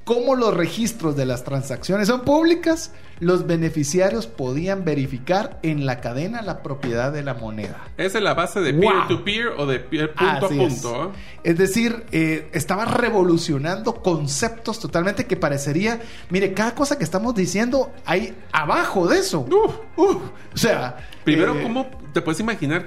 Como 0.04 0.36
los 0.36 0.54
registros 0.54 1.16
de 1.16 1.26
las 1.26 1.42
transacciones 1.42 2.06
son 2.06 2.20
públicas, 2.20 2.92
los 3.20 3.46
beneficiarios 3.46 4.26
podían 4.26 4.84
verificar 4.84 5.58
en 5.62 5.86
la 5.86 6.00
cadena 6.00 6.42
la 6.42 6.62
propiedad 6.62 7.12
de 7.12 7.22
la 7.22 7.34
moneda. 7.34 7.84
Esa 7.96 8.18
es 8.18 8.24
la 8.24 8.34
base 8.34 8.60
de 8.60 8.72
Wow. 8.72 8.80
peer-to-peer 8.80 9.48
o 9.58 9.66
de 9.66 9.80
peer- 9.80 10.14
punto 10.14 10.46
Así 10.46 10.60
a 10.60 10.62
es. 10.64 10.72
punto. 10.74 11.12
Es 11.42 11.58
decir, 11.58 12.04
eh, 12.12 12.48
estaba 12.52 12.84
revolucionando 12.84 13.96
conceptos 14.02 14.78
totalmente 14.78 15.26
que 15.26 15.36
parecería, 15.36 16.00
mire, 16.30 16.52
cada 16.54 16.74
cosa 16.74 16.96
que 16.98 17.04
estamos 17.04 17.34
diciendo 17.34 17.92
hay 18.04 18.34
abajo 18.52 19.08
de 19.08 19.18
eso. 19.18 19.40
Uf. 19.40 19.74
Uf. 19.96 20.16
o 20.54 20.56
sea, 20.56 20.96
Primero, 21.24 21.58
eh, 21.58 21.62
¿cómo 21.62 21.90
te 22.12 22.22
puedes 22.22 22.40
imaginar? 22.40 22.86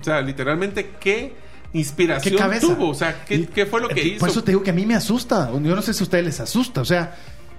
O 0.00 0.04
sea, 0.04 0.20
literalmente, 0.20 0.90
¿qué 1.00 1.34
inspiración 1.72 2.36
tuvo? 2.60 2.90
O 2.90 2.94
sea, 2.94 3.24
¿qué, 3.24 3.46
qué 3.46 3.64
fue 3.66 3.80
lo 3.80 3.88
que 3.88 4.00
eh, 4.00 4.06
hizo? 4.08 4.20
Por 4.20 4.28
eso 4.28 4.42
te 4.44 4.50
digo 4.52 4.62
que 4.62 4.70
a 4.70 4.74
mí 4.74 4.84
me 4.86 4.94
asusta. 4.94 5.50
Yo 5.52 5.58
no 5.74 5.82
sé 5.82 5.94
si 5.94 6.02
a 6.02 6.04
ustedes 6.04 6.24
les 6.24 6.40
asusta. 6.40 6.80
O 6.80 6.84
sea, 6.84 7.14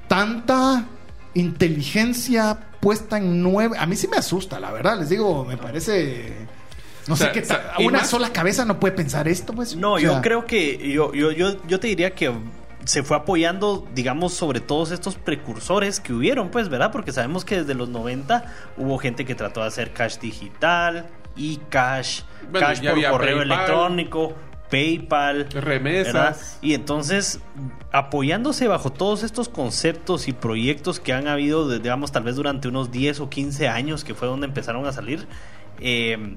tanta 0.07 0.85
inteligencia 1.33 2.59
puesta 2.79 3.17
en 3.17 3.41
nueve. 3.41 3.77
A 3.79 3.85
mí 3.85 3.95
sí 3.95 4.07
me 4.07 4.17
asusta, 4.17 4.59
la 4.59 4.71
verdad. 4.71 4.99
Les 4.99 5.09
digo, 5.09 5.45
me 5.45 5.57
parece. 5.57 6.33
No 7.07 7.15
O 7.15 7.17
sea, 7.17 7.27
sé 7.27 7.33
qué 7.33 7.39
o 7.41 7.45
sea, 7.45 7.73
ta- 7.73 7.81
y 7.81 7.85
Una 7.85 7.99
más- 7.99 8.09
sola 8.09 8.31
cabeza 8.31 8.65
no 8.65 8.79
puede 8.79 8.93
pensar 8.93 9.27
esto, 9.27 9.53
pues. 9.53 9.75
No, 9.75 9.93
O 9.93 9.99
yo 9.99 10.21
creo 10.21 10.45
que 10.45 10.77
yo, 10.91 11.13
yo, 11.13 11.31
yo, 11.31 11.57
yo 11.67 11.79
te 11.79 11.87
diría 11.87 12.11
que 12.11 12.31
se 12.85 13.03
fue 13.03 13.15
apoyando, 13.17 13.87
digamos, 13.93 14.33
sobre 14.33 14.59
todos 14.59 14.91
estos 14.91 15.15
precursores 15.15 15.99
que 15.99 16.13
hubieron, 16.13 16.49
pues, 16.49 16.69
¿verdad? 16.69 16.91
Porque 16.91 17.11
sabemos 17.13 17.45
que 17.45 17.57
desde 17.59 17.73
los 17.75 17.89
90 17.89 18.45
hubo 18.77 18.97
gente 18.97 19.25
que 19.25 19.35
trató 19.35 19.61
de 19.61 19.67
hacer 19.67 19.91
cash 19.93 20.17
digital, 20.19 21.07
e-cash, 21.37 22.21
Bueno, 22.51 22.67
cash 22.67 22.81
ya 22.81 22.91
por 22.93 23.11
correo 23.11 23.37
PayPal. 23.37 23.51
electrónico, 23.57 24.33
PayPal. 24.73 25.47
Remesas. 25.51 26.13
¿verdad? 26.13 26.37
Y 26.61 26.73
entonces, 26.73 27.39
apoyándose 27.91 28.67
bajo 28.67 28.91
todos 28.91 29.23
estos 29.23 29.49
conceptos 29.49 30.27
y 30.27 30.33
proyectos 30.33 30.99
que 30.99 31.13
han 31.13 31.27
habido, 31.27 31.67
de- 31.67 31.79
digamos, 31.79 32.11
tal 32.11 32.23
vez 32.23 32.35
durante 32.35 32.67
unos 32.67 32.91
10 32.91 33.19
o 33.19 33.29
15 33.29 33.67
años, 33.67 34.03
que 34.03 34.13
fue 34.15 34.27
donde 34.27 34.47
empezaron 34.47 34.85
a 34.85 34.91
salir, 34.91 35.27
eh, 35.79 36.35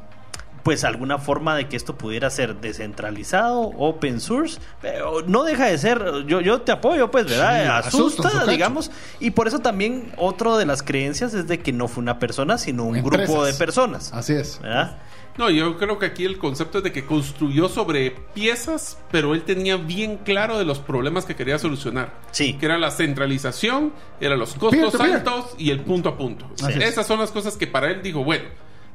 pues 0.62 0.82
alguna 0.82 1.18
forma 1.18 1.54
de 1.54 1.68
que 1.68 1.76
esto 1.76 1.96
pudiera 1.96 2.28
ser 2.28 2.56
descentralizado, 2.56 3.60
open 3.78 4.20
source, 4.20 4.58
pero 4.82 5.22
no 5.24 5.44
deja 5.44 5.66
de 5.66 5.78
ser, 5.78 6.24
yo, 6.26 6.40
yo 6.40 6.62
te 6.62 6.72
apoyo, 6.72 7.08
pues, 7.08 7.26
¿verdad? 7.26 7.82
Sí, 7.84 7.88
asusta, 7.88 8.46
digamos, 8.46 8.90
y 9.20 9.30
por 9.30 9.46
eso 9.46 9.60
también 9.60 10.12
otro 10.16 10.56
de 10.58 10.66
las 10.66 10.82
creencias 10.82 11.34
es 11.34 11.46
de 11.46 11.60
que 11.60 11.72
no 11.72 11.86
fue 11.86 12.02
una 12.02 12.18
persona, 12.18 12.58
sino 12.58 12.82
un 12.82 12.96
Empresas. 12.96 13.28
grupo 13.28 13.44
de 13.44 13.54
personas, 13.54 14.12
Así 14.12 14.32
es. 14.32 14.58
¿verdad? 14.60 14.98
No, 15.38 15.50
yo 15.50 15.76
creo 15.76 15.98
que 15.98 16.06
aquí 16.06 16.24
el 16.24 16.38
concepto 16.38 16.78
es 16.78 16.84
de 16.84 16.92
que 16.92 17.04
construyó 17.04 17.68
sobre 17.68 18.12
piezas, 18.34 18.98
pero 19.10 19.34
él 19.34 19.42
tenía 19.42 19.76
bien 19.76 20.18
claro 20.18 20.58
de 20.58 20.64
los 20.64 20.78
problemas 20.78 21.24
que 21.24 21.36
quería 21.36 21.58
solucionar. 21.58 22.14
Sí. 22.30 22.54
Que 22.54 22.66
era 22.66 22.78
la 22.78 22.90
centralización, 22.90 23.92
eran 24.20 24.38
los 24.38 24.54
costos 24.54 24.98
altos 25.00 25.54
y 25.58 25.70
el 25.70 25.80
punto 25.80 26.08
a 26.08 26.16
punto. 26.16 26.50
Esas 26.80 27.06
son 27.06 27.20
las 27.20 27.30
cosas 27.30 27.56
que 27.56 27.66
para 27.66 27.90
él 27.90 28.02
dijo, 28.02 28.24
bueno, 28.24 28.44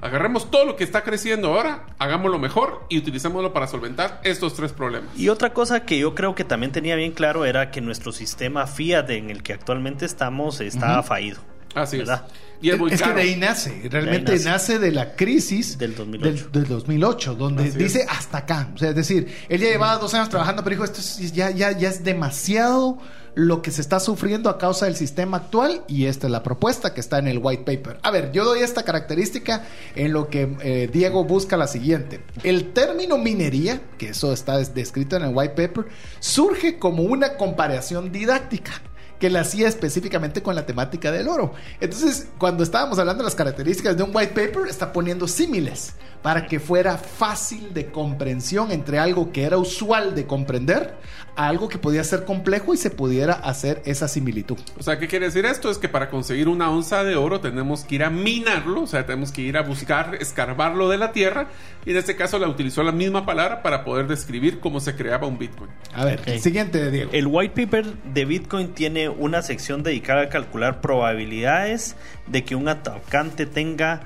agarremos 0.01 0.49
todo 0.49 0.65
lo 0.65 0.75
que 0.75 0.83
está 0.83 1.03
creciendo 1.03 1.49
ahora, 1.49 1.85
hagámoslo 1.99 2.39
mejor 2.39 2.85
y 2.89 2.97
utilicémoslo 2.97 3.53
para 3.53 3.67
solventar 3.67 4.19
estos 4.23 4.55
tres 4.55 4.73
problemas. 4.73 5.09
Y 5.15 5.29
otra 5.29 5.53
cosa 5.53 5.85
que 5.85 5.99
yo 5.99 6.15
creo 6.15 6.33
que 6.33 6.43
también 6.43 6.71
tenía 6.71 6.95
bien 6.95 7.11
claro 7.11 7.45
era 7.45 7.69
que 7.69 7.81
nuestro 7.81 8.11
sistema 8.11 8.65
Fiat 8.65 9.09
en 9.11 9.29
el 9.29 9.43
que 9.43 9.53
actualmente 9.53 10.05
estamos 10.05 10.59
estaba 10.59 11.03
fallido. 11.03 11.50
Así 11.75 11.97
¿verdad? 11.97 12.25
es. 12.27 12.41
Y 12.63 12.69
es 12.69 12.77
muy 12.77 12.91
es 12.91 12.99
caro. 13.01 13.15
que 13.15 13.21
de 13.23 13.27
ahí 13.29 13.35
nace, 13.37 13.81
realmente 13.89 14.33
nace. 14.33 14.49
nace. 14.49 14.79
de 14.79 14.91
la 14.91 15.15
crisis 15.15 15.77
Del 15.79 15.95
2008. 15.95 16.25
del, 16.25 16.51
del 16.51 16.67
2008, 16.67 17.35
donde 17.35 17.63
Así 17.63 17.77
dice 17.77 18.01
es. 18.01 18.07
hasta 18.09 18.39
acá. 18.39 18.69
O 18.75 18.77
sea, 18.77 18.89
es 18.89 18.95
decir, 18.95 19.33
él 19.49 19.59
ya 19.61 19.69
llevaba 19.69 19.97
dos 19.97 20.13
años 20.13 20.29
trabajando, 20.29 20.63
pero 20.63 20.75
dijo, 20.75 20.83
esto 20.83 20.99
es- 20.99 21.31
ya, 21.33 21.49
ya, 21.49 21.71
ya 21.71 21.89
es 21.89 22.03
demasiado 22.03 22.99
lo 23.33 23.61
que 23.61 23.71
se 23.71 23.79
está 23.81 23.99
sufriendo 24.01 24.49
a 24.49 24.57
causa 24.57 24.85
del 24.87 24.95
sistema 24.97 25.37
actual 25.37 25.83
y 25.87 26.05
esta 26.05 26.27
es 26.27 26.31
la 26.31 26.43
propuesta 26.43 26.93
que 26.93 26.99
está 26.99 27.17
en 27.17 27.27
el 27.29 27.39
white 27.41 27.63
paper. 27.63 27.97
A 28.03 28.11
ver, 28.11 28.31
yo 28.33 28.43
doy 28.43 28.59
esta 28.59 28.83
característica 28.83 29.65
en 29.95 30.11
lo 30.13 30.27
que 30.27 30.55
eh, 30.61 30.89
Diego 30.91 31.23
busca 31.23 31.55
la 31.57 31.65
siguiente. 31.67 32.19
El 32.43 32.73
término 32.73 33.17
minería, 33.17 33.81
que 33.97 34.09
eso 34.09 34.33
está 34.33 34.57
des- 34.57 34.75
descrito 34.75 35.15
en 35.15 35.23
el 35.23 35.31
white 35.33 35.53
paper, 35.55 35.85
surge 36.19 36.77
como 36.77 37.03
una 37.03 37.37
comparación 37.37 38.11
didáctica 38.11 38.73
que 39.21 39.29
la 39.29 39.41
hacía 39.41 39.67
específicamente 39.67 40.41
con 40.41 40.55
la 40.55 40.65
temática 40.65 41.11
del 41.11 41.27
oro. 41.27 41.53
Entonces, 41.79 42.27
cuando 42.39 42.63
estábamos 42.63 42.97
hablando 42.97 43.21
de 43.23 43.25
las 43.27 43.35
características 43.35 43.95
de 43.95 44.01
un 44.01 44.09
white 44.13 44.33
paper, 44.33 44.67
está 44.67 44.91
poniendo 44.91 45.27
símiles 45.27 45.93
para 46.23 46.47
que 46.47 46.59
fuera 46.59 46.97
fácil 46.97 47.73
de 47.73 47.91
comprensión 47.91 48.71
entre 48.71 48.97
algo 48.99 49.31
que 49.31 49.43
era 49.43 49.57
usual 49.57 50.13
de 50.15 50.25
comprender 50.25 50.95
a 51.35 51.47
algo 51.47 51.69
que 51.69 51.77
podía 51.77 52.03
ser 52.03 52.25
complejo 52.25 52.73
y 52.73 52.77
se 52.77 52.89
pudiera 52.89 53.33
hacer 53.33 53.81
esa 53.85 54.07
similitud. 54.07 54.57
O 54.77 54.83
sea, 54.83 54.99
¿qué 54.99 55.07
quiere 55.07 55.27
decir 55.27 55.45
esto? 55.45 55.71
Es 55.71 55.77
que 55.77 55.87
para 55.87 56.09
conseguir 56.09 56.47
una 56.47 56.69
onza 56.69 57.03
de 57.03 57.15
oro 57.15 57.39
tenemos 57.39 57.83
que 57.85 57.95
ir 57.95 58.03
a 58.03 58.09
minarlo, 58.09 58.81
o 58.83 58.87
sea, 58.87 59.05
tenemos 59.05 59.31
que 59.31 59.41
ir 59.41 59.57
a 59.57 59.61
buscar, 59.61 60.15
escarbarlo 60.19 60.89
de 60.89 60.97
la 60.97 61.11
tierra, 61.11 61.47
y 61.85 61.91
en 61.91 61.97
este 61.97 62.15
caso 62.15 62.37
la 62.37 62.47
utilizó 62.47 62.83
la 62.83 62.91
misma 62.91 63.25
palabra 63.25 63.63
para 63.63 63.83
poder 63.85 64.07
describir 64.07 64.59
cómo 64.59 64.79
se 64.79 64.95
creaba 64.95 65.25
un 65.25 65.37
Bitcoin. 65.39 65.69
A 65.93 66.05
ver, 66.05 66.19
Ok. 66.19 66.39
siguiente, 66.39 66.91
Diego. 66.91 67.09
El 67.13 67.27
white 67.27 67.65
paper 67.65 67.85
de 68.13 68.25
Bitcoin 68.25 68.73
tiene 68.73 69.09
una 69.11 69.41
sección 69.41 69.83
dedicada 69.83 70.23
a 70.23 70.29
calcular 70.29 70.81
probabilidades 70.81 71.95
de 72.27 72.43
que 72.43 72.55
un 72.55 72.67
atacante 72.67 73.45
tenga 73.45 74.01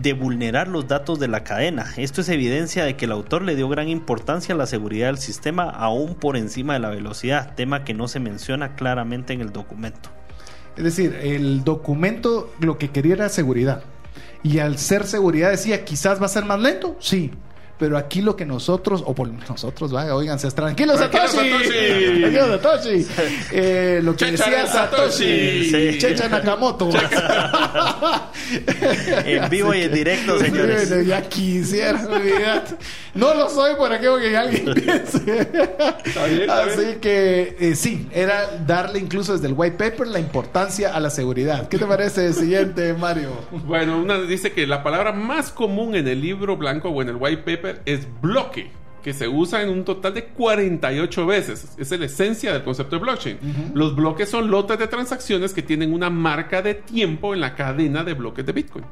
de 0.00 0.12
vulnerar 0.12 0.68
los 0.68 0.88
datos 0.88 1.20
de 1.20 1.28
la 1.28 1.44
cadena. 1.44 1.86
Esto 1.96 2.20
es 2.20 2.28
evidencia 2.28 2.84
de 2.84 2.96
que 2.96 3.04
el 3.04 3.12
autor 3.12 3.42
le 3.42 3.54
dio 3.54 3.68
gran 3.68 3.88
importancia 3.88 4.54
a 4.54 4.58
la 4.58 4.66
seguridad 4.66 5.06
del 5.06 5.18
sistema 5.18 5.70
aún 5.70 6.14
por 6.14 6.36
encima 6.36 6.74
de 6.74 6.80
la 6.80 6.90
velocidad, 6.90 7.54
tema 7.54 7.84
que 7.84 7.94
no 7.94 8.08
se 8.08 8.20
menciona 8.20 8.74
claramente 8.74 9.32
en 9.32 9.40
el 9.40 9.52
documento. 9.52 10.10
Es 10.76 10.84
decir, 10.84 11.16
el 11.22 11.62
documento 11.62 12.52
lo 12.58 12.78
que 12.78 12.90
quería 12.90 13.14
era 13.14 13.28
seguridad. 13.28 13.84
Y 14.42 14.58
al 14.58 14.78
ser 14.78 15.06
seguridad 15.06 15.50
decía, 15.50 15.84
quizás 15.84 16.20
va 16.20 16.26
a 16.26 16.28
ser 16.28 16.44
más 16.44 16.60
lento. 16.60 16.96
Sí. 16.98 17.30
Pero 17.78 17.98
aquí 17.98 18.22
lo 18.22 18.36
que 18.36 18.46
nosotros, 18.46 19.02
o 19.04 19.14
por 19.14 19.28
nosotros, 19.28 19.90
vaya, 19.90 20.14
oíganse, 20.14 20.48
tranquilos, 20.52 20.96
Tranquilo, 20.96 21.26
Satoshi. 21.26 21.50
Satoshi. 21.50 22.20
Tranquilo, 22.20 22.58
Satoshi. 22.58 23.06
Eh, 23.52 24.00
lo 24.02 24.12
que 24.12 24.26
Checha 24.26 24.44
decía 24.50 24.66
Satoshi. 24.66 25.64
Satoshi. 25.70 25.92
Sí. 25.92 25.98
Checha 25.98 26.28
Nakamoto. 26.28 26.88
En 29.24 29.48
vivo 29.48 29.74
y 29.74 29.82
en 29.82 29.92
directo, 29.92 30.38
señores. 30.38 30.88
Sí, 30.88 31.06
Ya 31.06 31.22
quisiera, 31.28 32.04
olvídate. 32.06 32.76
No 33.14 33.32
lo 33.34 33.48
soy 33.48 33.74
por 33.76 33.92
aquello 33.92 34.18
que 34.18 34.36
alguien 34.36 34.74
piense. 34.74 35.18
Está 36.04 36.26
bien, 36.26 36.40
está 36.42 36.64
Así 36.64 36.80
bien. 36.84 37.00
que 37.00 37.56
eh, 37.60 37.74
sí, 37.76 38.08
era 38.12 38.58
darle 38.66 38.98
incluso 38.98 39.32
desde 39.32 39.46
el 39.46 39.54
white 39.56 39.76
paper 39.76 40.08
la 40.08 40.18
importancia 40.18 40.94
a 40.94 41.00
la 41.00 41.10
seguridad. 41.10 41.68
¿Qué 41.68 41.78
te 41.78 41.86
parece 41.86 42.26
el 42.26 42.34
siguiente, 42.34 42.92
Mario? 42.94 43.30
Bueno, 43.50 43.98
una 43.98 44.20
dice 44.20 44.52
que 44.52 44.66
la 44.66 44.82
palabra 44.82 45.12
más 45.12 45.50
común 45.50 45.94
en 45.94 46.06
el 46.08 46.20
libro 46.20 46.56
blanco 46.56 46.88
o 46.88 47.02
en 47.02 47.08
el 47.08 47.16
white 47.16 47.42
paper 47.42 47.63
es 47.84 48.06
bloque, 48.20 48.70
que 49.02 49.12
se 49.12 49.28
usa 49.28 49.62
en 49.62 49.68
un 49.68 49.84
total 49.84 50.14
de 50.14 50.24
48 50.24 51.26
veces. 51.26 51.68
Es 51.78 51.90
la 51.90 52.06
esencia 52.06 52.52
del 52.52 52.64
concepto 52.64 52.96
de 52.96 53.02
blockchain. 53.02 53.38
Los 53.74 53.94
bloques 53.94 54.30
son 54.30 54.50
lotes 54.50 54.78
de 54.78 54.86
transacciones 54.88 55.52
que 55.52 55.62
tienen 55.62 55.92
una 55.92 56.08
marca 56.08 56.62
de 56.62 56.74
tiempo 56.74 57.34
en 57.34 57.40
la 57.40 57.54
cadena 57.54 58.02
de 58.02 58.14
bloques 58.14 58.46
de 58.46 58.52
Bitcoin. 58.52 58.84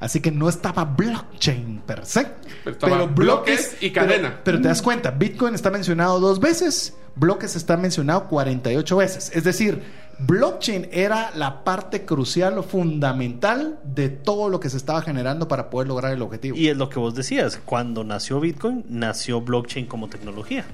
Así 0.00 0.20
que 0.20 0.30
no 0.30 0.50
estaba 0.50 0.84
blockchain 0.84 1.82
per 1.86 2.04
se, 2.04 2.26
Pero 2.62 2.76
estaba 2.76 3.06
bloques 3.06 3.78
y 3.80 3.90
cadena. 3.90 4.28
Pero, 4.28 4.44
pero 4.44 4.60
te 4.60 4.68
das 4.68 4.82
cuenta, 4.82 5.10
Bitcoin 5.10 5.54
está 5.54 5.70
mencionado 5.70 6.20
dos 6.20 6.40
veces, 6.40 6.94
bloques 7.16 7.56
está 7.56 7.78
mencionado 7.78 8.28
48 8.28 8.96
veces. 8.98 9.32
Es 9.34 9.44
decir, 9.44 9.82
blockchain 10.18 10.88
era 10.92 11.30
la 11.34 11.64
parte 11.64 12.04
crucial 12.04 12.58
o 12.58 12.62
fundamental 12.62 13.78
de 13.84 14.08
todo 14.08 14.48
lo 14.48 14.60
que 14.60 14.70
se 14.70 14.76
estaba 14.76 15.02
generando 15.02 15.48
para 15.48 15.70
poder 15.70 15.88
lograr 15.88 16.12
el 16.12 16.22
objetivo. 16.22 16.56
Y 16.56 16.68
es 16.68 16.76
lo 16.76 16.88
que 16.88 16.98
vos 16.98 17.14
decías, 17.14 17.60
cuando 17.64 18.04
nació 18.04 18.40
Bitcoin, 18.40 18.84
nació 18.88 19.40
blockchain 19.40 19.86
como 19.86 20.08
tecnología. 20.08 20.64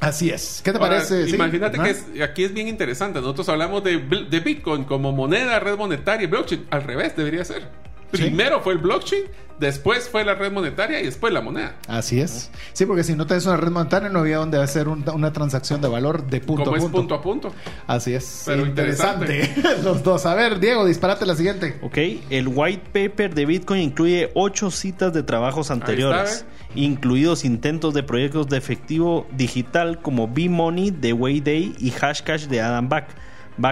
Así 0.00 0.30
es. 0.30 0.60
¿Qué 0.62 0.72
te 0.72 0.78
parece? 0.78 1.28
Imagínate 1.28 1.78
que 1.78 2.22
aquí 2.22 2.44
es 2.44 2.52
bien 2.52 2.68
interesante. 2.68 3.20
Nosotros 3.20 3.48
hablamos 3.48 3.82
de, 3.82 3.98
de 3.98 4.40
Bitcoin 4.40 4.84
como 4.84 5.12
moneda, 5.12 5.58
red 5.58 5.76
monetaria 5.76 6.24
y 6.24 6.26
blockchain. 6.26 6.66
Al 6.70 6.82
revés, 6.82 7.16
debería 7.16 7.44
ser. 7.44 7.68
Primero 8.10 8.60
fue 8.60 8.74
el 8.74 8.78
blockchain, 8.78 9.24
después 9.58 10.08
fue 10.08 10.24
la 10.24 10.34
red 10.34 10.52
monetaria 10.52 11.00
y 11.00 11.04
después 11.06 11.32
la 11.32 11.40
moneda. 11.40 11.76
Así 11.88 12.20
es. 12.20 12.50
Sí, 12.72 12.86
porque 12.86 13.04
si 13.04 13.14
no 13.14 13.26
tenés 13.26 13.46
una 13.46 13.56
red 13.56 13.70
monetaria 13.70 14.08
no 14.08 14.20
había 14.20 14.38
donde 14.38 14.62
hacer 14.62 14.88
una 14.88 15.32
transacción 15.32 15.80
de 15.80 15.88
valor 15.88 16.26
de 16.26 16.40
punto 16.40 16.64
Como 16.64 16.76
a 16.76 16.78
punto. 16.78 16.86
es 16.86 16.92
punto 16.92 17.14
a 17.14 17.22
punto. 17.22 17.52
Así 17.86 18.14
es. 18.14 18.42
Pero 18.46 18.66
interesante. 18.66 19.54
Los 19.82 20.02
dos. 20.02 20.26
A 20.26 20.34
ver, 20.34 20.60
Diego, 20.60 20.84
disparate 20.86 21.26
la 21.26 21.34
siguiente. 21.34 21.78
Ok, 21.82 21.98
el 22.30 22.48
white 22.48 22.84
paper 22.92 23.34
de 23.34 23.46
Bitcoin 23.46 23.82
incluye 23.82 24.30
ocho 24.34 24.70
citas 24.70 25.12
de 25.12 25.22
trabajos 25.22 25.70
anteriores, 25.70 26.44
incluidos 26.74 27.44
intentos 27.44 27.94
de 27.94 28.02
proyectos 28.02 28.48
de 28.48 28.56
efectivo 28.58 29.26
digital 29.32 30.00
como 30.00 30.28
B-Money 30.28 30.90
de 30.90 31.12
Wayday 31.12 31.74
y 31.78 31.90
Hashcash 31.90 32.46
de 32.46 32.60
Adam 32.60 32.88
Back 32.88 33.08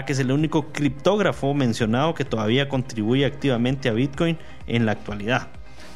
que 0.05 0.13
es 0.13 0.19
el 0.19 0.33
único 0.33 0.73
criptógrafo 0.73 1.55
mencionado 1.55 2.15
que 2.15 2.25
todavía 2.25 2.69
contribuye 2.69 3.25
activamente 3.25 3.89
a 3.89 3.93
Bitcoin 3.93 4.39
en 4.67 4.87
la 4.87 4.93
actualidad. 4.93 5.49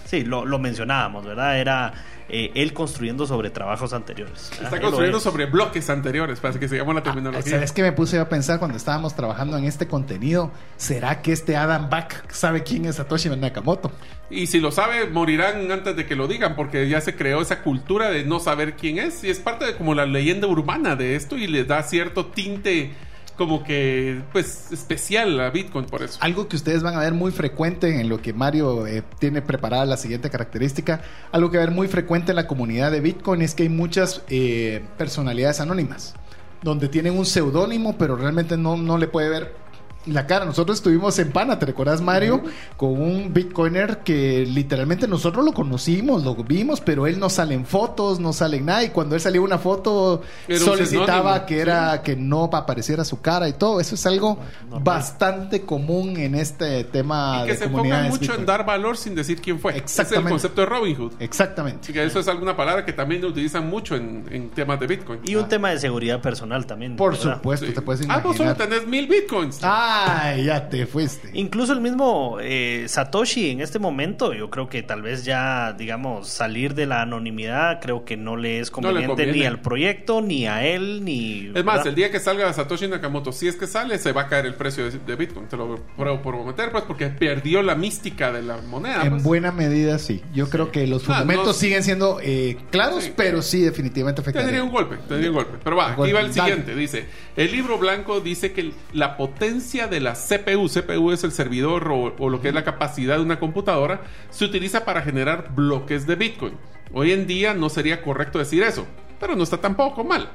Sí, 0.04 0.24
lo, 0.24 0.58
mencionábamos, 0.58 1.26
¿verdad? 1.26 1.58
Era 1.58 1.92
eh, 2.30 2.50
él 2.54 2.72
construyendo 2.72 3.26
sobre 3.26 3.50
trabajos 3.50 3.92
anteriores. 3.92 4.50
Está 4.52 4.80
construyendo 4.80 5.20
sobre 5.20 5.44
bloques 5.44 5.90
anteriores, 5.90 6.40
para 6.40 6.58
que 6.58 6.66
sigamos 6.66 6.94
la 6.94 7.00
ah, 7.00 7.04
terminología. 7.04 7.52
¿Sabes 7.52 7.72
qué 7.72 7.82
me 7.82 7.92
puse 7.92 8.18
a 8.18 8.26
pensar 8.26 8.58
cuando 8.58 8.78
estábamos 8.78 9.14
trabajando 9.14 9.58
en 9.58 9.64
este 9.64 9.86
contenido? 9.86 10.50
¿Será 10.78 11.20
que 11.20 11.32
este 11.32 11.56
Adam 11.56 11.90
Back 11.90 12.32
sabe 12.32 12.62
quién 12.62 12.86
es 12.86 12.96
Satoshi 12.96 13.28
Nakamoto? 13.28 13.92
Y 14.30 14.46
si 14.46 14.60
lo 14.60 14.70
sabe, 14.70 15.08
morirán 15.08 15.70
antes 15.70 15.94
de 15.94 16.06
que 16.06 16.16
lo 16.16 16.26
digan, 16.26 16.56
porque 16.56 16.88
ya 16.88 17.02
se 17.02 17.14
creó 17.14 17.42
esa 17.42 17.62
cultura 17.62 18.08
de 18.08 18.24
no 18.24 18.40
saber 18.40 18.76
quién 18.76 18.98
es. 18.98 19.22
Y 19.24 19.30
es 19.30 19.40
parte 19.40 19.66
de 19.66 19.76
como 19.76 19.94
la 19.94 20.06
leyenda 20.06 20.46
urbana 20.46 20.96
de 20.96 21.16
esto 21.16 21.36
y 21.36 21.46
le 21.46 21.64
da 21.64 21.82
cierto 21.82 22.26
tinte 22.26 22.92
como 23.38 23.62
que, 23.62 24.20
pues, 24.32 24.72
especial 24.72 25.40
a 25.40 25.50
Bitcoin 25.50 25.86
por 25.86 26.02
eso. 26.02 26.18
Algo 26.20 26.48
que 26.48 26.56
ustedes 26.56 26.82
van 26.82 26.96
a 26.96 27.00
ver 27.00 27.14
muy 27.14 27.30
frecuente 27.30 28.00
en 28.00 28.08
lo 28.08 28.20
que 28.20 28.32
Mario 28.32 28.86
eh, 28.86 29.04
tiene 29.20 29.40
preparada 29.40 29.86
la 29.86 29.96
siguiente 29.96 30.28
característica, 30.28 31.00
algo 31.30 31.50
que 31.50 31.58
ver 31.58 31.70
muy 31.70 31.86
frecuente 31.86 32.32
en 32.32 32.36
la 32.36 32.48
comunidad 32.48 32.90
de 32.90 33.00
Bitcoin 33.00 33.40
es 33.40 33.54
que 33.54 33.62
hay 33.62 33.68
muchas 33.68 34.22
eh, 34.28 34.84
personalidades 34.98 35.60
anónimas, 35.60 36.14
donde 36.62 36.88
tienen 36.88 37.16
un 37.16 37.24
seudónimo, 37.24 37.96
pero 37.96 38.16
realmente 38.16 38.56
no, 38.56 38.76
no 38.76 38.98
le 38.98 39.06
puede 39.06 39.28
ver 39.28 39.67
la 40.12 40.26
cara. 40.26 40.44
Nosotros 40.44 40.78
estuvimos 40.78 41.18
en 41.18 41.32
Pana, 41.32 41.58
¿te 41.58 41.66
recuerdas, 41.66 42.00
Mario? 42.00 42.42
Con 42.76 43.00
un 43.00 43.32
Bitcoiner 43.32 43.98
que 43.98 44.46
literalmente 44.46 45.06
nosotros 45.08 45.44
lo 45.44 45.52
conocimos, 45.52 46.24
lo 46.24 46.34
vimos, 46.36 46.80
pero 46.80 47.06
él 47.06 47.18
no 47.18 47.28
sale 47.28 47.54
en 47.54 47.66
fotos, 47.66 48.20
no 48.20 48.32
sale 48.32 48.58
en 48.58 48.66
nada. 48.66 48.84
Y 48.84 48.90
cuando 48.90 49.14
él 49.14 49.20
salió 49.20 49.42
una 49.42 49.58
foto, 49.58 50.22
solicitaba 50.58 51.46
que 51.46 51.60
era 51.60 52.02
que 52.02 52.16
no 52.16 52.44
apareciera 52.44 53.04
su 53.04 53.20
cara 53.20 53.48
y 53.48 53.52
todo. 53.52 53.80
Eso 53.80 53.94
es 53.94 54.06
algo 54.06 54.38
bastante 54.82 55.62
común 55.62 56.16
en 56.16 56.34
este 56.34 56.84
tema 56.84 57.42
y 57.44 57.48
que 57.48 57.56
se 57.56 57.64
enfoca 57.64 58.02
mucho 58.02 58.34
en 58.34 58.46
dar 58.46 58.64
valor 58.64 58.96
sin 58.96 59.14
decir 59.14 59.40
quién 59.40 59.58
fue. 59.58 59.76
Exactamente. 59.76 60.14
Es 60.14 60.24
el 60.24 60.30
concepto 60.30 60.60
de 60.62 60.66
Robin 60.66 60.96
Hood. 60.96 61.12
Exactamente. 61.20 61.90
Y 61.90 61.94
que 61.94 62.04
eso 62.04 62.20
es 62.20 62.28
alguna 62.28 62.56
palabra 62.56 62.84
que 62.84 62.92
también 62.92 63.24
utilizan 63.24 63.68
mucho 63.68 63.96
en, 63.96 64.50
temas 64.54 64.80
de 64.80 64.86
Bitcoin. 64.86 65.20
Y 65.24 65.34
un 65.34 65.48
tema 65.48 65.70
de 65.70 65.78
seguridad 65.78 66.20
personal 66.20 66.66
también. 66.66 66.96
Por 66.96 67.16
supuesto, 67.16 67.66
te 67.66 67.82
puedes 67.82 68.02
imaginar. 68.02 68.24
Ah, 68.24 68.26
vos 68.26 68.36
solo 68.36 68.54
tenés 68.54 68.86
mil 68.86 69.06
Bitcoins. 69.06 69.60
Ah, 69.62 69.97
Ay, 70.06 70.44
ya 70.44 70.68
te 70.68 70.86
fuiste. 70.86 71.30
Incluso 71.34 71.72
el 71.72 71.80
mismo 71.80 72.38
eh, 72.40 72.84
Satoshi 72.88 73.50
en 73.50 73.60
este 73.60 73.78
momento, 73.78 74.32
yo 74.32 74.50
creo 74.50 74.68
que 74.68 74.82
tal 74.82 75.02
vez 75.02 75.24
ya, 75.24 75.72
digamos, 75.72 76.28
salir 76.28 76.74
de 76.74 76.86
la 76.86 77.02
anonimidad, 77.02 77.80
creo 77.80 78.04
que 78.04 78.16
no 78.16 78.36
le 78.36 78.60
es 78.60 78.70
conveniente 78.70 79.26
ni 79.26 79.44
al 79.44 79.60
proyecto, 79.60 80.20
ni 80.20 80.46
a 80.46 80.64
él, 80.66 81.04
ni... 81.04 81.50
Es 81.54 81.64
más, 81.64 81.84
el 81.86 81.94
día 81.94 82.10
que 82.10 82.20
salga 82.20 82.52
Satoshi 82.52 82.88
Nakamoto, 82.88 83.32
si 83.32 83.48
es 83.48 83.56
que 83.56 83.66
sale, 83.66 83.98
se 83.98 84.12
va 84.12 84.22
a 84.22 84.28
caer 84.28 84.46
el 84.46 84.54
precio 84.54 84.90
de, 84.90 85.16
Bitcoin. 85.16 85.48
Te 85.48 85.56
lo 85.56 85.76
pruebo 85.96 86.22
por 86.22 86.44
meter, 86.44 86.70
pues, 86.70 86.84
porque 86.84 87.08
perdió 87.08 87.62
la 87.62 87.74
mística 87.74 88.32
de 88.32 88.42
la 88.42 88.58
moneda. 88.58 89.02
En 89.02 89.10
pues. 89.10 89.22
buena 89.22 89.52
medida, 89.52 89.98
sí. 89.98 90.22
Yo 90.32 90.48
creo 90.48 90.70
que 90.70 90.86
los 90.86 91.02
ah, 91.04 91.06
fundamentos 91.06 91.56
siguen 91.56 91.82
siendo 91.82 92.20
eh, 92.22 92.56
claros, 92.70 93.10
pero 93.16 93.42
sí, 93.42 93.62
definitivamente 93.62 94.20
afectaría. 94.20 94.46
Tendría 94.46 94.64
un 94.64 94.72
golpe, 94.72 94.96
tendría 95.08 95.30
un 95.30 95.36
golpe. 95.36 95.58
Pero 95.62 95.76
va, 95.76 95.92
aquí 95.92 96.12
va 96.12 96.20
el 96.20 96.32
siguiente. 96.32 96.74
Dice, 96.74 97.06
el 97.36 97.52
libro 97.52 97.78
blanco 97.78 98.20
dice 98.20 98.52
que 98.52 98.72
la 98.92 99.16
potencia 99.16 99.77
de 99.86 100.00
la 100.00 100.14
CPU, 100.14 100.68
CPU 100.68 101.12
es 101.12 101.24
el 101.24 101.32
servidor 101.32 101.88
o, 101.90 102.28
lo 102.28 102.40
que 102.40 102.48
es 102.48 102.54
la 102.54 102.64
capacidad 102.64 103.16
de 103.16 103.22
una 103.22 103.38
computadora, 103.38 104.00
se 104.30 104.44
utiliza 104.44 104.84
para 104.84 105.02
generar 105.02 105.54
bloques 105.54 106.06
de 106.06 106.16
Bitcoin. 106.16 106.54
Hoy 106.92 107.12
en 107.12 107.26
día 107.26 107.54
no 107.54 107.68
sería 107.68 108.02
correcto 108.02 108.38
decir 108.38 108.62
eso, 108.62 108.86
pero 109.20 109.36
no 109.36 109.44
está 109.44 109.58
tampoco 109.60 110.04
mal. 110.04 110.30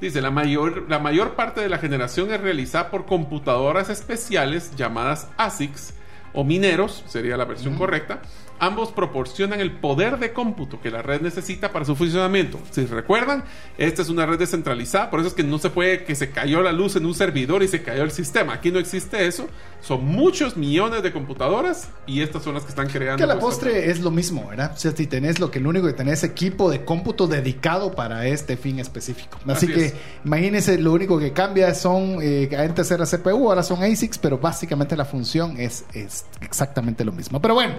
Dice, 0.00 0.20
la 0.20 0.30
mayor, 0.30 0.86
la 0.88 0.98
mayor 0.98 1.34
parte 1.34 1.60
de 1.60 1.68
la 1.68 1.78
generación 1.78 2.32
es 2.32 2.40
realizada 2.40 2.90
por 2.90 3.06
computadoras 3.06 3.90
especiales 3.90 4.74
llamadas 4.76 5.28
ASICs 5.36 5.94
o 6.32 6.44
mineros, 6.44 7.02
sería 7.06 7.36
la 7.36 7.46
versión 7.46 7.76
correcta, 7.76 8.20
Ambos 8.58 8.92
proporcionan 8.92 9.60
el 9.60 9.72
poder 9.72 10.18
de 10.18 10.32
cómputo 10.32 10.80
que 10.80 10.90
la 10.90 11.02
red 11.02 11.20
necesita 11.20 11.72
para 11.72 11.84
su 11.84 11.94
funcionamiento. 11.94 12.58
Si 12.70 12.84
recuerdan, 12.86 13.44
esta 13.78 14.02
es 14.02 14.08
una 14.08 14.26
red 14.26 14.38
descentralizada, 14.38 15.10
por 15.10 15.20
eso 15.20 15.28
es 15.28 15.34
que 15.34 15.42
no 15.42 15.58
se 15.58 15.70
puede 15.70 16.04
que 16.04 16.14
se 16.14 16.30
cayó 16.30 16.62
la 16.62 16.72
luz 16.72 16.96
en 16.96 17.06
un 17.06 17.14
servidor 17.14 17.62
y 17.62 17.68
se 17.68 17.82
cayó 17.82 18.02
el 18.02 18.10
sistema. 18.10 18.54
Aquí 18.54 18.70
no 18.70 18.78
existe 18.78 19.26
eso. 19.26 19.48
Son 19.80 20.04
muchos 20.04 20.56
millones 20.56 21.02
de 21.02 21.12
computadoras 21.12 21.90
y 22.06 22.22
estas 22.22 22.42
son 22.42 22.54
las 22.54 22.64
que 22.64 22.70
están 22.70 22.88
creando. 22.88 23.18
Que 23.18 23.26
la 23.26 23.38
postre 23.38 23.90
es 23.90 24.00
lo 24.00 24.10
mismo, 24.10 24.48
¿verdad? 24.48 24.72
O 24.74 24.78
sea, 24.78 24.92
si 24.92 25.06
tenés 25.06 25.38
lo 25.38 25.50
que 25.50 25.60
lo 25.60 25.68
único 25.68 25.86
que 25.86 25.92
tenés 25.92 26.24
equipo 26.24 26.70
de 26.70 26.84
cómputo 26.84 27.26
dedicado 27.26 27.94
para 27.94 28.26
este 28.26 28.56
fin 28.56 28.80
específico. 28.80 29.38
Así, 29.46 29.68
que 29.68 29.94
imagínense, 30.24 30.78
lo 30.78 30.92
único 30.92 31.18
que 31.18 31.32
cambia 31.32 31.74
son, 31.74 32.18
eh, 32.20 32.48
antes 32.58 32.90
era 32.90 33.04
CPU, 33.04 33.48
ahora 33.48 33.62
son 33.62 33.82
ASICs, 33.82 34.18
pero 34.18 34.38
básicamente 34.38 34.96
la 34.96 35.04
función 35.04 35.56
es, 35.58 35.84
es 35.92 36.24
exactamente 36.40 37.04
lo 37.04 37.12
mismo. 37.12 37.40
Pero 37.40 37.54
bueno, 37.54 37.74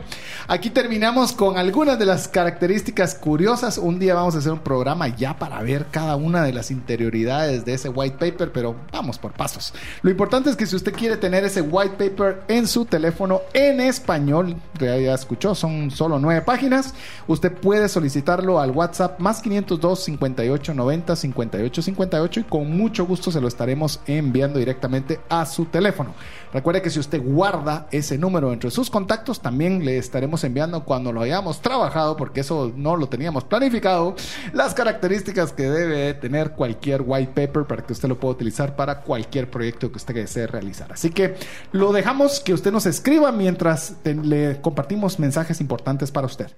aquí 0.48 0.67
terminamos 0.72 1.34
con 1.34 1.58
algunas 1.58 2.00
de 2.00 2.06
las 2.06 2.28
características 2.28 3.16
curiosas. 3.16 3.78
Un 3.78 4.00
día 4.00 4.16
vamos 4.16 4.36
a 4.36 4.40
hacer 4.40 4.52
un 4.52 4.60
programa 4.60 5.08
ya 5.08 5.38
para 5.38 5.62
ver 5.62 5.86
cada 5.92 6.16
una 6.16 6.44
de 6.44 6.54
las 6.54 6.72
interioridades 6.72 7.64
de 7.64 7.74
ese 7.74 7.90
white 7.90 8.18
paper, 8.18 8.52
pero 8.52 8.76
vamos 8.92 9.20
por 9.20 9.34
pasos. 9.34 9.74
Lo 10.02 10.10
importante 10.10 10.50
es 10.50 10.56
que 10.56 10.66
si 10.66 10.76
usted 10.76 10.94
quiere 10.94 11.18
tener 11.18 11.44
ese 11.44 11.62
white 11.62 11.96
paper 11.98 12.44
en 12.48 12.68
su 12.68 12.86
teléfono 12.86 13.42
en 13.54 13.80
español, 13.82 14.56
ya 14.80 15.14
escuchó, 15.14 15.54
son 15.54 15.92
solo 15.92 16.20
nueve 16.20 16.42
páginas, 16.42 16.94
usted 17.28 17.52
puede 17.52 17.88
solicitarlo 17.88 18.60
al 18.60 18.72
WhatsApp 18.72 19.20
más 19.20 19.42
502 19.42 20.04
58 20.04 20.74
90 20.74 21.16
58 21.16 21.82
58 21.82 22.40
y 22.40 22.44
con 22.44 22.76
mucho 22.76 23.06
gusto 23.06 23.32
se 23.32 23.42
lo 23.42 23.48
estaremos 23.48 24.00
enviando 24.08 24.60
directamente 24.60 25.20
a 25.30 25.46
su 25.46 25.66
teléfono. 25.66 26.14
Recuerde 26.58 26.82
que 26.82 26.90
si 26.90 26.98
usted 26.98 27.22
guarda 27.24 27.88
ese 27.92 28.18
número 28.18 28.52
entre 28.52 28.72
sus 28.72 28.90
contactos, 28.90 29.42
también 29.42 29.86
le 29.86 30.00
estaremos 30.00 30.44
enviando 30.44 30.86
cuando 30.86 31.12
lo 31.14 31.22
hayamos 31.22 31.62
trabajado, 31.62 32.18
porque 32.18 32.40
eso 32.40 32.74
no 32.76 32.96
lo 32.96 33.10
teníamos 33.10 33.44
planificado, 33.44 34.16
las 34.54 34.74
características 34.74 35.54
que 35.54 35.70
debe 35.70 36.16
tener 36.16 36.54
cualquier 36.54 37.04
white 37.06 37.32
paper 37.36 37.66
para 37.68 37.86
que 37.86 37.94
usted 37.94 38.10
lo 38.10 38.20
pueda 38.20 38.34
utilizar 38.34 38.76
para 38.76 39.02
cualquier 39.02 39.52
proyecto 39.52 39.92
que 39.92 39.98
usted 39.98 40.16
desee 40.16 40.48
realizar. 40.48 40.92
Así 40.92 41.12
que 41.12 41.36
lo 41.74 41.94
dejamos 41.94 42.40
que 42.40 42.56
usted 42.56 42.72
nos 42.72 42.88
escriba 42.88 43.32
mientras 43.32 43.98
le 44.04 44.60
compartimos 44.60 45.20
mensajes 45.20 45.62
importantes 45.62 46.10
para 46.10 46.26
usted. 46.26 46.58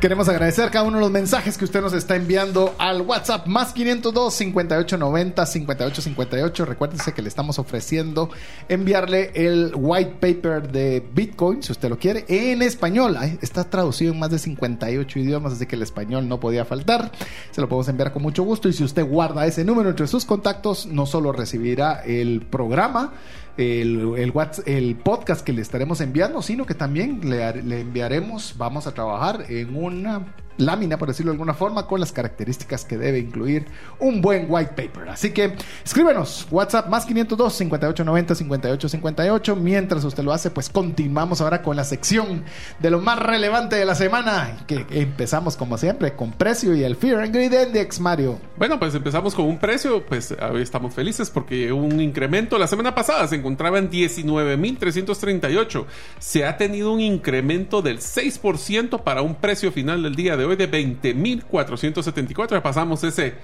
Queremos 0.00 0.30
agradecer 0.30 0.70
cada 0.70 0.86
uno 0.86 0.96
de 0.96 1.02
los 1.02 1.10
mensajes 1.10 1.58
que 1.58 1.66
usted 1.66 1.82
nos 1.82 1.92
está 1.92 2.16
enviando 2.16 2.74
al 2.78 3.02
WhatsApp 3.02 3.46
más 3.46 3.74
502 3.74 4.32
5890 4.32 5.44
5858. 5.44 6.64
Recuérdense 6.64 7.12
que 7.12 7.20
le 7.20 7.28
estamos 7.28 7.58
ofreciendo 7.58 8.30
enviarle 8.70 9.30
el 9.34 9.72
white 9.74 10.14
paper 10.18 10.72
de 10.72 11.06
Bitcoin, 11.12 11.62
si 11.62 11.72
usted 11.72 11.90
lo 11.90 11.98
quiere, 11.98 12.24
en 12.28 12.62
español. 12.62 13.14
está 13.42 13.68
traducido 13.68 14.14
en 14.14 14.18
más 14.18 14.30
de 14.30 14.38
58 14.38 15.18
idiomas, 15.18 15.52
así 15.52 15.66
que 15.66 15.76
el 15.76 15.82
español 15.82 16.26
no 16.26 16.40
podía 16.40 16.64
faltar. 16.64 17.12
Se 17.50 17.60
lo 17.60 17.68
podemos 17.68 17.88
enviar 17.88 18.10
con 18.14 18.22
mucho 18.22 18.42
gusto 18.42 18.70
y 18.70 18.72
si 18.72 18.82
usted 18.82 19.04
guarda 19.06 19.44
ese 19.44 19.66
número 19.66 19.90
entre 19.90 20.06
sus 20.06 20.24
contactos, 20.24 20.86
no 20.86 21.04
solo 21.04 21.30
recibirá 21.30 22.00
el 22.06 22.40
programa, 22.40 23.12
el, 23.60 24.14
el, 24.16 24.32
el 24.66 24.96
podcast 24.96 25.44
que 25.44 25.52
le 25.52 25.62
estaremos 25.62 26.00
enviando, 26.00 26.42
sino 26.42 26.66
que 26.66 26.74
también 26.74 27.20
le, 27.28 27.62
le 27.62 27.80
enviaremos, 27.80 28.54
vamos 28.56 28.86
a 28.86 28.94
trabajar 28.94 29.44
en 29.48 29.76
una 29.76 30.34
lámina, 30.60 30.98
por 30.98 31.08
decirlo 31.08 31.32
de 31.32 31.34
alguna 31.34 31.54
forma, 31.54 31.86
con 31.86 32.00
las 32.00 32.12
características 32.12 32.84
que 32.84 32.98
debe 32.98 33.18
incluir 33.18 33.66
un 33.98 34.20
buen 34.20 34.46
white 34.48 34.72
paper. 34.76 35.08
Así 35.08 35.30
que 35.32 35.54
escríbenos, 35.84 36.46
WhatsApp 36.50 36.88
más 36.88 37.06
502 37.06 37.52
5890 37.52 38.34
5858. 38.34 39.56
Mientras 39.56 40.04
usted 40.04 40.22
lo 40.22 40.32
hace, 40.32 40.50
pues 40.50 40.68
continuamos 40.68 41.40
ahora 41.40 41.62
con 41.62 41.76
la 41.76 41.84
sección 41.84 42.44
de 42.78 42.90
lo 42.90 43.00
más 43.00 43.18
relevante 43.18 43.76
de 43.76 43.84
la 43.84 43.94
semana, 43.94 44.58
que 44.66 44.86
empezamos 44.90 45.56
como 45.56 45.78
siempre 45.78 46.14
con 46.14 46.32
precio 46.32 46.74
y 46.74 46.84
el 46.84 46.96
Fear 46.96 47.20
and 47.20 47.34
Greed 47.34 47.52
Index, 47.66 48.00
Mario. 48.00 48.38
Bueno, 48.56 48.78
pues 48.78 48.94
empezamos 48.94 49.34
con 49.34 49.46
un 49.46 49.58
precio, 49.58 50.04
pues 50.06 50.34
estamos 50.58 50.94
felices 50.94 51.30
porque 51.30 51.72
un 51.72 52.00
incremento 52.00 52.58
la 52.58 52.66
semana 52.66 52.94
pasada 52.94 53.26
se 53.28 53.36
encontraba 53.36 53.78
en 53.78 53.90
19.338. 53.90 55.86
Se 56.18 56.44
ha 56.44 56.56
tenido 56.56 56.92
un 56.92 57.00
incremento 57.00 57.82
del 57.82 57.98
6% 57.98 59.02
para 59.02 59.22
un 59.22 59.34
precio 59.34 59.72
final 59.72 60.02
del 60.02 60.14
día 60.14 60.36
de 60.36 60.44
hoy 60.44 60.49
de 60.56 60.70
20.474. 60.70 62.62
Pasamos 62.62 63.04
ese, 63.04 63.34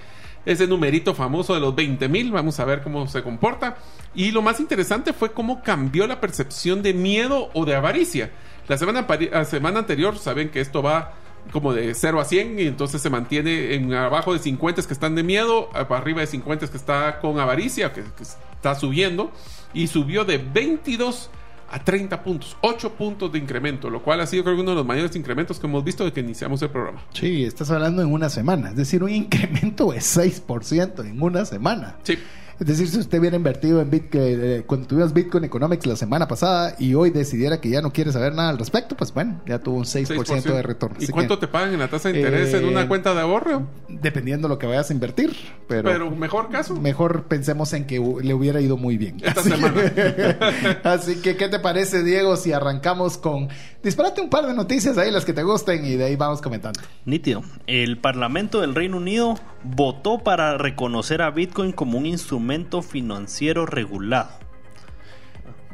ese 0.45 0.67
numerito 0.67 1.13
famoso 1.13 1.53
de 1.53 1.59
los 1.59 1.75
20.000. 1.75 2.31
Vamos 2.31 2.59
a 2.59 2.65
ver 2.65 2.81
cómo 2.81 3.07
se 3.07 3.23
comporta. 3.23 3.77
Y 4.15 4.31
lo 4.31 4.41
más 4.41 4.59
interesante 4.59 5.13
fue 5.13 5.31
cómo 5.31 5.61
cambió 5.63 6.07
la 6.07 6.19
percepción 6.19 6.81
de 6.81 6.93
miedo 6.93 7.49
o 7.53 7.65
de 7.65 7.75
avaricia. 7.75 8.31
La 8.67 8.77
semana, 8.77 9.07
la 9.31 9.45
semana 9.45 9.79
anterior, 9.79 10.17
saben 10.17 10.49
que 10.49 10.59
esto 10.59 10.81
va 10.81 11.13
como 11.51 11.73
de 11.73 11.93
0 11.93 12.19
a 12.19 12.25
100 12.25 12.59
y 12.59 12.63
entonces 12.63 13.01
se 13.01 13.09
mantiene 13.09 13.75
en 13.75 13.93
abajo 13.93 14.33
de 14.33 14.39
50 14.39 14.81
que 14.83 14.93
están 14.93 15.15
de 15.15 15.23
miedo, 15.23 15.69
arriba 15.73 16.21
de 16.21 16.27
50 16.27 16.67
que 16.67 16.77
está 16.77 17.19
con 17.19 17.39
avaricia, 17.39 17.93
que 17.93 18.03
está 18.21 18.75
subiendo. 18.75 19.31
Y 19.73 19.87
subió 19.87 20.25
de 20.25 20.37
22 20.37 21.29
a 21.69 21.83
30 21.83 22.23
puntos, 22.23 22.57
8 22.61 22.93
puntos 22.93 23.31
de 23.31 23.39
incremento, 23.39 23.89
lo 23.89 24.01
cual 24.01 24.21
ha 24.21 24.27
sido 24.27 24.43
creo 24.43 24.55
que 24.55 24.61
uno 24.61 24.71
de 24.71 24.77
los 24.77 24.85
mayores 24.85 25.15
incrementos 25.15 25.59
que 25.59 25.67
hemos 25.67 25.83
visto 25.83 26.03
desde 26.03 26.13
que 26.13 26.21
iniciamos 26.21 26.61
el 26.61 26.69
programa. 26.69 27.01
Sí, 27.13 27.43
estás 27.43 27.69
hablando 27.71 28.01
en 28.01 28.11
una 28.11 28.29
semana, 28.29 28.69
es 28.69 28.75
decir, 28.75 29.03
un 29.03 29.09
incremento 29.09 29.91
de 29.91 29.99
6% 29.99 31.05
en 31.05 31.21
una 31.21 31.45
semana. 31.45 31.97
Sí. 32.03 32.17
Es 32.59 32.65
decir, 32.65 32.87
si 32.87 32.97
usted 32.97 33.19
hubiera 33.19 33.35
invertido 33.35 33.81
en 33.81 33.89
Bitcoin, 33.89 34.23
eh, 34.23 34.63
cuando 34.65 34.87
tuvimos 34.87 35.13
Bitcoin 35.13 35.43
Economics 35.43 35.85
la 35.85 35.95
semana 35.95 36.27
pasada 36.27 36.75
y 36.79 36.95
hoy 36.95 37.11
decidiera 37.11 37.61
que 37.61 37.69
ya 37.69 37.81
no 37.81 37.93
quiere 37.93 38.11
saber 38.11 38.33
nada 38.33 38.49
al 38.49 38.57
respecto, 38.57 38.97
pues 38.97 39.13
bueno, 39.13 39.41
ya 39.45 39.59
tuvo 39.59 39.77
un 39.77 39.85
6%, 39.85 40.43
de 40.43 40.61
retorno. 40.63 40.97
¿Y 40.99 41.07
cuánto 41.07 41.37
te 41.37 41.47
pagan 41.47 41.73
en 41.73 41.79
la 41.79 41.87
tasa 41.87 42.09
de 42.09 42.17
interés 42.17 42.53
en 42.55 42.65
una 42.65 42.83
eh, 42.83 42.87
cuenta 42.87 43.13
de 43.13 43.21
ahorro? 43.21 43.67
Dependiendo 43.87 44.47
de 44.47 44.55
lo 44.55 44.59
que 44.59 44.65
vayas 44.65 44.89
a 44.89 44.93
invertir. 44.93 45.35
Pero, 45.67 45.83
pero 45.83 46.11
mejor 46.11 46.49
caso. 46.49 46.75
Mejor 46.75 47.25
pensemos 47.25 47.73
en 47.73 47.85
que 47.85 47.95
le 47.95 48.33
hubiera 48.33 48.59
ido 48.59 48.75
muy 48.75 48.97
bien. 48.97 49.17
Esta 49.23 49.43
semana. 49.43 49.75
así 50.83 51.21
que, 51.21 51.37
¿qué 51.37 51.49
te 51.49 51.59
parece, 51.59 52.03
Diego, 52.03 52.37
si 52.37 52.53
arrancamos 52.53 53.17
con... 53.17 53.49
Disparate 53.87 54.19
un 54.19 54.29
par 54.29 54.45
de 54.45 54.53
noticias 54.53 54.97
ahí, 54.97 55.11
las 55.11 55.23
que 55.23 55.31
te 55.31 55.43
gusten, 55.43 55.85
y 55.85 55.95
de 55.95 56.03
ahí 56.03 56.17
vamos 56.17 56.41
comentando. 56.41 56.81
Nítido. 57.05 57.41
El 57.67 57.97
Parlamento 57.97 58.59
del 58.59 58.75
Reino 58.75 58.97
Unido 58.97 59.39
votó 59.63 60.25
para 60.25 60.57
reconocer 60.57 61.21
a 61.21 61.31
Bitcoin 61.31 61.71
como 61.71 61.97
un 61.97 62.05
instrumento 62.05 62.81
financiero 62.81 63.65
regulado. 63.65 64.27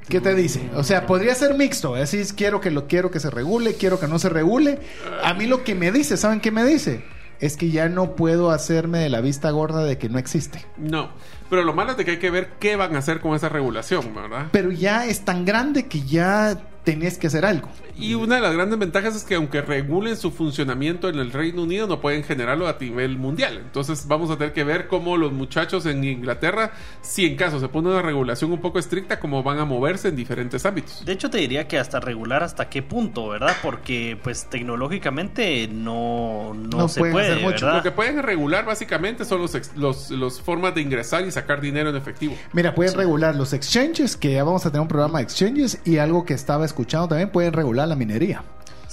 ¿Qué 0.07 0.21
te 0.21 0.35
dice? 0.35 0.69
O 0.75 0.83
sea, 0.83 1.07
podría 1.07 1.33
ser 1.33 1.55
mixto. 1.55 1.95
Decís, 1.95 2.33
quiero 2.33 2.61
que 2.61 2.69
lo 2.69 2.85
quiero 2.87 3.09
que 3.09 3.19
se 3.19 3.31
regule, 3.31 3.73
quiero 3.77 3.99
que 3.99 4.07
no 4.07 4.19
se 4.19 4.29
regule. 4.29 4.77
A 5.23 5.33
mí 5.33 5.47
lo 5.47 5.63
que 5.63 5.73
me 5.73 5.91
dice, 5.91 6.15
¿saben 6.15 6.39
qué 6.39 6.51
me 6.51 6.63
dice? 6.63 7.03
Es 7.39 7.57
que 7.57 7.71
ya 7.71 7.89
no 7.89 8.15
puedo 8.15 8.51
hacerme 8.51 8.99
de 8.99 9.09
la 9.09 9.21
vista 9.21 9.49
gorda 9.49 9.83
de 9.85 9.97
que 9.97 10.09
no 10.09 10.19
existe. 10.19 10.63
No, 10.77 11.09
pero 11.49 11.63
lo 11.63 11.73
malo 11.73 11.93
es 11.93 11.97
de 11.97 12.05
que 12.05 12.11
hay 12.11 12.19
que 12.19 12.29
ver 12.29 12.51
qué 12.59 12.75
van 12.75 12.95
a 12.95 12.99
hacer 12.99 13.21
con 13.21 13.35
esa 13.35 13.49
regulación, 13.49 14.13
¿verdad? 14.13 14.49
Pero 14.51 14.71
ya 14.71 15.07
es 15.07 15.25
tan 15.25 15.45
grande 15.45 15.87
que 15.87 16.03
ya 16.03 16.61
tenés 16.83 17.17
que 17.17 17.27
hacer 17.27 17.45
algo. 17.45 17.69
Y 17.97 18.15
una 18.15 18.35
de 18.35 18.41
las 18.41 18.53
grandes 18.53 18.79
ventajas 18.79 19.15
es 19.15 19.23
que 19.23 19.35
aunque 19.35 19.61
regulen 19.61 20.17
su 20.17 20.31
funcionamiento 20.31 21.09
en 21.09 21.19
el 21.19 21.31
Reino 21.31 21.63
Unido, 21.63 21.87
no 21.87 22.01
pueden 22.01 22.23
generarlo 22.23 22.67
a 22.67 22.77
nivel 22.79 23.17
mundial. 23.17 23.57
Entonces 23.57 24.07
vamos 24.07 24.29
a 24.31 24.37
tener 24.37 24.53
que 24.53 24.63
ver 24.63 24.87
cómo 24.87 25.15
los 25.15 25.31
muchachos 25.31 25.85
en 25.85 26.03
Inglaterra, 26.03 26.71
si 27.01 27.25
en 27.25 27.35
caso 27.35 27.59
se 27.59 27.69
pone 27.69 27.89
una 27.89 28.01
regulación 28.01 28.51
un 28.51 28.59
poco 28.61 28.79
estricta, 28.79 29.19
cómo 29.19 29.43
van 29.43 29.59
a 29.59 29.65
moverse 29.65 30.09
en 30.09 30.15
diferentes 30.15 30.65
ámbitos. 30.65 31.05
De 31.05 31.13
hecho, 31.13 31.29
te 31.29 31.37
diría 31.37 31.67
que 31.67 31.77
hasta 31.77 31.99
regular 31.99 32.43
hasta 32.43 32.69
qué 32.69 32.81
punto, 32.81 33.29
¿verdad? 33.29 33.55
Porque 33.61 34.17
pues 34.21 34.45
tecnológicamente 34.49 35.67
no, 35.67 36.53
no, 36.53 36.87
se 36.87 36.99
puede 36.99 37.31
hacer 37.31 37.43
mucho. 37.43 37.71
Lo 37.71 37.83
que 37.83 37.91
pueden 37.91 38.21
regular 38.23 38.65
básicamente 38.65 39.25
son 39.25 39.41
los, 39.41 40.11
los, 40.11 40.41
formas 40.41 40.75
de 40.75 40.81
ingresar 40.81 41.25
y 41.25 41.31
sacar 41.31 41.61
dinero 41.61 41.89
en 41.89 41.95
efectivo. 41.95 42.35
Mira, 42.53 42.73
pueden 42.73 42.95
regular 42.95 43.35
los 43.35 43.53
exchanges, 43.53 44.17
que 44.17 44.33
ya 44.33 44.43
vamos 44.43 44.65
a 44.65 44.71
tener 44.71 44.81
un 44.81 44.87
programa 44.87 45.19
de 45.19 45.25
exchanges, 45.25 45.79
y 45.85 45.97
algo 45.97 46.25
que 46.25 46.33
estaba 46.33 46.65
escuchando 46.73 47.07
también, 47.07 47.29
pueden 47.29 47.53
regular 47.53 47.87
la 47.87 47.95
minería. 47.95 48.43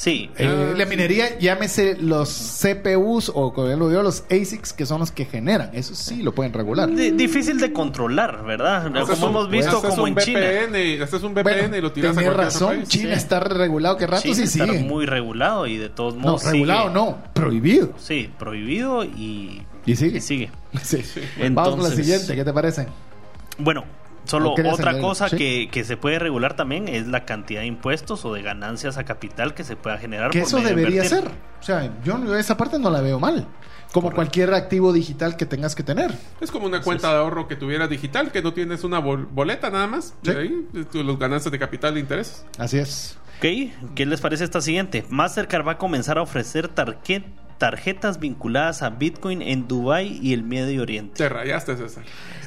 Sí. 0.00 0.30
Eh, 0.38 0.72
la 0.78 0.86
minería, 0.86 1.38
llámese 1.38 1.94
los 2.00 2.62
CPUs 2.62 3.30
o 3.34 3.52
como 3.52 3.68
lo 3.68 3.90
digo, 3.90 4.02
los 4.02 4.24
ASICs, 4.30 4.72
que 4.72 4.86
son 4.86 5.00
los 5.00 5.12
que 5.12 5.26
generan. 5.26 5.68
Eso 5.74 5.94
sí 5.94 6.22
lo 6.22 6.34
pueden 6.34 6.54
regular. 6.54 6.90
difícil 6.90 7.60
de 7.60 7.70
controlar, 7.74 8.42
¿verdad? 8.46 8.90
como 9.06 9.28
hemos 9.28 9.50
visto, 9.50 9.82
como 9.82 10.06
en 10.06 10.16
China. 10.16 10.40
Este 10.40 11.16
es 11.16 11.22
un 11.22 11.34
VPN 11.34 11.76
y 11.76 11.80
lo 11.82 11.92
tiras 11.92 12.16
a 12.16 12.30
razón. 12.30 12.84
China 12.84 13.12
está 13.12 13.40
regulado. 13.40 13.98
que 13.98 14.06
rato 14.06 14.22
sí 14.34 14.42
está 14.42 14.66
muy 14.66 15.04
regulado 15.04 15.66
y 15.66 15.76
de 15.76 15.90
todos 15.90 16.16
modos. 16.16 16.44
No, 16.44 16.50
regulado 16.50 16.88
no, 16.88 17.18
prohibido. 17.34 17.92
Sí, 17.98 18.30
prohibido 18.38 19.04
y. 19.04 19.66
Y 19.84 19.96
sigue. 19.96 20.22
sigue. 20.22 20.50
Sí. 20.82 21.02
Vamos 21.50 21.76
con 21.76 21.82
la 21.82 21.90
siguiente, 21.90 22.34
¿qué 22.34 22.44
te 22.44 22.52
parece? 22.54 22.86
Bueno, 23.58 23.84
Solo 24.24 24.52
otra 24.52 24.98
cosa 25.00 25.28
que, 25.28 25.68
que, 25.70 25.84
se 25.84 25.96
puede 25.96 26.18
regular 26.18 26.54
también 26.54 26.88
es 26.88 27.06
la 27.06 27.24
cantidad 27.24 27.60
de 27.60 27.66
impuestos 27.66 28.24
o 28.24 28.32
de 28.32 28.42
ganancias 28.42 28.98
a 28.98 29.04
capital 29.04 29.54
que 29.54 29.64
se 29.64 29.76
pueda 29.76 29.98
generar. 29.98 30.30
Que 30.30 30.40
eso 30.40 30.60
debería 30.60 31.04
ser. 31.04 31.24
O 31.60 31.62
sea, 31.62 31.90
yo 32.04 32.36
esa 32.36 32.56
parte 32.56 32.78
no 32.78 32.90
la 32.90 33.00
veo 33.00 33.18
mal. 33.18 33.46
Como 33.92 34.12
cualquier 34.12 34.54
activo 34.54 34.92
digital 34.92 35.36
que 35.36 35.46
tengas 35.46 35.74
que 35.74 35.82
tener. 35.82 36.14
Es 36.40 36.50
como 36.50 36.66
una 36.66 36.80
cuenta 36.80 37.10
de 37.10 37.18
ahorro 37.18 37.48
que 37.48 37.56
tuvieras 37.56 37.90
digital, 37.90 38.30
que 38.30 38.40
no 38.40 38.52
tienes 38.54 38.84
una 38.84 39.00
boleta 39.00 39.68
nada 39.70 39.88
más. 39.88 40.14
De 40.22 40.38
ahí, 40.38 40.68
los 40.92 41.18
ganancias 41.18 41.50
de 41.50 41.58
capital 41.58 41.94
de 41.94 42.00
interés. 42.00 42.44
Así 42.56 42.78
es. 42.78 43.18
Ok, 43.38 43.46
¿qué 43.94 44.06
les 44.06 44.20
parece 44.20 44.44
esta 44.44 44.60
siguiente? 44.60 45.04
Mastercard 45.08 45.66
va 45.66 45.72
a 45.72 45.78
comenzar 45.78 46.18
a 46.18 46.22
ofrecer 46.22 46.68
tarjetas 46.68 48.20
vinculadas 48.20 48.82
a 48.82 48.90
Bitcoin 48.90 49.42
en 49.42 49.66
Dubai 49.66 50.18
y 50.22 50.34
el 50.34 50.44
Medio 50.44 50.82
Oriente. 50.82 51.14
Te 51.16 51.28
rayaste, 51.28 51.76
César. 51.76 52.04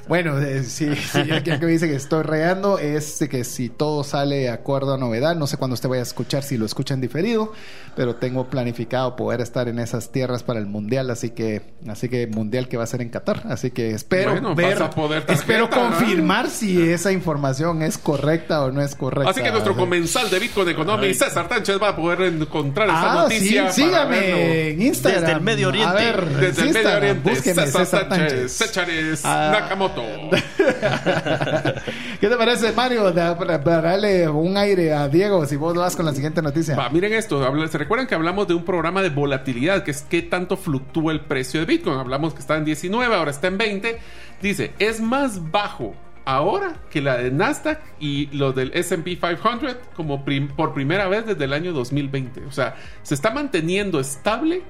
Bueno, 0.07 0.39
eh, 0.39 0.63
sí, 0.63 0.95
sí, 1.11 1.19
aquí 1.31 1.51
que 1.51 1.65
me 1.65 1.71
dice 1.71 1.87
que 1.87 1.95
estoy 1.95 2.23
reando 2.23 2.77
es 2.77 3.23
que 3.29 3.43
si 3.43 3.69
todo 3.69 4.03
sale 4.03 4.35
de 4.37 4.49
acuerdo 4.49 4.93
a 4.93 4.97
novedad, 4.97 5.35
no 5.35 5.47
sé 5.47 5.57
cuándo 5.57 5.73
usted 5.75 5.89
vaya 5.89 6.01
a 6.01 6.03
escuchar, 6.03 6.43
si 6.43 6.57
lo 6.57 6.65
escuchan 6.65 6.99
diferido, 7.01 7.53
pero 7.95 8.15
tengo 8.15 8.49
planificado 8.49 9.15
poder 9.15 9.41
estar 9.41 9.67
en 9.67 9.79
esas 9.79 10.11
tierras 10.11 10.43
para 10.43 10.59
el 10.59 10.65
mundial, 10.65 11.09
así 11.09 11.29
que, 11.29 11.61
así 11.87 12.09
que 12.09 12.27
mundial 12.27 12.67
que 12.67 12.77
va 12.77 12.83
a 12.83 12.87
ser 12.87 13.01
en 13.01 13.09
Qatar, 13.09 13.43
así 13.49 13.71
que 13.71 13.91
espero 13.91 14.55
ver, 14.55 14.81
espero 15.27 15.69
confirmar 15.69 16.49
si 16.49 16.81
esa 16.81 17.11
información 17.11 17.81
es 17.81 17.97
correcta 17.97 18.63
o 18.63 18.71
no 18.71 18.81
es 18.81 18.95
correcta. 18.95 19.29
Así 19.31 19.41
que 19.41 19.51
nuestro 19.51 19.75
comensal 19.75 20.29
de 20.29 20.39
Bitcoin 20.39 20.69
Economy, 20.69 21.13
César 21.13 21.47
Tánchez, 21.47 21.81
va 21.81 21.89
a 21.89 21.95
poder 21.95 22.21
encontrar 22.23 22.87
esa 22.87 23.11
ah, 23.11 23.15
noticia. 23.23 23.71
Sí, 23.71 23.83
sígame 23.83 24.69
en 24.69 24.81
Instagram. 24.81 25.21
Desde 25.21 25.33
el 25.33 25.41
Medio 25.41 25.67
Oriente. 25.69 25.89
A 25.89 25.93
ver, 25.93 26.25
desde 26.25 26.61
el 26.63 26.73
Medio 26.73 26.97
Oriente. 26.97 27.35
César, 27.35 27.67
César 27.67 28.09
Tánchez. 28.09 29.21
Ah. 29.23 29.49
Nakamoto. 29.59 29.92
¿Qué 32.19 32.27
te 32.27 32.35
parece, 32.35 32.71
Mario? 32.71 33.13
Para 33.13 33.57
darle 33.59 34.27
un 34.29 34.57
aire 34.57 34.93
a 34.93 35.07
Diego, 35.07 35.45
si 35.45 35.55
vos 35.55 35.75
vas 35.75 35.95
con 35.95 36.05
la 36.05 36.13
siguiente 36.13 36.41
noticia. 36.41 36.77
miren 36.91 37.13
esto. 37.13 37.43
¿Se 37.67 37.77
recuerdan 37.77 38.07
que 38.07 38.15
hablamos 38.15 38.47
de 38.47 38.53
un 38.53 38.63
programa 38.63 39.01
de 39.01 39.09
volatilidad? 39.09 39.83
Que 39.83 39.91
es 39.91 40.01
qué 40.03 40.21
tanto 40.21 40.57
fluctúa 40.57 41.11
el 41.11 41.21
precio 41.21 41.59
de 41.59 41.65
Bitcoin. 41.65 41.97
Hablamos 41.97 42.33
que 42.33 42.39
está 42.39 42.57
en 42.57 42.65
19, 42.65 43.15
ahora 43.15 43.31
está 43.31 43.47
en 43.47 43.57
20. 43.57 43.99
Dice, 44.41 44.73
es 44.79 44.99
más 44.99 45.51
bajo 45.51 45.95
ahora 46.25 46.77
que 46.89 47.01
la 47.01 47.17
de 47.17 47.31
Nasdaq 47.31 47.81
y 47.99 48.27
lo 48.27 48.53
del 48.53 48.71
SP 48.73 49.19
500 49.19 49.77
como 49.95 50.23
por 50.55 50.73
primera 50.73 51.07
vez 51.07 51.25
desde 51.25 51.45
el 51.45 51.53
año 51.53 51.73
2020. 51.73 52.45
O 52.45 52.51
sea, 52.51 52.75
se 53.03 53.13
está 53.13 53.31
manteniendo 53.31 53.99
estable 53.99 54.63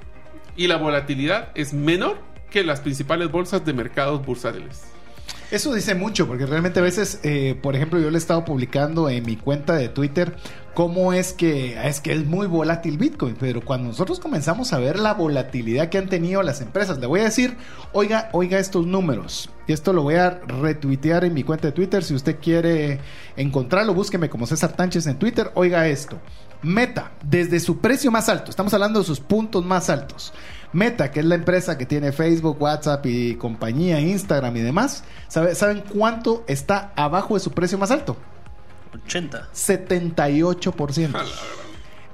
y 0.55 0.67
la 0.67 0.77
volatilidad 0.77 1.49
es 1.55 1.73
menor 1.73 2.17
que 2.49 2.63
las 2.63 2.81
principales 2.81 3.31
bolsas 3.31 3.65
de 3.65 3.73
mercados 3.73 4.25
bursátiles. 4.25 4.92
Eso 5.53 5.71
dice 5.71 5.93
mucho, 5.93 6.25
porque 6.25 6.47
realmente 6.47 6.79
a 6.79 6.81
veces, 6.81 7.19
eh, 7.21 7.55
por 7.61 7.75
ejemplo, 7.75 7.99
yo 7.99 8.09
le 8.09 8.15
he 8.15 8.17
estado 8.17 8.43
publicando 8.43 9.07
en 9.07 9.23
mi 9.23 9.35
cuenta 9.35 9.75
de 9.75 9.87
Twitter 9.87 10.35
cómo 10.73 11.13
es 11.13 11.31
que 11.31 11.77
es 11.87 12.01
que 12.01 12.11
es 12.11 12.25
muy 12.25 12.47
volátil 12.47 12.97
Bitcoin, 12.97 13.35
pero 13.39 13.61
cuando 13.61 13.89
nosotros 13.89 14.19
comenzamos 14.19 14.73
a 14.73 14.79
ver 14.79 14.97
la 14.97 15.13
volatilidad 15.13 15.89
que 15.89 15.99
han 15.99 16.09
tenido 16.09 16.41
las 16.41 16.59
empresas, 16.61 16.97
le 16.97 17.05
voy 17.05 17.19
a 17.19 17.25
decir, 17.25 17.55
oiga, 17.91 18.29
oiga 18.31 18.57
estos 18.57 18.87
números. 18.87 19.51
Y 19.67 19.73
esto 19.73 19.93
lo 19.93 20.01
voy 20.01 20.15
a 20.15 20.31
retuitear 20.39 21.23
en 21.23 21.35
mi 21.35 21.43
cuenta 21.43 21.67
de 21.67 21.73
Twitter. 21.73 22.03
Si 22.03 22.15
usted 22.15 22.39
quiere 22.41 22.99
encontrarlo, 23.37 23.93
búsqueme 23.93 24.31
como 24.31 24.47
César 24.47 24.73
Tánchez 24.73 25.05
en 25.05 25.19
Twitter. 25.19 25.51
Oiga 25.53 25.87
esto. 25.87 26.17
Meta, 26.63 27.11
desde 27.21 27.59
su 27.59 27.77
precio 27.77 28.09
más 28.09 28.27
alto, 28.27 28.49
estamos 28.49 28.73
hablando 28.73 28.99
de 29.01 29.05
sus 29.05 29.19
puntos 29.19 29.63
más 29.63 29.91
altos. 29.91 30.33
Meta, 30.73 31.11
que 31.11 31.19
es 31.19 31.25
la 31.25 31.35
empresa 31.35 31.77
que 31.77 31.85
tiene 31.85 32.11
Facebook, 32.11 32.61
WhatsApp 32.61 33.05
y 33.05 33.35
compañía, 33.35 33.99
Instagram 33.99 34.57
y 34.57 34.61
demás, 34.61 35.03
¿saben 35.27 35.83
cuánto 35.87 36.43
está 36.47 36.91
abajo 36.95 37.35
de 37.35 37.39
su 37.39 37.51
precio 37.51 37.77
más 37.77 37.91
alto? 37.91 38.17
80. 39.05 39.49
78%. 39.53 41.62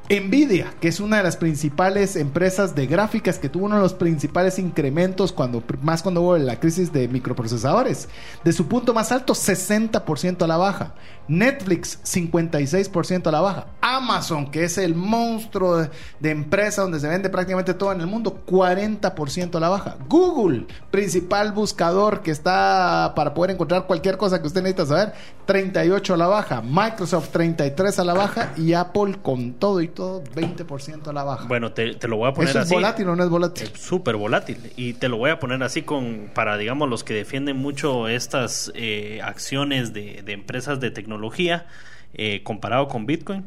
Nvidia, 0.10 0.74
que 0.82 0.88
es 0.88 1.00
una 1.00 1.18
de 1.18 1.24
las 1.24 1.38
principales 1.38 2.16
empresas 2.16 2.74
de 2.74 2.88
gráficas 2.88 3.38
que 3.38 3.48
tuvo 3.48 3.66
uno 3.66 3.76
de 3.76 3.84
los 3.84 3.94
principales 3.94 4.58
incrementos 4.58 5.32
cuando 5.32 5.64
más 5.84 6.02
cuando 6.02 6.22
hubo 6.22 6.36
la 6.36 6.60
crisis 6.60 6.92
de 6.92 7.08
microprocesadores, 7.08 8.10
de 8.44 8.52
su 8.52 8.68
punto 8.68 8.96
más 8.96 9.12
alto 9.12 9.34
60% 9.34 10.42
a 10.42 10.48
la 10.48 10.58
baja. 10.58 10.96
Netflix 11.28 12.00
56% 12.06 13.28
a 13.28 13.32
la 13.32 13.42
baja. 13.42 13.68
Amazon, 13.82 14.50
que 14.50 14.64
es 14.64 14.80
el 14.80 14.96
monstruo 14.96 15.88
de, 16.20 16.32
empresa 16.32 16.82
donde 16.82 17.00
se 17.00 17.08
vende 17.08 17.30
prácticamente 17.30 17.76
todo 17.76 17.92
en 17.92 18.02
el 18.02 18.08
mundo, 18.08 18.42
40% 18.48 19.56
a 19.56 19.60
la 19.60 19.70
baja. 19.70 19.98
Google, 20.08 20.66
principal 20.90 21.52
buscador 21.52 22.22
que 22.22 22.32
está 22.32 23.14
para 23.16 23.36
poder 23.36 23.52
encontrar 23.52 23.86
cualquier 23.86 24.18
cosa 24.18 24.42
que 24.42 24.48
usted 24.48 24.64
necesita 24.64 24.88
saber, 24.88 25.14
38 25.46 26.16
a 26.16 26.18
la 26.18 26.28
baja. 26.28 26.64
Microsoft 26.64 27.30
33 27.30 28.00
a 28.00 28.04
la 28.04 28.16
baja 28.16 28.54
y 28.58 28.74
Apple 28.74 29.20
con 29.22 29.54
todo 29.54 29.82
y 29.82 29.88
todo 29.88 29.99
20% 30.00 31.08
a 31.08 31.14
la 31.14 31.24
baja. 31.24 31.48
Bueno, 31.48 31.72
te, 31.72 31.94
te, 31.96 32.08
lo 32.08 32.18
voy 32.18 32.30
a 32.30 32.34
poner 32.34 32.50
¿Eso 32.50 32.60
así. 32.60 32.68
es 32.68 32.74
volátil 32.74 33.08
o 33.10 33.16
no 33.16 33.24
es 33.24 33.30
volátil? 33.30 33.70
Es 33.74 33.80
súper 33.80 34.16
volátil. 34.16 34.72
Y 34.76 34.94
te 34.94 35.10
lo 35.10 35.18
voy 35.18 35.30
a 35.30 35.40
poner 35.40 35.62
así 35.64 35.82
con 35.84 36.32
para, 36.34 36.58
digamos, 36.58 36.90
los 36.90 37.04
que 37.04 37.14
defienden 37.14 37.58
mucho 37.58 38.08
estas 38.08 38.72
eh, 38.76 39.20
acciones 39.24 39.94
de, 39.94 40.22
de 40.24 40.34
empresas 40.34 40.80
de 40.80 40.92
tecnología 40.92 41.68
eh, 42.14 42.42
comparado 42.44 42.88
con 42.88 43.06
Bitcoin. 43.06 43.46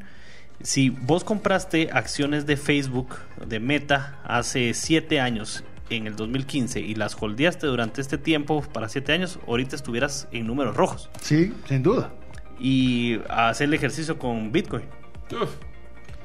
Si 0.62 0.90
vos 0.90 1.24
compraste 1.24 1.90
acciones 1.92 2.46
de 2.46 2.56
Facebook, 2.56 3.16
de 3.44 3.58
Meta, 3.58 4.20
hace 4.24 4.74
7 4.74 5.18
años, 5.20 5.64
en 5.90 6.06
el 6.06 6.14
2015, 6.14 6.80
y 6.80 6.94
las 6.94 7.20
holdeaste 7.20 7.66
durante 7.66 8.00
este 8.00 8.16
tiempo 8.18 8.62
para 8.72 8.88
7 8.88 9.12
años, 9.12 9.40
ahorita 9.48 9.74
estuvieras 9.74 10.28
en 10.30 10.46
números 10.46 10.76
rojos. 10.76 11.10
Sí, 11.20 11.52
sin 11.66 11.82
duda. 11.82 12.12
Y 12.60 13.18
hacer 13.28 13.66
el 13.66 13.74
ejercicio 13.74 14.18
con 14.18 14.52
Bitcoin. 14.52 14.84
Uf, 15.32 15.50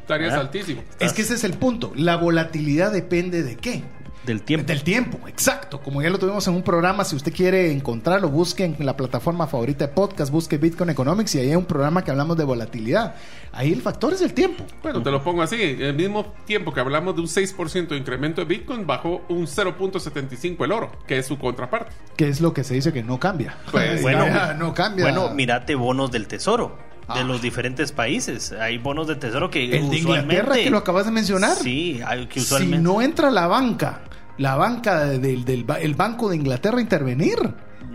estarías 0.07 0.31
¿Verdad? 0.31 0.45
altísimo. 0.45 0.83
Es 0.99 1.11
que 1.11 1.21
ese 1.21 1.33
es 1.33 1.43
el 1.43 1.53
punto. 1.53 1.91
La 1.95 2.15
volatilidad 2.15 2.93
depende 2.93 3.43
de 3.43 3.57
qué? 3.57 3.83
Del 4.25 4.41
tiempo. 4.41 4.67
Del 4.67 4.83
tiempo, 4.83 5.27
exacto. 5.27 5.79
Como 5.81 6.01
ya 6.01 6.09
lo 6.09 6.17
tuvimos 6.17 6.45
en 6.47 6.53
un 6.53 6.63
programa, 6.63 7.05
si 7.05 7.15
usted 7.15 7.33
quiere 7.33 7.71
encontrarlo, 7.71 8.29
busque 8.29 8.65
en 8.65 8.75
la 8.85 8.97
plataforma 8.97 9.47
favorita 9.47 9.87
de 9.87 9.93
podcast, 9.93 10.31
busque 10.31 10.57
Bitcoin 10.57 10.89
Economics 10.89 11.35
y 11.35 11.39
ahí 11.39 11.49
hay 11.49 11.55
un 11.55 11.65
programa 11.65 12.03
que 12.03 12.11
hablamos 12.11 12.35
de 12.37 12.43
volatilidad. 12.43 13.15
Ahí 13.53 13.71
el 13.71 13.81
factor 13.81 14.13
es 14.13 14.21
el 14.21 14.33
tiempo. 14.33 14.65
Bueno, 14.81 15.01
te 15.01 15.11
lo 15.11 15.23
pongo 15.23 15.43
así. 15.43 15.55
El 15.61 15.93
mismo 15.93 16.33
tiempo 16.45 16.73
que 16.73 16.81
hablamos 16.81 17.15
de 17.15 17.21
un 17.21 17.27
6% 17.27 17.87
de 17.87 17.97
incremento 17.97 18.41
de 18.41 18.47
Bitcoin, 18.47 18.85
bajó 18.85 19.23
un 19.29 19.45
0.75 19.45 20.63
el 20.65 20.71
oro, 20.73 20.91
que 21.07 21.17
es 21.17 21.25
su 21.25 21.37
contraparte. 21.37 21.93
Que 22.17 22.27
es 22.27 22.41
lo 22.41 22.53
que 22.53 22.65
se 22.65 22.73
dice 22.73 22.91
que 22.91 23.03
no 23.03 23.19
cambia. 23.19 23.57
Pues, 23.71 24.01
bueno, 24.01 24.25
no 24.57 24.73
cambia. 24.73 25.05
Bueno, 25.05 25.33
mirate 25.33 25.75
bonos 25.75 26.11
del 26.11 26.27
tesoro 26.27 26.87
de 27.13 27.21
Ah. 27.21 27.23
los 27.23 27.41
diferentes 27.41 27.91
países. 27.91 28.51
Hay 28.51 28.77
bonos 28.77 29.07
de 29.07 29.15
tesoro 29.15 29.49
que 29.49 29.63
el 29.65 29.71
de 29.89 29.97
usualmente 29.97 30.35
Inglaterra 30.35 30.55
que 30.55 30.69
lo 30.69 30.77
acabas 30.77 31.05
de 31.05 31.11
mencionar. 31.11 31.55
Sí, 31.55 32.01
que 32.27 32.39
Si 32.41 32.45
usualmente 32.45 32.79
no 32.79 33.01
entra 33.01 33.31
la 33.31 33.47
banca, 33.47 34.01
la 34.37 34.55
banca 34.55 35.05
del, 35.05 35.45
del 35.45 35.63
ba- 35.63 35.79
el 35.79 35.95
Banco 35.95 36.29
de 36.29 36.35
Inglaterra 36.35 36.77
a 36.79 36.81
intervenir, 36.81 37.37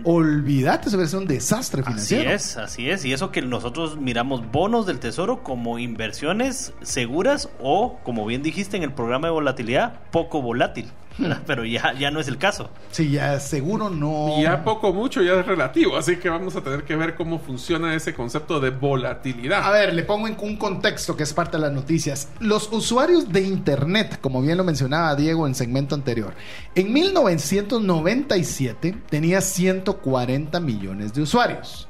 olvídate, 0.05 0.89
eso 0.89 0.97
ser 1.07 1.21
un 1.21 1.27
desastre 1.27 1.83
Así 1.83 1.91
financiero. 1.91 2.31
es, 2.31 2.57
así 2.57 2.91
es. 2.91 3.05
Y 3.05 3.13
eso 3.13 3.31
que 3.31 3.43
nosotros 3.43 3.99
miramos 3.99 4.51
bonos 4.51 4.87
del 4.87 4.99
tesoro 4.99 5.43
como 5.43 5.79
inversiones 5.79 6.73
seguras 6.83 7.49
o, 7.61 7.99
como 8.05 8.27
bien 8.27 8.43
dijiste 8.43 8.77
en 8.77 8.83
el 8.83 8.93
programa 8.93 9.29
de 9.29 9.33
volatilidad, 9.33 10.01
poco 10.11 10.43
volátil. 10.43 10.91
Pero 11.47 11.65
ya, 11.65 11.95
ya 11.99 12.11
no 12.11 12.21
es 12.21 12.29
el 12.29 12.37
caso. 12.39 12.71
Sí, 12.91 13.11
ya 13.11 13.39
seguro 13.41 13.89
no. 13.91 14.37
Y 14.39 14.43
ya 14.43 14.63
poco 14.65 14.93
mucho 14.93 15.23
ya 15.23 15.35
es 15.35 15.47
relativo, 15.47 15.97
así 15.97 16.17
que 16.17 16.29
vamos 16.29 16.57
a 16.57 16.63
tener 16.63 16.83
que 16.85 16.97
ver 16.97 17.15
cómo 17.15 17.39
funciona 17.39 17.95
ese 17.95 18.13
concepto 18.15 18.59
de 18.61 18.69
volatilidad. 18.71 19.65
A 19.65 19.71
ver, 19.71 19.95
le 19.95 20.03
pongo 20.03 20.27
en 20.27 20.37
un 20.41 20.57
contexto 20.57 21.17
que 21.17 21.23
es 21.23 21.33
parte 21.33 21.57
de 21.57 21.63
las 21.63 21.73
noticias. 21.73 22.29
Los 22.41 22.69
usuarios 22.73 23.33
de 23.33 23.43
Internet, 23.43 24.19
como 24.21 24.43
bien 24.43 24.59
lo 24.59 24.65
mencionaba 24.65 25.15
Diego 25.15 25.47
en 25.47 25.55
segmento 25.55 25.95
anterior, 25.95 26.35
en 26.75 26.93
1997 26.93 28.97
tenía 29.09 29.41
140 29.41 30.59
millones 30.61 31.15
de 31.15 31.23
usuarios. 31.23 31.89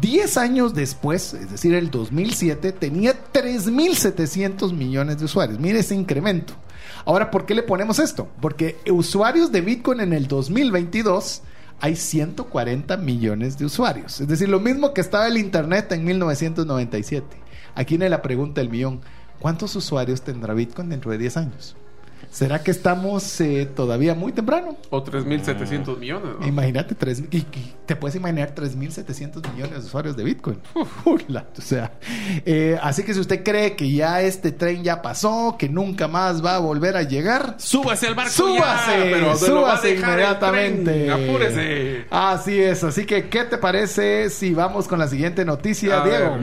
10 0.00 0.38
años 0.38 0.74
después, 0.74 1.34
es 1.34 1.50
decir, 1.50 1.74
el 1.74 1.90
2007, 1.90 2.72
tenía 2.72 3.12
3.700 3.32 4.72
millones 4.72 5.18
de 5.18 5.26
usuarios. 5.26 5.58
Mire 5.58 5.80
ese 5.80 5.94
incremento. 5.94 6.54
Ahora, 7.04 7.30
¿por 7.30 7.46
qué 7.46 7.54
le 7.54 7.62
ponemos 7.62 7.98
esto? 7.98 8.28
Porque 8.40 8.78
usuarios 8.90 9.52
de 9.52 9.60
Bitcoin 9.60 10.00
en 10.00 10.12
el 10.12 10.28
2022 10.28 11.42
hay 11.80 11.96
140 11.96 12.96
millones 12.98 13.58
de 13.58 13.64
usuarios. 13.64 14.20
Es 14.20 14.28
decir, 14.28 14.48
lo 14.48 14.60
mismo 14.60 14.94
que 14.94 15.00
estaba 15.00 15.26
el 15.26 15.36
Internet 15.36 15.90
en 15.92 16.04
1997. 16.04 17.26
Aquí 17.74 17.96
viene 17.96 18.08
la 18.08 18.22
pregunta 18.22 18.60
del 18.60 18.70
millón. 18.70 19.00
¿Cuántos 19.40 19.74
usuarios 19.74 20.22
tendrá 20.22 20.54
Bitcoin 20.54 20.90
dentro 20.90 21.10
de 21.10 21.18
10 21.18 21.36
años? 21.38 21.76
¿Será 22.30 22.62
que 22.62 22.70
estamos 22.70 23.40
eh, 23.40 23.66
todavía 23.66 24.14
muy 24.14 24.32
temprano? 24.32 24.76
O 24.90 25.04
3.700 25.04 25.98
millones. 25.98 26.30
¿no? 26.40 26.46
Imagínate, 26.46 26.94
tres, 26.94 27.22
y, 27.30 27.38
y 27.38 27.74
te 27.86 27.94
puedes 27.96 28.16
imaginar 28.16 28.54
3.700 28.54 29.52
millones 29.52 29.80
de 29.82 29.86
usuarios 29.86 30.16
de 30.16 30.24
Bitcoin. 30.24 30.58
Ula, 31.04 31.46
o 31.58 31.60
sea, 31.60 31.92
eh, 32.46 32.78
así 32.82 33.02
que 33.02 33.12
si 33.14 33.20
usted 33.20 33.42
cree 33.44 33.76
que 33.76 33.90
ya 33.90 34.22
este 34.22 34.52
tren 34.52 34.82
ya 34.82 35.02
pasó, 35.02 35.56
que 35.58 35.68
nunca 35.68 36.08
más 36.08 36.44
va 36.44 36.56
a 36.56 36.58
volver 36.58 36.96
a 36.96 37.02
llegar, 37.02 37.56
Súbase 37.58 38.06
al 38.06 38.14
barco 38.14 38.32
súbase, 38.32 38.98
ya, 38.98 39.04
pero 39.16 39.36
súbase 39.36 39.94
inmediatamente. 39.96 41.10
Apúrese. 41.10 42.06
Así 42.10 42.60
es, 42.60 42.82
así 42.84 43.04
que 43.04 43.28
¿qué 43.28 43.44
te 43.44 43.58
parece 43.58 44.30
si 44.30 44.54
vamos 44.54 44.88
con 44.88 44.98
la 44.98 45.08
siguiente 45.08 45.44
noticia, 45.44 46.02
A 46.02 46.04
Diego? 46.04 46.38
ver. 46.38 46.42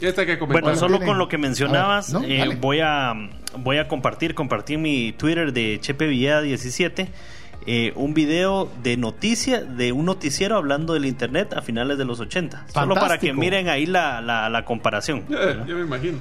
Ya 0.00 0.08
está 0.10 0.24
que 0.26 0.38
comentar. 0.38 0.62
Bueno, 0.62 0.76
solo 0.78 0.98
tienen? 0.98 1.08
con 1.08 1.18
lo 1.18 1.28
que 1.28 1.38
mencionabas, 1.38 2.14
A 2.14 2.18
ver, 2.20 2.28
¿no? 2.28 2.52
eh, 2.52 2.56
voy 2.60 2.80
a 2.80 3.14
voy 3.58 3.78
a 3.78 3.88
compartir, 3.88 4.34
compartir 4.34 4.78
mi 4.78 5.12
Twitter 5.12 5.52
de 5.52 5.78
Chepe 5.80 6.06
Villada 6.06 6.42
17, 6.42 7.08
eh, 7.66 7.92
un 7.96 8.14
video 8.14 8.70
de 8.82 8.96
noticia 8.96 9.62
de 9.62 9.90
un 9.92 10.04
noticiero 10.04 10.56
hablando 10.56 10.94
del 10.94 11.04
internet 11.06 11.52
a 11.54 11.62
finales 11.62 11.98
de 11.98 12.04
los 12.04 12.20
80. 12.20 12.66
Solo 12.72 12.94
para 12.94 13.18
que 13.18 13.28
Fantástico. 13.28 13.34
miren 13.40 13.68
ahí 13.68 13.86
la, 13.86 14.20
la, 14.20 14.48
la 14.48 14.64
comparación. 14.64 15.24
Ya, 15.28 15.64
ya 15.66 15.74
me 15.74 15.80
imagino. 15.82 16.18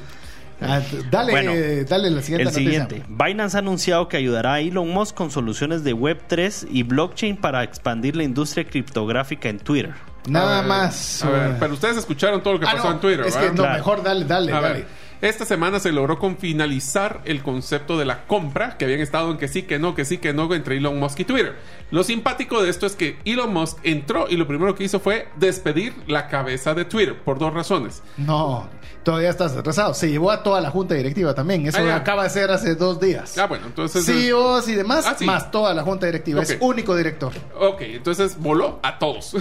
Ah, 0.60 0.82
dale, 1.12 1.32
Bueno, 1.34 1.52
dale 1.88 2.10
la 2.10 2.22
siguiente 2.24 2.42
El 2.42 2.46
noticia. 2.46 2.88
siguiente. 2.88 3.04
Binance 3.08 3.56
ha 3.58 3.60
anunciado 3.60 4.08
que 4.08 4.18
ayudará 4.18 4.54
a 4.56 4.60
Elon 4.60 4.90
Musk 4.90 5.14
con 5.16 5.30
soluciones 5.30 5.84
de 5.84 5.94
Web3 5.94 6.68
y 6.72 6.82
blockchain 6.82 7.38
para 7.38 7.62
expandir 7.62 8.16
la 8.16 8.24
industria 8.24 8.64
criptográfica 8.66 9.50
en 9.50 9.60
Twitter. 9.60 9.92
Nada 10.32 10.60
ver, 10.62 10.70
más. 10.70 11.24
A 11.24 11.30
ver, 11.30 11.56
pero 11.60 11.74
ustedes 11.74 11.98
escucharon 11.98 12.42
todo 12.44 12.54
lo 12.54 12.60
que 12.60 12.66
ah, 12.68 12.74
pasó 12.74 12.88
no, 12.90 12.94
en 12.96 13.00
Twitter, 13.00 13.26
Es 13.26 13.36
que 13.36 13.42
¿verdad? 13.42 13.56
no, 13.56 13.64
Claro. 13.64 13.78
mejor 13.78 14.04
dale, 14.04 14.26
dale, 14.26 14.52
A 14.54 14.62
dale. 14.62 14.74
ver, 14.74 14.88
esta 15.20 15.46
semana 15.46 15.80
se 15.80 15.92
logró 15.92 16.20
con 16.20 16.38
finalizar 16.38 17.22
el 17.26 17.42
concepto 17.42 17.98
de 17.98 18.06
la 18.06 18.26
compra, 18.28 18.78
que 18.78 18.86
habían 18.86 19.00
estado 19.00 19.32
en 19.32 19.38
que 19.38 19.48
sí, 19.48 19.64
que 19.64 19.80
no, 19.80 19.96
que 19.96 20.06
sí, 20.06 20.20
que 20.20 20.32
no 20.34 20.54
entre 20.54 20.78
Elon 20.78 21.00
Musk 21.00 21.22
y 21.22 21.26
Twitter. 21.26 21.56
Lo 21.90 22.04
simpático 22.04 22.62
de 22.62 22.70
esto 22.70 22.86
es 22.86 22.96
que 22.96 23.18
Elon 23.26 23.52
Musk 23.52 23.80
entró 23.84 24.28
y 24.30 24.36
lo 24.38 24.46
primero 24.48 24.76
que 24.76 24.84
hizo 24.84 25.00
fue 25.00 25.28
despedir 25.38 25.96
la 26.08 26.28
cabeza 26.28 26.76
de 26.76 26.86
Twitter 26.86 27.18
por 27.18 27.40
dos 27.40 27.52
razones. 27.54 28.04
No, 28.18 28.70
todavía 29.08 29.30
estás 29.30 29.55
atrasado. 29.55 29.93
Se 29.93 30.10
llevó 30.12 30.32
a 30.32 30.43
toda 30.43 30.60
la 30.60 30.70
junta 30.70 30.93
directiva 30.93 31.34
también. 31.34 31.66
Eso 31.66 31.78
Ah, 31.80 31.95
acaba 31.95 32.24
de 32.24 32.30
ser 32.30 32.51
hace 32.51 32.76
dos 32.76 32.99
días. 32.99 33.38
Ah, 33.38 33.45
bueno, 33.47 33.68
entonces... 33.68 34.05
CEOs 34.05 34.68
y 34.68 34.76
demás, 34.76 35.05
Ah, 35.08 35.16
sí. 35.18 35.24
más 35.24 35.49
toda 35.49 35.74
la 35.74 35.84
junta 35.84 36.08
directiva. 36.08 36.41
Es 36.43 36.58
único 36.60 36.93
director. 36.93 37.32
Ok, 37.58 37.84
entonces 37.84 38.38
voló 38.38 38.82
a 38.84 38.99
todos. 38.99 39.34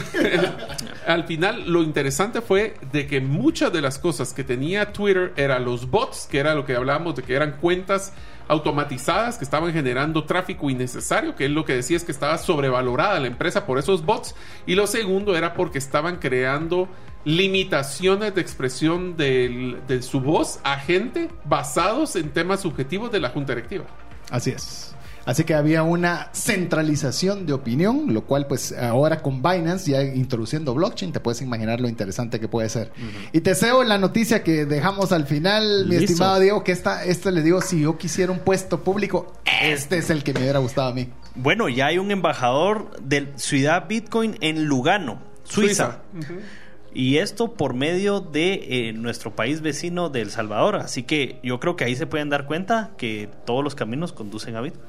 Al 1.09 1.25
final, 1.25 1.65
lo 1.69 1.83
interesante 1.83 2.43
fue 2.43 2.75
de 2.93 3.09
que 3.09 3.21
muchas 3.21 3.73
de 3.73 3.81
las 3.83 3.99
cosas 3.99 4.33
que 4.33 4.45
tenía 4.45 4.93
Twitter 4.93 5.33
eran 5.37 5.65
los 5.65 5.91
bots, 5.91 6.29
que 6.31 6.39
era 6.39 6.55
lo 6.55 6.65
que 6.65 6.77
hablábamos 6.77 7.17
de 7.17 7.25
que 7.25 7.35
eran 7.35 7.57
cuentas 7.61 8.13
automatizadas 8.49 9.39
que 9.39 9.45
estaban 9.45 9.73
generando 9.73 10.25
tráfico 10.27 10.71
innecesario, 10.71 11.35
que 11.35 11.47
es 11.47 11.51
lo 11.51 11.65
que 11.65 11.75
decía 11.75 11.97
es 11.97 12.05
que 12.05 12.13
estaba 12.13 12.39
sobrevalorada 12.39 13.19
la 13.19 13.27
empresa 13.27 13.67
por 13.67 13.81
esos 13.81 14.05
bots. 14.05 14.37
Y 14.65 14.77
lo 14.77 14.87
segundo 14.87 15.37
era 15.37 15.55
porque 15.55 15.79
estaban 15.79 16.19
creando 16.19 16.89
limitaciones 17.27 18.35
de 18.37 18.41
expresión 18.41 19.17
del- 19.17 19.79
de 19.89 20.01
su 20.01 20.21
voz 20.21 20.61
a 20.63 20.79
gente 20.79 21.29
basados 21.45 22.15
en 22.15 22.31
temas 22.31 22.61
subjetivos 22.61 23.11
de 23.11 23.19
la 23.19 23.31
junta 23.31 23.53
directiva. 23.55 23.85
Así 24.31 24.51
es. 24.51 24.95
Así 25.25 25.43
que 25.43 25.55
había 25.55 25.83
una 25.83 26.31
centralización 26.33 27.47
de 27.47 27.53
opinión, 27.53 28.15
lo 28.15 28.23
cual 28.27 28.47
pues 28.47 28.73
ahora 28.79 29.23
con 29.23 29.43
Binance 29.43 29.91
ya 29.91 30.03
introduciendo 30.05 30.73
blockchain, 30.73 31.11
te 31.11 31.19
puedes 31.19 31.43
imaginar 31.43 31.81
lo 31.81 31.89
interesante 31.89 32.39
que 32.39 32.47
puede 32.47 32.69
ser. 32.69 32.93
Y 33.33 33.41
te 33.41 33.51
deseo 33.51 33.83
la 33.83 33.99
noticia 33.99 34.45
que 34.45 34.65
dejamos 34.67 35.11
al 35.11 35.27
final, 35.27 35.87
mi 35.89 35.97
estimado 35.97 36.39
Diego, 36.39 36.63
que 36.63 36.71
esta, 36.71 37.05
esto 37.05 37.33
le 37.33 37.43
digo, 37.43 37.61
si 37.61 37.81
yo 37.81 37.99
quisiera 37.99 38.31
un 38.31 38.39
puesto 38.39 38.85
público, 38.85 39.33
este 39.63 39.99
es 39.99 40.11
el 40.11 40.23
que 40.23 40.33
me 40.33 40.43
hubiera 40.43 40.61
gustado 40.61 40.91
a 40.91 40.95
mí. 40.95 41.09
Bueno, 41.35 41.69
ya 41.69 41.87
hay 41.87 41.99
un 41.99 42.13
embajador 42.13 42.93
de 43.03 43.33
Ciudad 43.35 43.89
Bitcoin 43.89 44.37
en 44.41 44.67
Lugano, 44.67 45.21
Suiza. 45.43 46.03
Y 46.97 47.19
esto 47.19 47.53
por 47.53 47.75
medio 47.75 48.21
de 48.21 48.89
eh, 48.89 48.93
nuestro 48.95 49.37
país 49.37 49.61
vecino 49.61 50.09
de 50.09 50.23
El 50.23 50.31
Salvador. 50.31 50.77
Así 50.77 51.03
que 51.03 51.39
yo 51.43 51.61
creo 51.61 51.77
que 51.77 51.85
ahí 51.85 51.95
se 51.95 52.07
pueden 52.07 52.31
dar 52.31 52.47
cuenta 52.47 52.93
que 52.97 53.29
todos 53.45 53.63
los 53.63 53.75
caminos 53.75 54.15
conducen 54.15 54.57
a 54.57 54.63
Bitcoin. 54.63 54.83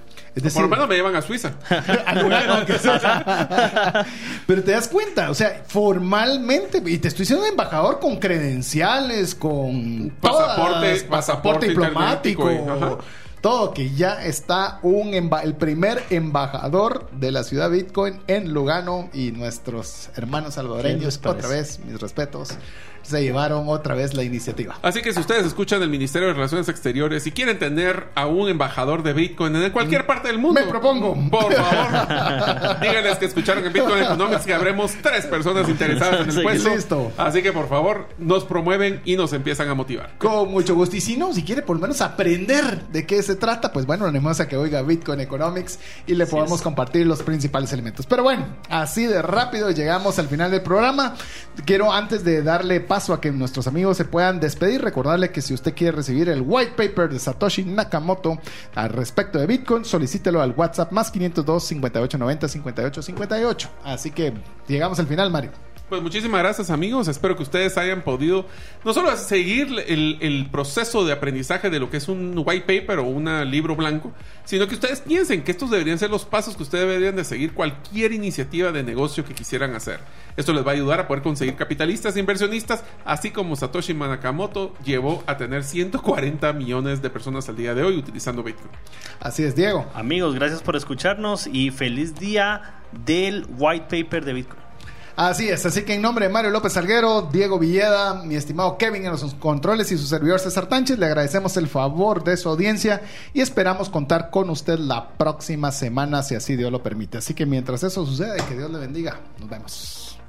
por 0.54 0.62
lo 0.62 0.70
menos 0.70 0.88
me 0.88 0.96
llevan 0.96 1.18
a 1.18 1.22
Suiza. 1.22 1.56
Pero 4.48 4.64
te 4.64 4.72
das 4.72 4.88
cuenta, 4.88 5.30
o 5.30 5.34
sea, 5.34 5.66
formalmente, 5.68 6.82
y 6.86 6.98
te 6.98 7.10
estoy 7.10 7.24
diciendo 7.24 7.44
un 7.44 7.52
embajador 7.52 8.00
con 8.00 8.20
credenciales, 8.20 9.36
con 9.36 10.14
pasaporte, 10.22 11.02
pasaporte, 11.10 11.68
diplomático 11.68 12.50
todo 13.42 13.74
que 13.74 13.92
ya 13.92 14.26
está 14.26 14.80
un 14.82 15.14
el 15.14 15.56
primer 15.56 16.04
embajador 16.10 17.10
de 17.12 17.32
la 17.32 17.44
ciudad 17.44 17.70
Bitcoin 17.70 18.20
en 18.28 18.54
Lugano 18.54 19.10
y 19.14 19.32
nuestros 19.32 20.10
hermanos 20.16 20.56
salvadoreños 20.56 21.20
otra 21.24 21.48
vez 21.48 21.80
mis 21.80 22.00
respetos 22.00 22.50
se 23.08 23.22
llevaron 23.22 23.70
otra 23.70 23.96
vez 23.96 24.14
la 24.14 24.24
iniciativa. 24.24 24.78
Así 24.82 25.02
que 25.02 25.14
si 25.14 25.20
ustedes 25.20 25.46
escuchan 25.46 25.80
del 25.80 25.90
Ministerio 25.90 26.28
de 26.28 26.34
Relaciones 26.34 26.68
Exteriores 26.68 27.26
y 27.26 27.32
quieren 27.32 27.58
tener 27.58 28.08
a 28.16 28.26
un 28.26 28.50
embajador 28.50 29.04
de 29.04 29.14
Bitcoin 29.14 29.56
en 29.56 29.72
cualquier 29.72 30.04
mm. 30.04 30.08
parte 30.08 30.28
del 30.28 30.40
mundo, 30.40 30.60
me 30.60 30.68
propongo. 30.68 31.16
Por 31.30 31.54
favor, 31.54 32.80
díganles 32.82 33.18
que 33.18 33.26
escucharon 33.26 33.66
en 33.66 33.74
Bitcoin 33.74 34.04
Economics 34.04 34.46
que 34.46 34.54
habremos 34.54 34.94
tres 35.02 35.26
personas 35.26 35.70
interesadas 35.70 36.22
en 36.22 36.38
el 36.38 36.44
puesto. 36.44 36.76
Listo. 36.76 37.12
Así 37.18 37.42
que 37.42 37.54
por 37.54 37.70
favor, 37.70 38.10
nos 38.18 38.44
promueven 38.44 39.02
y 39.06 39.16
nos 39.16 39.34
empiezan 39.34 39.70
a 39.70 39.74
motivar. 39.74 40.18
Con 40.18 40.52
mucho 40.52 40.76
gusto. 40.76 40.96
Y 40.96 41.02
si 41.02 41.16
no, 41.16 41.34
si 41.34 41.44
quiere 41.44 41.62
por 41.62 41.78
lo 41.78 41.82
menos 41.82 42.02
aprender 42.02 42.84
de 42.88 43.06
qué 43.06 43.24
se 43.24 43.36
trata, 43.36 43.72
pues 43.72 43.86
bueno, 43.86 44.06
animamos 44.06 44.40
a 44.40 44.48
que 44.48 44.58
oiga 44.58 44.82
Bitcoin 44.82 45.22
Economics 45.22 45.80
y 46.06 46.16
le 46.16 46.26
podamos 46.26 46.62
compartir 46.62 47.08
los 47.08 47.24
principales 47.24 47.72
elementos. 47.72 48.06
Pero 48.06 48.24
bueno, 48.24 48.46
así 48.70 49.06
de 49.06 49.22
rápido 49.22 49.72
llegamos 49.72 50.20
al 50.20 50.28
final 50.28 50.52
del 50.52 50.62
programa. 50.62 51.16
Quiero 51.66 51.92
antes 51.92 52.24
de 52.24 52.42
darle 52.44 52.82
paso 52.82 52.97
a 52.98 53.22
que 53.22 53.32
nuestros 53.32 53.68
amigos 53.68 53.96
se 53.98 54.06
puedan 54.06 54.40
despedir. 54.40 54.82
Recordarle 54.82 55.32
que 55.32 55.42
si 55.42 55.54
usted 55.54 55.76
quiere 55.76 55.96
recibir 55.96 56.30
el 56.30 56.44
white 56.46 56.72
paper 56.72 57.10
de 57.10 57.20
Satoshi 57.20 57.64
Nakamoto 57.64 58.40
al 58.76 58.90
respecto 58.90 59.38
de 59.38 59.46
Bitcoin, 59.46 59.86
solicítelo 59.86 60.42
al 60.42 60.54
WhatsApp 60.58 60.92
más 60.92 61.12
502 61.12 61.64
5890 61.64 62.48
5858. 62.48 63.70
Así 63.84 64.12
que 64.12 64.34
llegamos 64.68 65.00
al 65.00 65.08
final, 65.08 65.30
Mario. 65.30 65.52
Pues 65.90 66.02
muchísimas 66.02 66.42
gracias 66.42 66.70
amigos, 66.70 67.08
espero 67.08 67.38
que 67.38 67.44
ustedes 67.44 67.78
hayan 67.78 68.02
podido 68.02 68.46
no 68.84 68.94
solo 68.94 69.16
seguir 69.16 69.70
el, 69.88 70.50
proceso 70.52 71.06
de 71.06 71.14
aprendizaje 71.14 71.70
de 71.70 71.80
lo 71.80 71.90
que 71.90 71.96
es 71.96 72.10
un 72.10 72.34
white 72.46 72.82
paper 72.82 73.00
o 73.00 73.04
un 73.04 73.26
libro 73.50 73.74
blanco, 73.74 74.12
sino 74.44 74.68
que 74.68 74.76
ustedes 74.76 75.00
piensen 75.00 75.46
que 75.46 75.52
estos 75.52 75.70
deberían 75.70 75.98
ser 75.98 76.10
los 76.10 76.26
pasos 76.26 76.58
que 76.58 76.64
ustedes 76.64 76.88
deberían 76.88 77.16
de 77.16 77.24
seguir 77.24 77.54
cualquier 77.54 78.12
iniciativa 78.12 78.74
de 78.74 78.84
negocio 78.84 79.24
que 79.24 79.34
quisieran 79.34 79.76
hacer. 79.76 80.02
Esto 80.36 80.52
les 80.52 80.68
va 80.68 80.72
a 80.72 80.74
ayudar 80.74 81.00
a 81.00 81.08
poder 81.08 81.24
conseguir 81.24 81.56
capitalistas 81.56 82.18
e 82.18 82.20
inversionistas, 82.20 82.84
así 83.06 83.32
como 83.32 83.56
Satoshi 83.56 83.94
Nakamoto 83.94 84.74
llevó 84.84 85.24
a 85.26 85.38
tener 85.38 85.64
140 85.64 86.52
millones 86.52 87.02
de 87.02 87.10
personas 87.10 87.48
al 87.48 87.56
día 87.56 87.74
de 87.74 87.84
hoy 87.84 87.98
utilizando 87.98 88.44
Bitcoin. 88.44 88.72
Así 89.22 89.44
es, 89.44 89.56
Diego. 89.56 89.90
Amigos, 89.94 90.36
gracias 90.36 90.62
por 90.62 90.76
escucharnos 90.76 91.48
y 91.48 91.72
feliz 91.72 92.16
día 92.16 92.82
del 93.06 93.48
white 93.58 94.04
paper 94.04 94.26
de 94.26 94.34
Bitcoin. 94.34 94.67
Así 95.18 95.50
es, 95.50 95.66
así 95.66 95.82
que 95.82 95.96
en 95.96 96.04
nombre 96.04 96.28
de 96.28 96.32
Mario 96.32 96.52
López 96.52 96.74
Salguero, 96.74 97.24
Diego 97.24 97.58
Villeda, 97.58 98.22
mi 98.24 98.36
estimado 98.36 98.78
Kevin 98.78 99.04
en 99.04 99.10
los 99.10 99.34
controles 99.34 99.92
y 99.92 99.98
su 99.98 100.06
servidor 100.06 100.40
César 100.40 100.68
Tánchez, 100.70 101.00
le 101.00 101.08
agradecemos 101.08 101.58
el 101.58 101.68
favor 101.68 102.24
de 102.24 102.38
su 102.38 102.50
audiencia 102.50 103.02
y 103.34 103.42
esperamos 103.42 103.90
contar 103.90 104.30
con 104.30 104.52
usted 104.52 104.78
la 104.78 105.10
próxima 105.10 105.72
semana, 105.72 106.22
si 106.22 106.36
así 106.36 106.56
Dios 106.56 106.72
lo 106.72 106.84
permite. 106.84 107.18
Así 107.18 107.34
que 107.34 107.48
mientras 107.48 107.82
eso 107.82 108.06
sucede, 108.06 108.38
que 108.48 108.58
Dios 108.58 108.70
le 108.70 108.78
bendiga. 108.78 109.20
Nos 109.40 109.50
vemos. 109.50 110.20